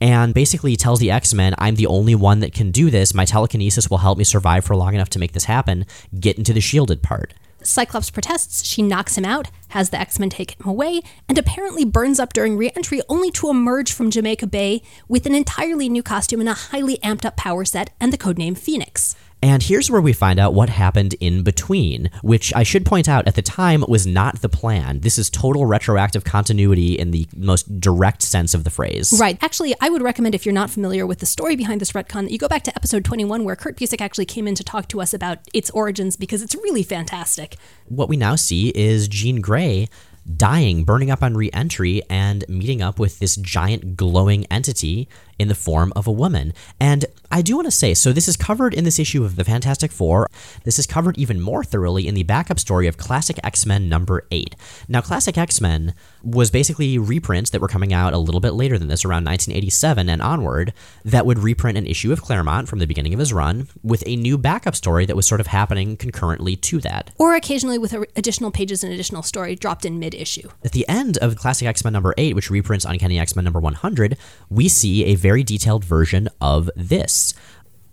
and 0.00 0.32
basically 0.32 0.76
tells 0.76 1.00
the 1.00 1.10
X 1.10 1.34
Men, 1.34 1.52
I'm 1.58 1.74
the 1.74 1.88
only 1.88 2.14
one 2.14 2.38
that 2.40 2.54
can 2.54 2.70
do 2.70 2.88
this. 2.88 3.14
My 3.14 3.24
telekinesis 3.24 3.90
will 3.90 3.98
help 3.98 4.16
me 4.16 4.22
survive 4.22 4.64
for 4.64 4.76
long 4.76 4.94
enough 4.94 5.10
to 5.10 5.18
make 5.18 5.32
this 5.32 5.46
happen. 5.46 5.86
Get 6.20 6.38
into 6.38 6.52
the 6.52 6.60
shielded 6.60 7.02
part. 7.02 7.34
Cyclops 7.62 8.10
protests, 8.10 8.64
she 8.64 8.82
knocks 8.82 9.16
him 9.16 9.24
out, 9.24 9.48
has 9.68 9.90
the 9.90 10.00
X 10.00 10.18
Men 10.18 10.30
take 10.30 10.52
him 10.52 10.68
away, 10.68 11.00
and 11.28 11.38
apparently 11.38 11.84
burns 11.84 12.18
up 12.18 12.32
during 12.32 12.56
re 12.56 12.70
entry 12.74 13.00
only 13.08 13.30
to 13.32 13.50
emerge 13.50 13.92
from 13.92 14.10
Jamaica 14.10 14.46
Bay 14.46 14.82
with 15.08 15.26
an 15.26 15.34
entirely 15.34 15.88
new 15.88 16.02
costume 16.02 16.40
and 16.40 16.48
a 16.48 16.54
highly 16.54 16.96
amped 16.98 17.24
up 17.24 17.36
power 17.36 17.64
set 17.64 17.90
and 18.00 18.12
the 18.12 18.18
codename 18.18 18.56
Phoenix. 18.56 19.14
And 19.42 19.62
here's 19.62 19.90
where 19.90 20.00
we 20.00 20.12
find 20.12 20.38
out 20.38 20.52
what 20.52 20.68
happened 20.68 21.14
in 21.14 21.42
between, 21.42 22.10
which 22.22 22.54
I 22.54 22.62
should 22.62 22.84
point 22.84 23.08
out 23.08 23.26
at 23.26 23.36
the 23.36 23.42
time 23.42 23.84
was 23.88 24.06
not 24.06 24.42
the 24.42 24.48
plan. 24.50 25.00
This 25.00 25.18
is 25.18 25.30
total 25.30 25.64
retroactive 25.64 26.24
continuity 26.24 26.98
in 26.98 27.10
the 27.10 27.26
most 27.34 27.80
direct 27.80 28.22
sense 28.22 28.52
of 28.52 28.64
the 28.64 28.70
phrase. 28.70 29.14
Right. 29.18 29.38
Actually, 29.42 29.74
I 29.80 29.88
would 29.88 30.02
recommend 30.02 30.34
if 30.34 30.44
you're 30.44 30.52
not 30.52 30.68
familiar 30.68 31.06
with 31.06 31.20
the 31.20 31.26
story 31.26 31.56
behind 31.56 31.80
this 31.80 31.92
retcon 31.92 32.24
that 32.24 32.32
you 32.32 32.38
go 32.38 32.48
back 32.48 32.64
to 32.64 32.76
episode 32.76 33.04
21 33.04 33.44
where 33.44 33.56
Kurt 33.56 33.76
Busiek 33.76 34.02
actually 34.02 34.26
came 34.26 34.46
in 34.46 34.54
to 34.56 34.64
talk 34.64 34.88
to 34.88 35.00
us 35.00 35.14
about 35.14 35.38
its 35.54 35.70
origins 35.70 36.16
because 36.16 36.42
it's 36.42 36.54
really 36.56 36.82
fantastic. 36.82 37.56
What 37.88 38.10
we 38.10 38.18
now 38.18 38.36
see 38.36 38.72
is 38.74 39.08
Jean 39.08 39.40
Grey 39.40 39.88
dying, 40.36 40.84
burning 40.84 41.10
up 41.10 41.22
on 41.22 41.34
re 41.34 41.50
entry, 41.52 42.02
and 42.08 42.44
meeting 42.48 42.82
up 42.82 42.98
with 42.98 43.18
this 43.18 43.36
giant 43.36 43.96
glowing 43.96 44.46
entity 44.50 45.08
in 45.40 45.48
the 45.48 45.54
form 45.54 45.92
of 45.96 46.06
a 46.06 46.12
woman. 46.12 46.52
And 46.78 47.06
I 47.32 47.42
do 47.42 47.56
want 47.56 47.66
to 47.66 47.70
say 47.70 47.94
so, 47.94 48.12
this 48.12 48.28
is 48.28 48.36
covered 48.36 48.74
in 48.74 48.84
this 48.84 48.98
issue 48.98 49.24
of 49.24 49.36
the 49.36 49.44
Fantastic 49.44 49.90
Four. 49.90 50.28
This 50.64 50.78
is 50.78 50.86
covered 50.86 51.16
even 51.16 51.40
more 51.40 51.64
thoroughly 51.64 52.06
in 52.06 52.14
the 52.14 52.24
backup 52.24 52.58
story 52.58 52.86
of 52.86 52.98
Classic 52.98 53.38
X 53.42 53.64
Men 53.64 53.88
number 53.88 54.26
8. 54.30 54.54
Now, 54.88 55.00
Classic 55.00 55.38
X 55.38 55.60
Men 55.60 55.94
was 56.22 56.50
basically 56.50 56.98
reprints 56.98 57.50
that 57.50 57.60
were 57.60 57.68
coming 57.68 57.92
out 57.92 58.12
a 58.12 58.18
little 58.18 58.40
bit 58.40 58.50
later 58.50 58.78
than 58.78 58.88
this, 58.88 59.04
around 59.04 59.24
1987 59.24 60.08
and 60.08 60.20
onward, 60.20 60.74
that 61.04 61.24
would 61.24 61.38
reprint 61.38 61.78
an 61.78 61.86
issue 61.86 62.12
of 62.12 62.20
Claremont 62.20 62.68
from 62.68 62.80
the 62.80 62.86
beginning 62.86 63.14
of 63.14 63.20
his 63.20 63.32
run 63.32 63.68
with 63.82 64.02
a 64.06 64.16
new 64.16 64.36
backup 64.36 64.74
story 64.76 65.06
that 65.06 65.16
was 65.16 65.26
sort 65.26 65.40
of 65.40 65.46
happening 65.46 65.96
concurrently 65.96 66.56
to 66.56 66.80
that. 66.80 67.12
Or 67.16 67.34
occasionally 67.34 67.78
with 67.78 67.94
additional 68.16 68.50
pages 68.50 68.84
and 68.84 68.92
additional 68.92 69.22
story 69.22 69.56
dropped 69.56 69.86
in 69.86 69.98
mid 69.98 70.14
issue. 70.14 70.50
At 70.64 70.72
the 70.72 70.86
end 70.88 71.16
of 71.18 71.36
Classic 71.36 71.66
X 71.66 71.84
Men 71.84 71.94
number 71.94 72.12
8, 72.18 72.34
which 72.34 72.50
reprints 72.50 72.84
Uncanny 72.84 73.18
X 73.18 73.36
Men 73.36 73.44
number 73.44 73.60
100, 73.60 74.18
we 74.50 74.68
see 74.68 75.04
a 75.04 75.14
very 75.14 75.29
detailed 75.38 75.84
version 75.84 76.28
of 76.40 76.70
this. 76.76 77.34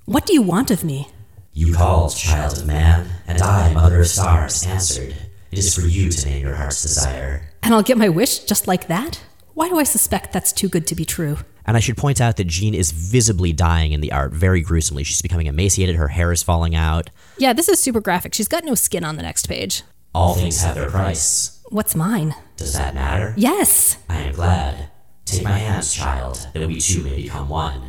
What 0.05 0.25
do 0.25 0.33
you 0.33 0.41
want 0.41 0.71
of 0.71 0.83
me? 0.83 1.09
You 1.53 1.73
called, 1.73 2.15
child 2.15 2.57
of 2.57 2.65
man, 2.65 3.07
and 3.27 3.41
I, 3.41 3.73
mother 3.73 3.99
of 3.99 4.07
stars, 4.07 4.65
answered. 4.65 5.15
It 5.51 5.59
is 5.59 5.73
for 5.73 5.81
you 5.81 6.09
to 6.09 6.25
name 6.27 6.45
your 6.45 6.55
heart's 6.55 6.81
desire. 6.81 7.49
And 7.63 7.73
I'll 7.73 7.83
get 7.83 7.97
my 7.97 8.09
wish 8.09 8.39
just 8.39 8.67
like 8.67 8.87
that? 8.87 9.23
Why 9.53 9.69
do 9.69 9.79
I 9.79 9.83
suspect 9.83 10.33
that's 10.33 10.51
too 10.51 10.69
good 10.69 10.85
to 10.87 10.95
be 10.95 11.05
true? 11.05 11.37
And 11.65 11.75
I 11.75 11.79
should 11.79 11.97
point 11.97 12.21
out 12.21 12.37
that 12.37 12.47
Jean 12.47 12.73
is 12.73 12.91
visibly 12.91 13.53
dying 13.53 13.91
in 13.91 14.01
the 14.01 14.11
art 14.11 14.31
very 14.33 14.61
gruesomely. 14.61 15.03
She's 15.03 15.21
becoming 15.21 15.47
emaciated, 15.47 15.95
her 15.95 16.07
hair 16.09 16.31
is 16.31 16.43
falling 16.43 16.75
out. 16.75 17.09
Yeah, 17.37 17.53
this 17.53 17.67
is 17.67 17.79
super 17.79 18.01
graphic. 18.01 18.33
She's 18.33 18.47
got 18.47 18.63
no 18.63 18.75
skin 18.75 19.03
on 19.03 19.17
the 19.17 19.23
next 19.23 19.47
page. 19.47 19.83
All 20.13 20.35
things 20.35 20.61
have 20.61 20.75
their 20.75 20.89
price. 20.89 21.61
What's 21.69 21.95
mine? 21.95 22.35
Does 22.55 22.73
that 22.73 22.95
matter? 22.95 23.33
Yes. 23.35 23.97
I 24.09 24.21
am 24.21 24.33
glad. 24.33 24.89
Take 25.27 25.43
my 25.43 25.57
hands, 25.57 25.93
child, 25.93 26.47
that 26.53 26.67
we 26.67 26.79
two 26.79 27.03
may 27.03 27.21
become 27.21 27.49
one. 27.49 27.81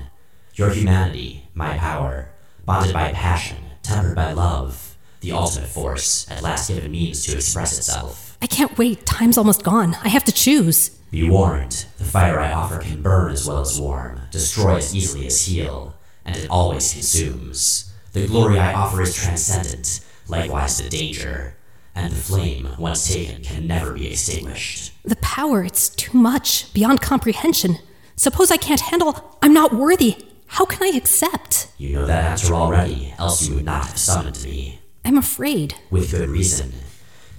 Your 0.55 0.70
humanity, 0.70 1.49
my 1.55 1.78
power, 1.78 2.30
bonded 2.64 2.93
by 2.93 3.12
passion, 3.12 3.59
tempered 3.84 4.16
by 4.16 4.32
love, 4.32 4.97
the 5.20 5.30
ultimate 5.30 5.68
force, 5.68 6.28
at 6.28 6.43
last 6.43 6.68
given 6.68 6.91
means 6.91 7.24
to 7.26 7.36
express 7.36 7.78
itself. 7.78 8.36
I 8.43 8.49
can't 8.49 8.76
wait. 8.76 9.07
Time's 9.07 9.39
almost 9.39 9.62
gone. 9.62 9.97
I 10.03 10.09
have 10.09 10.24
to 10.24 10.32
choose. 10.32 10.89
Be 11.12 11.30
warned, 11.30 11.86
the 11.97 12.05
fire 12.05 12.41
I 12.41 12.53
offer 12.53 12.78
can 12.78 13.03
burn 13.03 13.30
as 13.30 13.47
well 13.47 13.61
as 13.61 13.80
warm, 13.80 14.20
destroy 14.32 14.76
as 14.76 14.95
easily 14.95 15.28
as 15.28 15.47
heal, 15.47 15.95
and 16.24 16.36
it 16.36 16.51
always 16.51 16.93
consumes. 16.93 17.95
The 18.14 18.26
glory 18.26 18.59
I 18.59 18.72
offer 18.72 19.01
is 19.03 19.14
transcendent, 19.14 20.01
likewise 20.26 20.82
the 20.82 20.89
danger, 20.89 21.55
and 21.99 22.12
the 22.12 22.16
flame, 22.16 22.68
once 22.78 23.12
taken, 23.12 23.42
can 23.42 23.66
never 23.66 23.92
be 23.92 24.09
extinguished. 24.09 24.92
The 25.05 25.16
power, 25.16 25.64
it's 25.64 25.88
too 25.88 26.16
much, 26.16 26.72
beyond 26.72 27.01
comprehension. 27.01 27.78
Suppose 28.14 28.51
I 28.51 28.57
can't 28.57 28.80
handle, 28.80 29.36
I'm 29.42 29.53
not 29.53 29.74
worthy. 29.74 30.16
How 30.46 30.64
can 30.64 30.82
I 30.82 30.96
accept? 30.96 31.68
You 31.76 31.94
know 31.94 32.07
that 32.07 32.24
answer 32.24 32.55
already, 32.55 33.14
else 33.18 33.49
you 33.49 33.57
would 33.57 33.64
not 33.64 33.86
have 33.86 33.99
summoned 33.99 34.42
me. 34.44 34.80
I'm 35.05 35.18
afraid. 35.18 35.74
With 35.90 36.12
good 36.12 36.28
reason. 36.28 36.72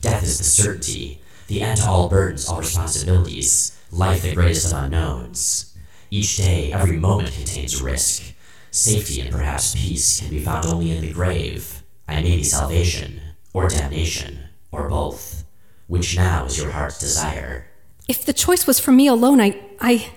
Death 0.01 0.23
is 0.23 0.37
the 0.37 0.43
certainty, 0.43 1.21
the 1.47 1.61
end 1.61 1.79
to 1.79 1.87
all 1.87 2.09
burdens, 2.09 2.47
all 2.47 2.59
responsibilities, 2.59 3.79
life 3.91 4.21
the 4.23 4.35
greatest 4.35 4.71
of 4.71 4.83
unknowns. 4.83 5.75
Each 6.11 6.37
day, 6.37 6.71
every 6.73 6.97
moment 6.97 7.33
contains 7.33 7.81
risk. 7.81 8.33
Safety 8.71 9.21
and 9.21 9.31
perhaps 9.31 9.73
peace 9.73 10.19
can 10.19 10.29
be 10.29 10.43
found 10.43 10.65
only 10.65 10.91
in 10.91 11.01
the 11.01 11.13
grave. 11.13 11.83
I 12.07 12.21
may 12.21 12.37
be 12.37 12.43
salvation, 12.43 13.21
or 13.53 13.67
damnation, 13.67 14.48
or 14.71 14.89
both. 14.89 15.43
Which 15.87 16.15
now 16.15 16.45
is 16.45 16.57
your 16.57 16.71
heart's 16.71 16.99
desire? 16.99 17.67
If 18.07 18.25
the 18.25 18.33
choice 18.33 18.67
was 18.67 18.79
for 18.79 18.91
me 18.91 19.07
alone, 19.07 19.41
I. 19.41 19.59
I. 19.79 20.11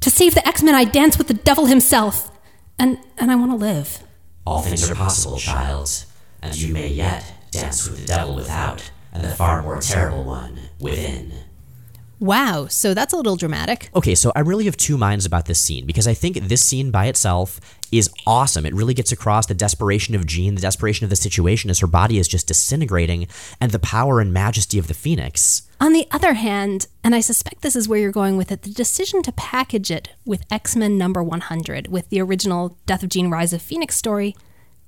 To 0.00 0.10
save 0.10 0.34
the 0.34 0.46
X 0.46 0.62
Men, 0.62 0.74
I 0.74 0.84
dance 0.84 1.16
with 1.16 1.28
the 1.28 1.34
devil 1.34 1.66
himself. 1.66 2.30
And. 2.78 2.98
and 3.18 3.30
I 3.30 3.36
want 3.36 3.52
to 3.52 3.56
live. 3.56 4.02
All 4.44 4.62
things 4.62 4.90
are 4.90 4.94
possible, 4.94 5.38
child. 5.38 6.04
And 6.42 6.56
you 6.56 6.74
may 6.74 6.88
yet 6.88 7.24
dance 7.52 7.88
with 7.88 8.00
the 8.00 8.06
devil 8.06 8.34
without, 8.34 8.90
and 9.12 9.22
the 9.22 9.28
far 9.28 9.62
more 9.62 9.80
terrible 9.80 10.24
one 10.24 10.58
within. 10.80 11.32
Wow, 12.18 12.66
so 12.68 12.94
that's 12.94 13.12
a 13.12 13.16
little 13.16 13.36
dramatic. 13.36 13.90
Okay, 13.94 14.14
so 14.14 14.32
I 14.34 14.40
really 14.40 14.64
have 14.66 14.76
two 14.76 14.96
minds 14.96 15.26
about 15.26 15.46
this 15.46 15.60
scene 15.60 15.86
because 15.86 16.06
I 16.06 16.14
think 16.14 16.36
this 16.36 16.64
scene 16.64 16.90
by 16.90 17.06
itself 17.06 17.60
is 17.92 18.10
awesome. 18.26 18.66
It 18.66 18.74
really 18.74 18.94
gets 18.94 19.12
across 19.12 19.46
the 19.46 19.54
desperation 19.54 20.14
of 20.14 20.26
Jean, 20.26 20.54
the 20.54 20.60
desperation 20.62 21.04
of 21.04 21.10
the 21.10 21.16
situation 21.16 21.70
as 21.70 21.80
her 21.80 21.86
body 21.86 22.18
is 22.18 22.26
just 22.26 22.48
disintegrating, 22.48 23.28
and 23.60 23.70
the 23.70 23.78
power 23.78 24.18
and 24.18 24.32
majesty 24.32 24.78
of 24.78 24.88
the 24.88 24.94
Phoenix. 24.94 25.62
On 25.80 25.92
the 25.92 26.06
other 26.10 26.32
hand, 26.32 26.86
and 27.04 27.14
I 27.14 27.20
suspect 27.20 27.62
this 27.62 27.76
is 27.76 27.88
where 27.88 27.98
you're 27.98 28.12
going 28.12 28.36
with 28.36 28.50
it, 28.50 28.62
the 28.62 28.70
decision 28.70 29.22
to 29.24 29.32
package 29.32 29.90
it 29.90 30.08
with 30.24 30.46
X 30.50 30.74
Men 30.74 30.96
number 30.96 31.22
100, 31.22 31.88
with 31.88 32.08
the 32.08 32.20
original 32.20 32.78
Death 32.86 33.02
of 33.02 33.10
Jean 33.10 33.30
Rise 33.30 33.52
of 33.52 33.60
Phoenix 33.60 33.96
story, 33.96 34.34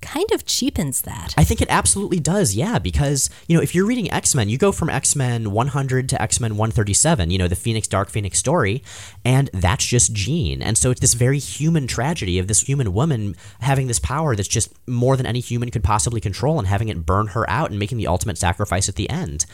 kind 0.01 0.31
of 0.31 0.45
cheapens 0.45 1.01
that. 1.01 1.33
I 1.37 1.43
think 1.43 1.61
it 1.61 1.67
absolutely 1.69 2.19
does, 2.19 2.55
yeah, 2.55 2.79
because, 2.79 3.29
you 3.47 3.55
know, 3.55 3.61
if 3.63 3.73
you're 3.73 3.85
reading 3.85 4.11
X 4.11 4.35
Men, 4.35 4.49
you 4.49 4.57
go 4.57 4.71
from 4.71 4.89
X 4.89 5.15
Men 5.15 5.51
100 5.51 6.09
to 6.09 6.21
X 6.21 6.39
Men 6.39 6.57
137, 6.57 7.31
you 7.31 7.37
know, 7.37 7.47
the 7.47 7.55
Phoenix 7.55 7.87
Dark 7.87 8.09
Phoenix 8.09 8.37
story, 8.37 8.83
and 9.23 9.49
that's 9.53 9.85
just 9.85 10.13
Jean. 10.13 10.61
And 10.61 10.77
so 10.77 10.91
it's 10.91 11.01
this 11.01 11.13
very 11.13 11.39
human 11.39 11.87
tragedy 11.87 12.39
of 12.39 12.47
this 12.47 12.61
human 12.61 12.93
woman 12.93 13.35
having 13.61 13.87
this 13.87 13.99
power 13.99 14.35
that's 14.35 14.47
just 14.47 14.73
more 14.87 15.17
than 15.17 15.25
any 15.25 15.39
human 15.39 15.71
could 15.71 15.83
possibly 15.83 16.21
control 16.21 16.59
and 16.59 16.67
having 16.67 16.89
it 16.89 17.05
burn 17.05 17.27
her 17.27 17.49
out 17.49 17.69
and 17.69 17.79
making 17.79 17.97
the 17.97 18.07
ultimate 18.07 18.37
sacrifice 18.37 18.89
at 18.89 18.95
the 18.95 19.09
end. 19.09 19.45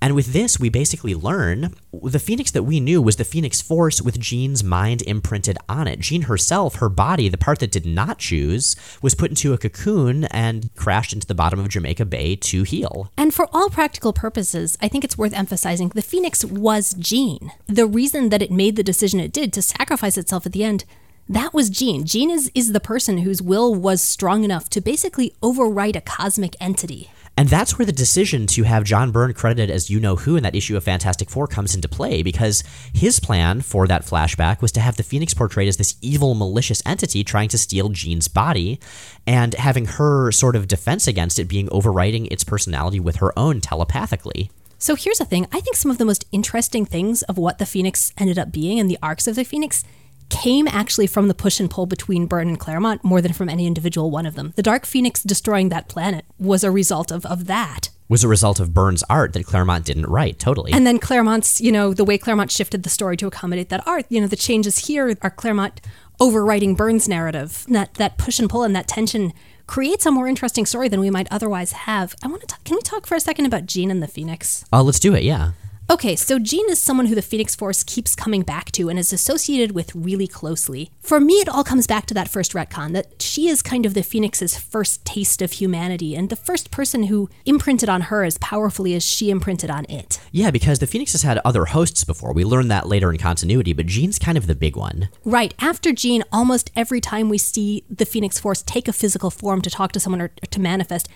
And 0.00 0.14
with 0.14 0.32
this, 0.32 0.60
we 0.60 0.68
basically 0.68 1.14
learn 1.14 1.74
the 1.92 2.18
Phoenix 2.18 2.50
that 2.52 2.62
we 2.62 2.80
knew 2.80 3.02
was 3.02 3.16
the 3.16 3.24
Phoenix 3.24 3.60
Force 3.60 4.00
with 4.00 4.20
Jean's 4.20 4.62
mind 4.62 5.02
imprinted 5.02 5.58
on 5.68 5.88
it. 5.88 5.98
Jean 5.98 6.22
herself, 6.22 6.76
her 6.76 6.88
body, 6.88 7.28
the 7.28 7.38
part 7.38 7.58
that 7.58 7.72
did 7.72 7.84
not 7.84 8.18
choose, 8.18 8.76
was 9.02 9.14
put 9.14 9.30
into 9.30 9.52
a 9.52 9.58
cocoon 9.58 10.24
and 10.24 10.72
crashed 10.76 11.12
into 11.12 11.26
the 11.26 11.34
bottom 11.34 11.58
of 11.58 11.68
Jamaica 11.68 12.04
Bay 12.04 12.36
to 12.36 12.62
heal. 12.62 13.10
And 13.16 13.34
for 13.34 13.48
all 13.52 13.70
practical 13.70 14.12
purposes, 14.12 14.78
I 14.80 14.88
think 14.88 15.04
it's 15.04 15.18
worth 15.18 15.32
emphasizing 15.32 15.88
the 15.88 16.02
Phoenix 16.02 16.44
was 16.44 16.94
Jean. 16.94 17.52
The 17.66 17.86
reason 17.86 18.28
that 18.28 18.42
it 18.42 18.50
made 18.50 18.76
the 18.76 18.82
decision 18.82 19.20
it 19.20 19.32
did 19.32 19.52
to 19.54 19.62
sacrifice 19.62 20.16
itself 20.16 20.46
at 20.46 20.52
the 20.52 20.64
end 20.64 20.84
that 21.30 21.52
was 21.52 21.68
Jean. 21.68 22.06
Jean 22.06 22.30
is, 22.30 22.50
is 22.54 22.72
the 22.72 22.80
person 22.80 23.18
whose 23.18 23.42
will 23.42 23.74
was 23.74 24.00
strong 24.00 24.44
enough 24.44 24.70
to 24.70 24.80
basically 24.80 25.34
overwrite 25.42 25.94
a 25.94 26.00
cosmic 26.00 26.56
entity. 26.58 27.10
And 27.38 27.48
that's 27.48 27.78
where 27.78 27.86
the 27.86 27.92
decision 27.92 28.48
to 28.48 28.64
have 28.64 28.82
John 28.82 29.12
Byrne 29.12 29.32
credited 29.32 29.70
as 29.70 29.88
you 29.88 30.00
know 30.00 30.16
who 30.16 30.34
in 30.34 30.42
that 30.42 30.56
issue 30.56 30.76
of 30.76 30.82
Fantastic 30.82 31.30
Four 31.30 31.46
comes 31.46 31.72
into 31.72 31.86
play 31.86 32.24
because 32.24 32.64
his 32.92 33.20
plan 33.20 33.60
for 33.60 33.86
that 33.86 34.04
flashback 34.04 34.60
was 34.60 34.72
to 34.72 34.80
have 34.80 34.96
the 34.96 35.04
Phoenix 35.04 35.34
portrayed 35.34 35.68
as 35.68 35.76
this 35.76 35.94
evil, 36.02 36.34
malicious 36.34 36.82
entity 36.84 37.22
trying 37.22 37.48
to 37.50 37.56
steal 37.56 37.90
Jean's 37.90 38.26
body 38.26 38.80
and 39.24 39.54
having 39.54 39.84
her 39.84 40.32
sort 40.32 40.56
of 40.56 40.66
defense 40.66 41.06
against 41.06 41.38
it 41.38 41.44
being 41.44 41.68
overriding 41.70 42.26
its 42.26 42.42
personality 42.42 42.98
with 42.98 43.18
her 43.18 43.32
own 43.38 43.60
telepathically. 43.60 44.50
So 44.80 44.96
here's 44.96 45.18
the 45.18 45.24
thing 45.24 45.46
I 45.52 45.60
think 45.60 45.76
some 45.76 45.92
of 45.92 45.98
the 45.98 46.04
most 46.04 46.24
interesting 46.32 46.86
things 46.86 47.22
of 47.22 47.38
what 47.38 47.58
the 47.58 47.66
Phoenix 47.66 48.12
ended 48.18 48.40
up 48.40 48.50
being 48.50 48.80
and 48.80 48.90
the 48.90 48.98
arcs 49.00 49.28
of 49.28 49.36
the 49.36 49.44
Phoenix 49.44 49.84
came 50.28 50.68
actually 50.68 51.06
from 51.06 51.28
the 51.28 51.34
push 51.34 51.60
and 51.60 51.70
pull 51.70 51.86
between 51.86 52.26
Byrne 52.26 52.48
and 52.48 52.58
Claremont 52.58 53.04
more 53.04 53.20
than 53.20 53.32
from 53.32 53.48
any 53.48 53.66
individual 53.66 54.10
one 54.10 54.26
of 54.26 54.34
them. 54.34 54.52
The 54.56 54.62
Dark 54.62 54.86
Phoenix 54.86 55.22
destroying 55.22 55.68
that 55.70 55.88
planet 55.88 56.24
was 56.38 56.64
a 56.64 56.70
result 56.70 57.10
of, 57.10 57.24
of 57.26 57.46
that. 57.46 57.90
Was 58.08 58.24
a 58.24 58.28
result 58.28 58.58
of 58.58 58.72
Byrne's 58.72 59.04
art 59.10 59.34
that 59.34 59.44
Claremont 59.44 59.84
didn't 59.84 60.06
write, 60.06 60.38
totally. 60.38 60.72
And 60.72 60.86
then 60.86 60.98
Claremont's, 60.98 61.60
you 61.60 61.70
know, 61.70 61.92
the 61.92 62.04
way 62.04 62.16
Claremont 62.16 62.50
shifted 62.50 62.82
the 62.82 62.88
story 62.88 63.16
to 63.18 63.26
accommodate 63.26 63.68
that 63.68 63.86
art, 63.86 64.06
you 64.08 64.20
know, 64.20 64.26
the 64.26 64.36
changes 64.36 64.86
here 64.86 65.14
are 65.20 65.30
Claremont 65.30 65.82
overwriting 66.18 66.76
Byrne's 66.76 67.06
narrative. 67.06 67.66
That 67.68 67.94
that 67.94 68.16
push 68.16 68.38
and 68.38 68.48
pull 68.48 68.62
and 68.62 68.74
that 68.74 68.88
tension 68.88 69.34
creates 69.66 70.06
a 70.06 70.10
more 70.10 70.26
interesting 70.26 70.64
story 70.64 70.88
than 70.88 71.00
we 71.00 71.10
might 71.10 71.28
otherwise 71.30 71.72
have. 71.72 72.14
I 72.22 72.28
want 72.28 72.40
to 72.40 72.46
talk, 72.46 72.64
can 72.64 72.76
we 72.76 72.80
talk 72.80 73.06
for 73.06 73.14
a 73.14 73.20
second 73.20 73.44
about 73.44 73.66
Jean 73.66 73.90
and 73.90 74.02
the 74.02 74.08
Phoenix? 74.08 74.64
Oh, 74.72 74.78
uh, 74.78 74.82
let's 74.82 74.98
do 74.98 75.14
it, 75.14 75.22
yeah. 75.22 75.52
Okay, 75.90 76.16
so 76.16 76.38
Jean 76.38 76.68
is 76.68 76.82
someone 76.82 77.06
who 77.06 77.14
the 77.14 77.22
Phoenix 77.22 77.54
Force 77.54 77.82
keeps 77.82 78.14
coming 78.14 78.42
back 78.42 78.70
to 78.72 78.90
and 78.90 78.98
is 78.98 79.10
associated 79.10 79.72
with 79.72 79.94
really 79.94 80.26
closely. 80.26 80.90
For 81.00 81.18
me, 81.18 81.36
it 81.36 81.48
all 81.48 81.64
comes 81.64 81.86
back 81.86 82.04
to 82.06 82.14
that 82.14 82.28
first 82.28 82.52
retcon 82.52 82.92
that 82.92 83.22
she 83.22 83.48
is 83.48 83.62
kind 83.62 83.86
of 83.86 83.94
the 83.94 84.02
Phoenix's 84.02 84.58
first 84.58 85.02
taste 85.06 85.40
of 85.40 85.52
humanity 85.52 86.14
and 86.14 86.28
the 86.28 86.36
first 86.36 86.70
person 86.70 87.04
who 87.04 87.30
imprinted 87.46 87.88
on 87.88 88.02
her 88.02 88.22
as 88.22 88.36
powerfully 88.36 88.92
as 88.92 89.02
she 89.02 89.30
imprinted 89.30 89.70
on 89.70 89.86
it. 89.88 90.20
Yeah, 90.30 90.50
because 90.50 90.78
the 90.78 90.86
Phoenix 90.86 91.12
has 91.12 91.22
had 91.22 91.38
other 91.38 91.64
hosts 91.64 92.04
before. 92.04 92.34
We 92.34 92.44
learned 92.44 92.70
that 92.70 92.86
later 92.86 93.10
in 93.10 93.16
continuity, 93.16 93.72
but 93.72 93.86
Jean's 93.86 94.18
kind 94.18 94.36
of 94.36 94.46
the 94.46 94.54
big 94.54 94.76
one. 94.76 95.08
Right. 95.24 95.54
After 95.58 95.92
Jean, 95.92 96.22
almost 96.30 96.70
every 96.76 97.00
time 97.00 97.30
we 97.30 97.38
see 97.38 97.84
the 97.88 98.04
Phoenix 98.04 98.38
Force 98.38 98.62
take 98.62 98.88
a 98.88 98.92
physical 98.92 99.30
form 99.30 99.62
to 99.62 99.70
talk 99.70 99.92
to 99.92 100.00
someone 100.00 100.20
or 100.20 100.28
to 100.28 100.60
manifest, 100.60 101.08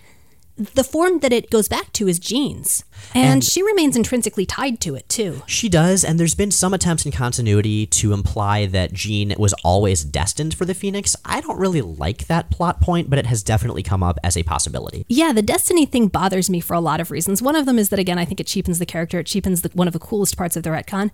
the 0.56 0.84
form 0.84 1.20
that 1.20 1.32
it 1.32 1.50
goes 1.50 1.66
back 1.66 1.92
to 1.94 2.08
is 2.08 2.18
Jean's. 2.18 2.84
And, 3.14 3.24
And- 3.24 3.44
she 3.44 3.62
remains 3.62 3.96
intrinsically 3.96 4.44
tied 4.46 4.80
to 4.82 4.94
it, 4.94 5.08
too. 5.08 5.42
She 5.46 5.68
does, 5.68 6.04
and 6.04 6.20
there's 6.20 6.34
been 6.34 6.50
some 6.50 6.74
attempts 6.74 7.06
in 7.06 7.12
continuity 7.12 7.86
to 7.86 8.12
imply 8.12 8.66
that 8.66 8.92
Jean 8.92 9.34
was 9.38 9.54
always 9.64 10.04
destined 10.04 10.54
for 10.54 10.64
the 10.64 10.74
Phoenix. 10.74 11.16
I 11.24 11.40
don't 11.40 11.58
really 11.58 11.80
like 11.80 12.26
that 12.26 12.50
plot 12.50 12.80
point, 12.80 13.08
but 13.08 13.18
it 13.18 13.26
has 13.26 13.42
definitely 13.42 13.82
come 13.82 14.02
up 14.02 14.18
as 14.22 14.36
a 14.36 14.42
possibility. 14.42 15.04
Yeah, 15.08 15.32
the 15.32 15.42
destiny 15.42 15.86
thing 15.86 16.08
bothers 16.08 16.50
me 16.50 16.60
for 16.60 16.74
a 16.74 16.80
lot 16.80 17.00
of 17.00 17.10
reasons. 17.10 17.40
One 17.40 17.56
of 17.56 17.66
them 17.66 17.78
is 17.78 17.88
that, 17.88 17.98
again, 17.98 18.18
I 18.18 18.24
think 18.24 18.38
it 18.38 18.46
cheapens 18.46 18.78
the 18.78 18.86
character, 18.86 19.18
it 19.20 19.26
cheapens 19.26 19.62
the, 19.62 19.70
one 19.74 19.86
of 19.86 19.92
the 19.92 19.98
coolest 19.98 20.36
parts 20.36 20.56
of 20.56 20.62
the 20.62 20.70
retcon. 20.70 21.10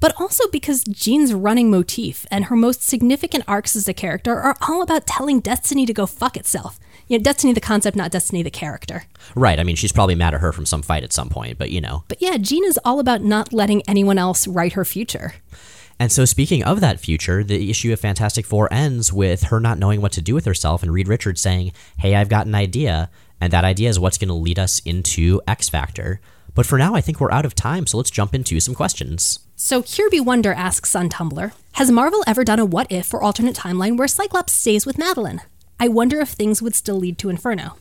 But 0.00 0.18
also 0.18 0.48
because 0.50 0.82
Jean's 0.84 1.34
running 1.34 1.70
motif 1.70 2.24
and 2.30 2.46
her 2.46 2.56
most 2.56 2.82
significant 2.82 3.44
arcs 3.46 3.76
as 3.76 3.86
a 3.86 3.92
character 3.92 4.34
are 4.40 4.56
all 4.66 4.80
about 4.80 5.06
telling 5.06 5.40
Destiny 5.40 5.84
to 5.84 5.92
go 5.92 6.06
fuck 6.06 6.38
itself. 6.38 6.80
You 7.10 7.18
know, 7.18 7.24
Destiny 7.24 7.52
the 7.52 7.60
concept, 7.60 7.96
not 7.96 8.12
Destiny 8.12 8.44
the 8.44 8.52
character. 8.52 9.02
Right, 9.34 9.58
I 9.58 9.64
mean, 9.64 9.74
she's 9.74 9.90
probably 9.90 10.14
mad 10.14 10.32
at 10.32 10.40
her 10.40 10.52
from 10.52 10.64
some 10.64 10.80
fight 10.80 11.02
at 11.02 11.12
some 11.12 11.28
point, 11.28 11.58
but 11.58 11.72
you 11.72 11.80
know. 11.80 12.04
But 12.06 12.22
yeah, 12.22 12.36
Jean 12.36 12.64
is 12.64 12.78
all 12.84 13.00
about 13.00 13.20
not 13.20 13.52
letting 13.52 13.82
anyone 13.88 14.16
else 14.16 14.46
write 14.46 14.74
her 14.74 14.84
future. 14.84 15.34
And 15.98 16.12
so, 16.12 16.24
speaking 16.24 16.62
of 16.62 16.80
that 16.80 17.00
future, 17.00 17.42
the 17.42 17.68
issue 17.68 17.92
of 17.92 17.98
Fantastic 17.98 18.46
Four 18.46 18.72
ends 18.72 19.12
with 19.12 19.42
her 19.44 19.58
not 19.58 19.76
knowing 19.76 20.00
what 20.00 20.12
to 20.12 20.22
do 20.22 20.36
with 20.36 20.44
herself 20.44 20.84
and 20.84 20.92
Reed 20.92 21.08
Richards 21.08 21.40
saying, 21.40 21.72
Hey, 21.98 22.14
I've 22.14 22.28
got 22.28 22.46
an 22.46 22.54
idea. 22.54 23.10
And 23.40 23.52
that 23.52 23.64
idea 23.64 23.88
is 23.88 23.98
what's 23.98 24.16
going 24.16 24.28
to 24.28 24.34
lead 24.34 24.60
us 24.60 24.78
into 24.84 25.40
X 25.48 25.68
Factor. 25.68 26.20
But 26.54 26.64
for 26.64 26.78
now, 26.78 26.94
I 26.94 27.00
think 27.00 27.20
we're 27.20 27.32
out 27.32 27.44
of 27.44 27.56
time, 27.56 27.88
so 27.88 27.96
let's 27.96 28.10
jump 28.10 28.36
into 28.36 28.60
some 28.60 28.74
questions. 28.76 29.40
So 29.56 29.82
Kirby 29.82 30.20
Wonder 30.20 30.52
asks 30.52 30.94
on 30.94 31.08
Tumblr, 31.08 31.52
Has 31.72 31.90
Marvel 31.90 32.22
ever 32.28 32.44
done 32.44 32.60
a 32.60 32.64
what 32.64 32.86
if 32.88 33.12
or 33.12 33.20
alternate 33.20 33.56
timeline 33.56 33.96
where 33.96 34.06
Cyclops 34.06 34.52
stays 34.52 34.86
with 34.86 34.96
Madelyne? 34.96 35.40
I 35.82 35.88
wonder 35.88 36.20
if 36.20 36.28
things 36.28 36.60
would 36.60 36.74
still 36.74 36.96
lead 36.96 37.16
to 37.18 37.30
Inferno. 37.30 37.76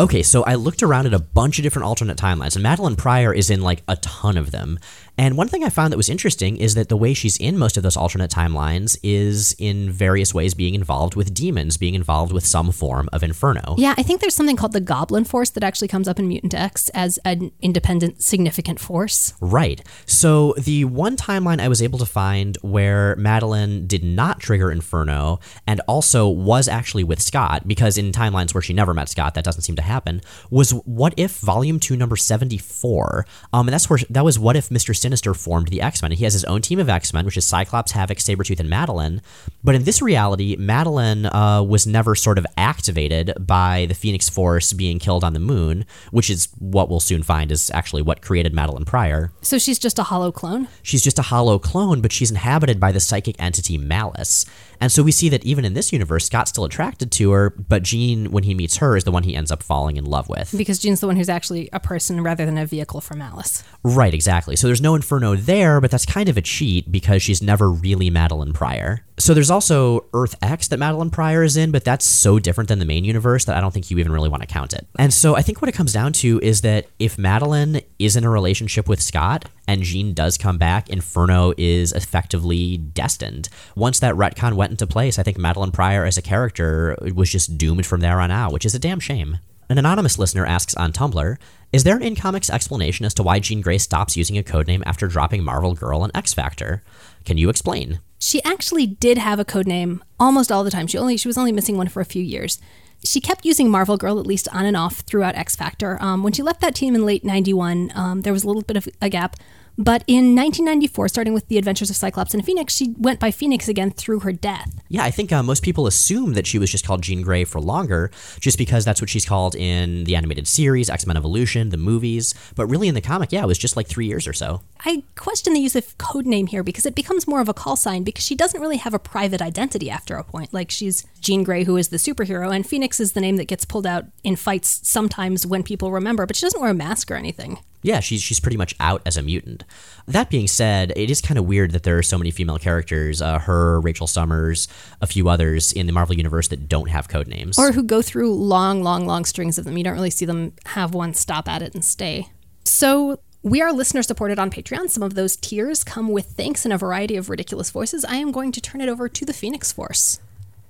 Okay, 0.00 0.24
so 0.24 0.42
I 0.42 0.56
looked 0.56 0.82
around 0.82 1.06
at 1.06 1.14
a 1.14 1.20
bunch 1.20 1.60
of 1.60 1.62
different 1.62 1.86
alternate 1.86 2.16
timelines, 2.16 2.56
and 2.56 2.64
Madelyne 2.64 2.98
Pryor 2.98 3.32
is 3.32 3.48
in 3.48 3.60
like 3.60 3.84
a 3.86 3.94
ton 3.96 4.36
of 4.36 4.50
them. 4.50 4.80
And 5.16 5.36
one 5.36 5.48
thing 5.48 5.62
I 5.62 5.68
found 5.68 5.92
that 5.92 5.96
was 5.96 6.08
interesting 6.08 6.56
is 6.56 6.74
that 6.74 6.88
the 6.88 6.96
way 6.96 7.14
she's 7.14 7.36
in 7.36 7.56
most 7.56 7.76
of 7.76 7.82
those 7.82 7.96
alternate 7.96 8.30
timelines 8.30 8.98
is 9.02 9.54
in 9.58 9.90
various 9.90 10.34
ways 10.34 10.54
being 10.54 10.74
involved 10.74 11.14
with 11.14 11.32
demons, 11.32 11.76
being 11.76 11.94
involved 11.94 12.32
with 12.32 12.44
some 12.44 12.72
form 12.72 13.08
of 13.12 13.22
inferno. 13.22 13.76
Yeah, 13.78 13.94
I 13.96 14.02
think 14.02 14.20
there's 14.20 14.34
something 14.34 14.56
called 14.56 14.72
the 14.72 14.80
Goblin 14.80 15.24
Force 15.24 15.50
that 15.50 15.62
actually 15.62 15.88
comes 15.88 16.08
up 16.08 16.18
in 16.18 16.26
Mutant 16.26 16.54
X 16.54 16.88
as 16.90 17.18
an 17.24 17.52
independent, 17.60 18.22
significant 18.22 18.80
force. 18.80 19.34
Right. 19.40 19.86
So 20.06 20.54
the 20.58 20.84
one 20.84 21.16
timeline 21.16 21.60
I 21.60 21.68
was 21.68 21.80
able 21.80 21.98
to 22.00 22.06
find 22.06 22.58
where 22.62 23.14
Madelyne 23.16 23.86
did 23.86 24.02
not 24.02 24.40
trigger 24.40 24.70
Inferno 24.70 25.38
and 25.66 25.80
also 25.86 26.28
was 26.28 26.66
actually 26.66 27.04
with 27.04 27.22
Scott, 27.22 27.68
because 27.68 27.96
in 27.96 28.10
timelines 28.10 28.52
where 28.52 28.62
she 28.62 28.72
never 28.72 28.92
met 28.92 29.08
Scott, 29.08 29.34
that 29.34 29.44
doesn't 29.44 29.62
seem 29.62 29.76
to 29.76 29.82
happen, 29.82 30.20
was 30.50 30.70
What 30.70 31.14
If 31.16 31.38
Volume 31.38 31.78
2, 31.78 31.96
number 31.96 32.16
74. 32.16 33.26
Um, 33.52 33.68
and 33.68 33.72
that's 33.72 33.88
where 33.88 34.00
that 34.10 34.24
was 34.24 34.38
What 34.38 34.56
If 34.56 34.70
Mr. 34.70 34.94
Sinister 35.04 35.34
formed 35.34 35.68
the 35.68 35.82
X 35.82 36.00
Men. 36.00 36.12
He 36.12 36.24
has 36.24 36.32
his 36.32 36.44
own 36.44 36.62
team 36.62 36.78
of 36.78 36.88
X 36.88 37.12
Men, 37.12 37.26
which 37.26 37.36
is 37.36 37.44
Cyclops, 37.44 37.92
Havoc, 37.92 38.16
Sabretooth, 38.16 38.58
and 38.58 38.70
Madelyne. 38.70 39.20
But 39.62 39.74
in 39.74 39.84
this 39.84 40.00
reality, 40.00 40.56
Madelyne 40.56 41.26
uh, 41.26 41.62
was 41.62 41.86
never 41.86 42.14
sort 42.14 42.38
of 42.38 42.46
activated 42.56 43.34
by 43.38 43.84
the 43.86 43.94
Phoenix 43.94 44.30
Force 44.30 44.72
being 44.72 44.98
killed 44.98 45.22
on 45.22 45.34
the 45.34 45.38
moon, 45.40 45.84
which 46.10 46.30
is 46.30 46.48
what 46.58 46.88
we'll 46.88 47.00
soon 47.00 47.22
find 47.22 47.52
is 47.52 47.70
actually 47.74 48.00
what 48.00 48.22
created 48.22 48.54
Madelyne 48.54 48.86
Pryor. 48.86 49.30
So 49.42 49.58
she's 49.58 49.78
just 49.78 49.98
a 49.98 50.04
hollow 50.04 50.32
clone? 50.32 50.68
She's 50.82 51.02
just 51.02 51.18
a 51.18 51.22
hollow 51.22 51.58
clone, 51.58 52.00
but 52.00 52.10
she's 52.10 52.30
inhabited 52.30 52.80
by 52.80 52.90
the 52.90 53.00
psychic 53.00 53.36
entity 53.38 53.76
Malice. 53.76 54.46
And 54.80 54.90
so 54.90 55.02
we 55.02 55.12
see 55.12 55.28
that 55.28 55.44
even 55.44 55.64
in 55.64 55.74
this 55.74 55.92
universe, 55.92 56.26
Scott's 56.26 56.50
still 56.50 56.64
attracted 56.64 57.10
to 57.12 57.30
her, 57.32 57.50
but 57.50 57.82
Jean, 57.82 58.30
when 58.30 58.44
he 58.44 58.54
meets 58.54 58.76
her, 58.78 58.96
is 58.96 59.04
the 59.04 59.10
one 59.10 59.22
he 59.22 59.34
ends 59.34 59.50
up 59.50 59.62
falling 59.62 59.96
in 59.96 60.04
love 60.04 60.28
with. 60.28 60.54
Because 60.56 60.78
Jean's 60.78 61.00
the 61.00 61.06
one 61.06 61.16
who's 61.16 61.28
actually 61.28 61.68
a 61.72 61.80
person 61.80 62.22
rather 62.22 62.44
than 62.44 62.58
a 62.58 62.66
vehicle 62.66 63.00
for 63.00 63.14
Malice. 63.14 63.62
Right, 63.82 64.14
exactly. 64.14 64.56
So 64.56 64.66
there's 64.66 64.80
no 64.80 64.94
Inferno 64.94 65.36
there, 65.36 65.80
but 65.80 65.90
that's 65.90 66.06
kind 66.06 66.28
of 66.28 66.36
a 66.36 66.42
cheat 66.42 66.90
because 66.90 67.22
she's 67.22 67.42
never 67.42 67.70
really 67.70 68.10
Madelyne 68.10 68.54
Pryor. 68.54 69.04
So 69.16 69.32
there's 69.32 69.50
also 69.50 70.06
Earth 70.12 70.34
X 70.42 70.68
that 70.68 70.80
Madelyne 70.80 71.12
Pryor 71.12 71.44
is 71.44 71.56
in, 71.56 71.70
but 71.70 71.84
that's 71.84 72.04
so 72.04 72.40
different 72.40 72.68
than 72.68 72.80
the 72.80 72.84
main 72.84 73.04
universe 73.04 73.44
that 73.44 73.56
I 73.56 73.60
don't 73.60 73.72
think 73.72 73.90
you 73.90 73.98
even 73.98 74.10
really 74.10 74.28
want 74.28 74.42
to 74.42 74.46
count 74.48 74.72
it. 74.72 74.86
And 74.98 75.14
so 75.14 75.36
I 75.36 75.42
think 75.42 75.62
what 75.62 75.68
it 75.68 75.72
comes 75.72 75.92
down 75.92 76.12
to 76.14 76.40
is 76.42 76.62
that 76.62 76.86
if 76.98 77.16
Madelyne 77.16 77.84
is 77.98 78.16
in 78.16 78.24
a 78.24 78.30
relationship 78.30 78.88
with 78.88 79.00
Scott 79.00 79.44
and 79.68 79.82
Jean 79.82 80.14
does 80.14 80.36
come 80.36 80.58
back, 80.58 80.90
Inferno 80.90 81.52
is 81.56 81.92
effectively 81.92 82.76
destined. 82.76 83.48
Once 83.76 84.00
that 84.00 84.14
retcon 84.14 84.54
went 84.54 84.72
into 84.74 84.86
place, 84.86 85.18
I 85.18 85.22
think 85.22 85.38
Madelyne 85.38 85.72
Pryor 85.72 86.04
as 86.04 86.18
a 86.18 86.22
character 86.22 86.96
was 87.14 87.30
just 87.30 87.56
doomed 87.56 87.86
from 87.86 88.00
there 88.00 88.20
on 88.20 88.30
out, 88.30 88.52
which 88.52 88.66
is 88.66 88.74
a 88.74 88.78
damn 88.78 89.00
shame. 89.00 89.38
An 89.68 89.78
anonymous 89.78 90.18
listener 90.18 90.44
asks 90.44 90.74
on 90.74 90.92
Tumblr, 90.92 91.36
is 91.72 91.84
there 91.84 91.96
an 91.96 92.02
in-comics 92.02 92.50
explanation 92.50 93.06
as 93.06 93.14
to 93.14 93.22
why 93.22 93.38
Jean 93.38 93.60
Grey 93.60 93.78
stops 93.78 94.16
using 94.16 94.36
a 94.36 94.42
codename 94.42 94.82
after 94.84 95.08
dropping 95.08 95.42
Marvel 95.42 95.74
Girl 95.74 96.04
and 96.04 96.14
X 96.14 96.34
Factor? 96.34 96.82
Can 97.24 97.38
you 97.38 97.48
explain? 97.48 98.00
She 98.18 98.42
actually 98.42 98.86
did 98.86 99.18
have 99.18 99.38
a 99.38 99.44
code 99.44 99.66
name 99.66 100.02
almost 100.20 100.52
all 100.52 100.64
the 100.64 100.70
time. 100.70 100.86
She 100.86 100.98
only 100.98 101.16
she 101.16 101.28
was 101.28 101.38
only 101.38 101.52
missing 101.52 101.76
one 101.76 101.88
for 101.88 102.00
a 102.00 102.04
few 102.04 102.22
years. 102.22 102.60
She 103.04 103.20
kept 103.20 103.44
using 103.44 103.70
Marvel 103.70 103.96
Girl 103.96 104.18
at 104.18 104.26
least 104.26 104.48
on 104.52 104.64
and 104.66 104.76
off 104.76 105.00
throughout 105.00 105.34
X 105.34 105.56
Factor. 105.56 105.98
Um, 106.02 106.22
when 106.22 106.32
she 106.32 106.42
left 106.42 106.60
that 106.60 106.74
team 106.74 106.94
in 106.94 107.04
late 107.04 107.24
'91, 107.24 107.92
um, 107.94 108.20
there 108.22 108.32
was 108.32 108.44
a 108.44 108.46
little 108.46 108.62
bit 108.62 108.76
of 108.76 108.88
a 109.00 109.08
gap. 109.08 109.36
But 109.76 110.04
in 110.06 110.36
1994, 110.36 111.08
starting 111.08 111.34
with 111.34 111.48
the 111.48 111.58
Adventures 111.58 111.90
of 111.90 111.96
Cyclops 111.96 112.32
and 112.32 112.44
Phoenix, 112.44 112.74
she 112.74 112.94
went 112.96 113.18
by 113.18 113.32
Phoenix 113.32 113.68
again 113.68 113.90
through 113.90 114.20
her 114.20 114.30
death. 114.32 114.80
Yeah, 114.88 115.02
I 115.02 115.10
think 115.10 115.32
uh, 115.32 115.42
most 115.42 115.64
people 115.64 115.88
assume 115.88 116.34
that 116.34 116.46
she 116.46 116.58
was 116.58 116.70
just 116.70 116.86
called 116.86 117.02
Jean 117.02 117.22
Grey 117.22 117.42
for 117.44 117.60
longer, 117.60 118.12
just 118.38 118.56
because 118.56 118.84
that's 118.84 119.00
what 119.00 119.10
she's 119.10 119.24
called 119.24 119.56
in 119.56 120.04
the 120.04 120.14
animated 120.14 120.46
series, 120.46 120.88
X 120.88 121.06
Men 121.06 121.16
Evolution, 121.16 121.70
the 121.70 121.76
movies. 121.76 122.34
But 122.54 122.66
really, 122.66 122.86
in 122.86 122.94
the 122.94 123.00
comic, 123.00 123.32
yeah, 123.32 123.42
it 123.42 123.46
was 123.46 123.58
just 123.58 123.76
like 123.76 123.88
three 123.88 124.06
years 124.06 124.28
or 124.28 124.32
so. 124.32 124.60
I 124.84 125.02
question 125.16 125.54
the 125.54 125.60
use 125.60 125.74
of 125.74 125.98
code 125.98 126.26
name 126.26 126.46
here 126.46 126.62
because 126.62 126.86
it 126.86 126.94
becomes 126.94 127.26
more 127.26 127.40
of 127.40 127.48
a 127.48 127.54
call 127.54 127.74
sign 127.74 128.04
because 128.04 128.24
she 128.24 128.36
doesn't 128.36 128.60
really 128.60 128.76
have 128.76 128.94
a 128.94 128.98
private 128.98 129.42
identity 129.42 129.90
after 129.90 130.16
a 130.16 130.24
point. 130.24 130.54
Like 130.54 130.70
she's 130.70 131.04
Jean 131.20 131.42
Grey, 131.42 131.64
who 131.64 131.76
is 131.76 131.88
the 131.88 131.96
superhero, 131.96 132.54
and 132.54 132.64
Phoenix 132.64 133.00
is 133.00 133.12
the 133.12 133.20
name 133.20 133.36
that 133.36 133.48
gets 133.48 133.64
pulled 133.64 133.86
out 133.86 134.04
in 134.22 134.36
fights 134.36 134.80
sometimes 134.88 135.46
when 135.46 135.64
people 135.64 135.90
remember, 135.90 136.26
but 136.26 136.36
she 136.36 136.46
doesn't 136.46 136.60
wear 136.60 136.70
a 136.70 136.74
mask 136.74 137.10
or 137.10 137.16
anything. 137.16 137.58
Yeah, 137.84 138.00
she's 138.00 138.22
she's 138.22 138.40
pretty 138.40 138.56
much 138.56 138.74
out 138.80 139.02
as 139.04 139.18
a 139.18 139.22
mutant. 139.22 139.62
That 140.08 140.30
being 140.30 140.48
said, 140.48 140.94
it 140.96 141.10
is 141.10 141.20
kind 141.20 141.38
of 141.38 141.44
weird 141.44 141.72
that 141.72 141.82
there 141.82 141.98
are 141.98 142.02
so 142.02 142.16
many 142.16 142.30
female 142.30 142.58
characters, 142.58 143.20
uh, 143.20 143.38
her, 143.40 143.78
Rachel 143.82 144.06
Summers, 144.06 144.68
a 145.02 145.06
few 145.06 145.28
others 145.28 145.70
in 145.70 145.86
the 145.86 145.92
Marvel 145.92 146.16
universe 146.16 146.48
that 146.48 146.66
don't 146.66 146.88
have 146.88 147.08
code 147.08 147.28
names. 147.28 147.58
Or 147.58 147.72
who 147.72 147.82
go 147.82 148.00
through 148.00 148.34
long, 148.34 148.82
long, 148.82 149.06
long 149.06 149.26
strings 149.26 149.58
of 149.58 149.66
them. 149.66 149.76
You 149.76 149.84
don't 149.84 149.92
really 149.92 150.08
see 150.08 150.24
them 150.24 150.54
have 150.64 150.94
one 150.94 151.12
stop 151.12 151.46
at 151.46 151.60
it 151.60 151.74
and 151.74 151.84
stay. 151.84 152.30
So 152.64 153.20
we 153.42 153.60
are 153.60 153.70
listener 153.70 154.02
supported 154.02 154.38
on 154.38 154.50
Patreon. 154.50 154.88
Some 154.88 155.02
of 155.02 155.12
those 155.14 155.36
tiers 155.36 155.84
come 155.84 156.08
with 156.08 156.24
thanks 156.24 156.64
and 156.64 156.72
a 156.72 156.78
variety 156.78 157.16
of 157.16 157.28
ridiculous 157.28 157.70
voices. 157.70 158.02
I 158.02 158.16
am 158.16 158.32
going 158.32 158.50
to 158.52 158.62
turn 158.62 158.80
it 158.80 158.88
over 158.88 159.10
to 159.10 159.24
the 159.26 159.34
Phoenix 159.34 159.70
Force. 159.70 160.18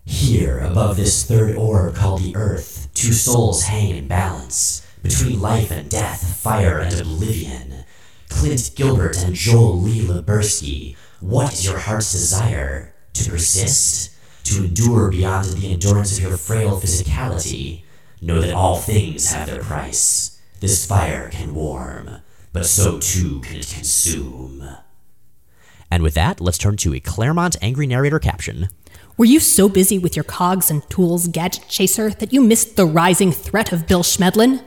Here, 0.04 0.58
above 0.58 0.96
this 0.96 1.24
third 1.24 1.56
orb 1.56 1.94
called 1.94 2.22
the 2.22 2.34
Earth, 2.34 2.88
two 2.92 3.12
souls 3.12 3.62
hang 3.62 3.90
in 3.90 4.08
balance, 4.08 4.83
between 5.04 5.38
life 5.38 5.70
and 5.70 5.88
death, 5.90 6.36
fire 6.38 6.78
and 6.78 6.98
oblivion. 6.98 7.84
Clint 8.30 8.70
Gilbert 8.74 9.22
and 9.22 9.34
Joel 9.34 9.78
Lee 9.78 10.00
Lebersky, 10.00 10.96
what 11.20 11.52
is 11.52 11.66
your 11.66 11.78
heart's 11.78 12.10
desire? 12.10 12.94
To 13.12 13.30
persist? 13.30 14.12
To 14.44 14.64
endure 14.64 15.10
beyond 15.10 15.48
the 15.50 15.72
endurance 15.72 16.16
of 16.16 16.24
your 16.24 16.38
frail 16.38 16.80
physicality? 16.80 17.84
Know 18.22 18.40
that 18.40 18.54
all 18.54 18.78
things 18.78 19.30
have 19.30 19.46
their 19.46 19.62
price. 19.62 20.40
This 20.60 20.86
fire 20.86 21.28
can 21.28 21.54
warm, 21.54 22.22
but 22.54 22.64
so 22.64 22.98
too 22.98 23.40
can 23.42 23.58
it 23.58 23.68
consume. 23.68 24.66
and 25.90 26.02
with 26.02 26.14
that, 26.14 26.40
let's 26.40 26.58
turn 26.58 26.76
to 26.78 26.94
a 26.94 27.00
Claremont 27.00 27.56
angry 27.60 27.86
narrator 27.86 28.18
caption. 28.18 28.70
Were 29.18 29.26
you 29.26 29.38
so 29.38 29.68
busy 29.68 29.98
with 29.98 30.16
your 30.16 30.24
cogs 30.24 30.70
and 30.70 30.88
tools, 30.88 31.28
Gadget 31.28 31.68
Chaser, 31.68 32.10
that 32.10 32.32
you 32.32 32.40
missed 32.40 32.76
the 32.76 32.86
rising 32.86 33.30
threat 33.30 33.70
of 33.70 33.86
Bill 33.86 34.02
Schmedlin? 34.02 34.62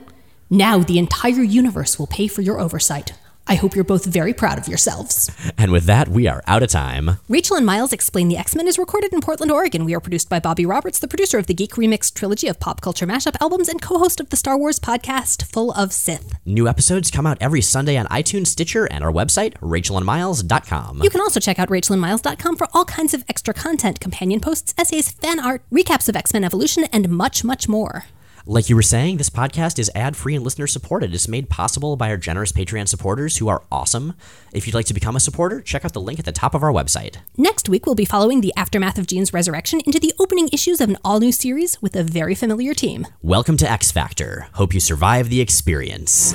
Now 0.50 0.78
the 0.78 0.98
entire 0.98 1.42
universe 1.42 1.98
will 1.98 2.06
pay 2.06 2.26
for 2.26 2.40
your 2.40 2.58
oversight. 2.58 3.12
I 3.50 3.54
hope 3.54 3.74
you're 3.74 3.84
both 3.84 4.04
very 4.04 4.34
proud 4.34 4.58
of 4.58 4.68
yourselves. 4.68 5.30
And 5.56 5.72
with 5.72 5.84
that, 5.84 6.08
we 6.08 6.26
are 6.26 6.42
out 6.46 6.62
of 6.62 6.68
time. 6.68 7.18
Rachel 7.28 7.56
and 7.56 7.64
Miles 7.64 7.94
Explain 7.94 8.28
the 8.28 8.36
X 8.36 8.54
Men 8.54 8.68
is 8.68 8.78
recorded 8.78 9.12
in 9.12 9.22
Portland, 9.22 9.50
Oregon. 9.50 9.84
We 9.86 9.94
are 9.94 10.00
produced 10.00 10.28
by 10.28 10.38
Bobby 10.38 10.66
Roberts, 10.66 10.98
the 10.98 11.08
producer 11.08 11.38
of 11.38 11.46
the 11.46 11.54
Geek 11.54 11.72
Remix 11.72 12.12
trilogy 12.12 12.46
of 12.46 12.60
pop 12.60 12.82
culture 12.82 13.06
mashup 13.06 13.36
albums 13.40 13.68
and 13.68 13.80
co 13.80 13.98
host 13.98 14.20
of 14.20 14.28
the 14.28 14.36
Star 14.36 14.58
Wars 14.58 14.78
podcast, 14.78 15.50
Full 15.50 15.72
of 15.72 15.92
Sith. 15.94 16.34
New 16.44 16.68
episodes 16.68 17.10
come 17.10 17.26
out 17.26 17.38
every 17.40 17.62
Sunday 17.62 17.96
on 17.96 18.06
iTunes, 18.06 18.48
Stitcher, 18.48 18.86
and 18.86 19.02
our 19.02 19.12
website, 19.12 19.54
rachelandmiles.com. 19.60 21.02
You 21.02 21.10
can 21.10 21.20
also 21.22 21.40
check 21.40 21.58
out 21.58 21.68
rachelandmiles.com 21.68 22.56
for 22.56 22.68
all 22.74 22.84
kinds 22.84 23.14
of 23.14 23.24
extra 23.28 23.54
content, 23.54 24.00
companion 24.00 24.40
posts, 24.40 24.74
essays, 24.76 25.10
fan 25.10 25.40
art, 25.40 25.62
recaps 25.72 26.08
of 26.08 26.16
X 26.16 26.34
Men 26.34 26.44
Evolution, 26.44 26.84
and 26.92 27.08
much, 27.08 27.44
much 27.44 27.66
more. 27.66 28.04
Like 28.50 28.70
you 28.70 28.76
were 28.76 28.82
saying, 28.82 29.18
this 29.18 29.28
podcast 29.28 29.78
is 29.78 29.90
ad 29.94 30.16
free 30.16 30.34
and 30.34 30.42
listener 30.42 30.66
supported. 30.66 31.14
It's 31.14 31.28
made 31.28 31.50
possible 31.50 31.96
by 31.96 32.08
our 32.08 32.16
generous 32.16 32.50
Patreon 32.50 32.88
supporters 32.88 33.36
who 33.36 33.48
are 33.48 33.62
awesome. 33.70 34.14
If 34.54 34.66
you'd 34.66 34.72
like 34.72 34.86
to 34.86 34.94
become 34.94 35.16
a 35.16 35.20
supporter, 35.20 35.60
check 35.60 35.84
out 35.84 35.92
the 35.92 36.00
link 36.00 36.18
at 36.18 36.24
the 36.24 36.32
top 36.32 36.54
of 36.54 36.62
our 36.62 36.72
website. 36.72 37.16
Next 37.36 37.68
week, 37.68 37.84
we'll 37.84 37.94
be 37.94 38.06
following 38.06 38.40
the 38.40 38.54
aftermath 38.56 38.96
of 38.96 39.06
Jean's 39.06 39.34
resurrection 39.34 39.82
into 39.84 40.00
the 40.00 40.14
opening 40.18 40.48
issues 40.50 40.80
of 40.80 40.88
an 40.88 40.96
all 41.04 41.20
new 41.20 41.30
series 41.30 41.82
with 41.82 41.94
a 41.94 42.02
very 42.02 42.34
familiar 42.34 42.72
team. 42.72 43.06
Welcome 43.20 43.58
to 43.58 43.70
X 43.70 43.90
Factor. 43.90 44.48
Hope 44.54 44.72
you 44.72 44.80
survive 44.80 45.28
the 45.28 45.42
experience. 45.42 46.32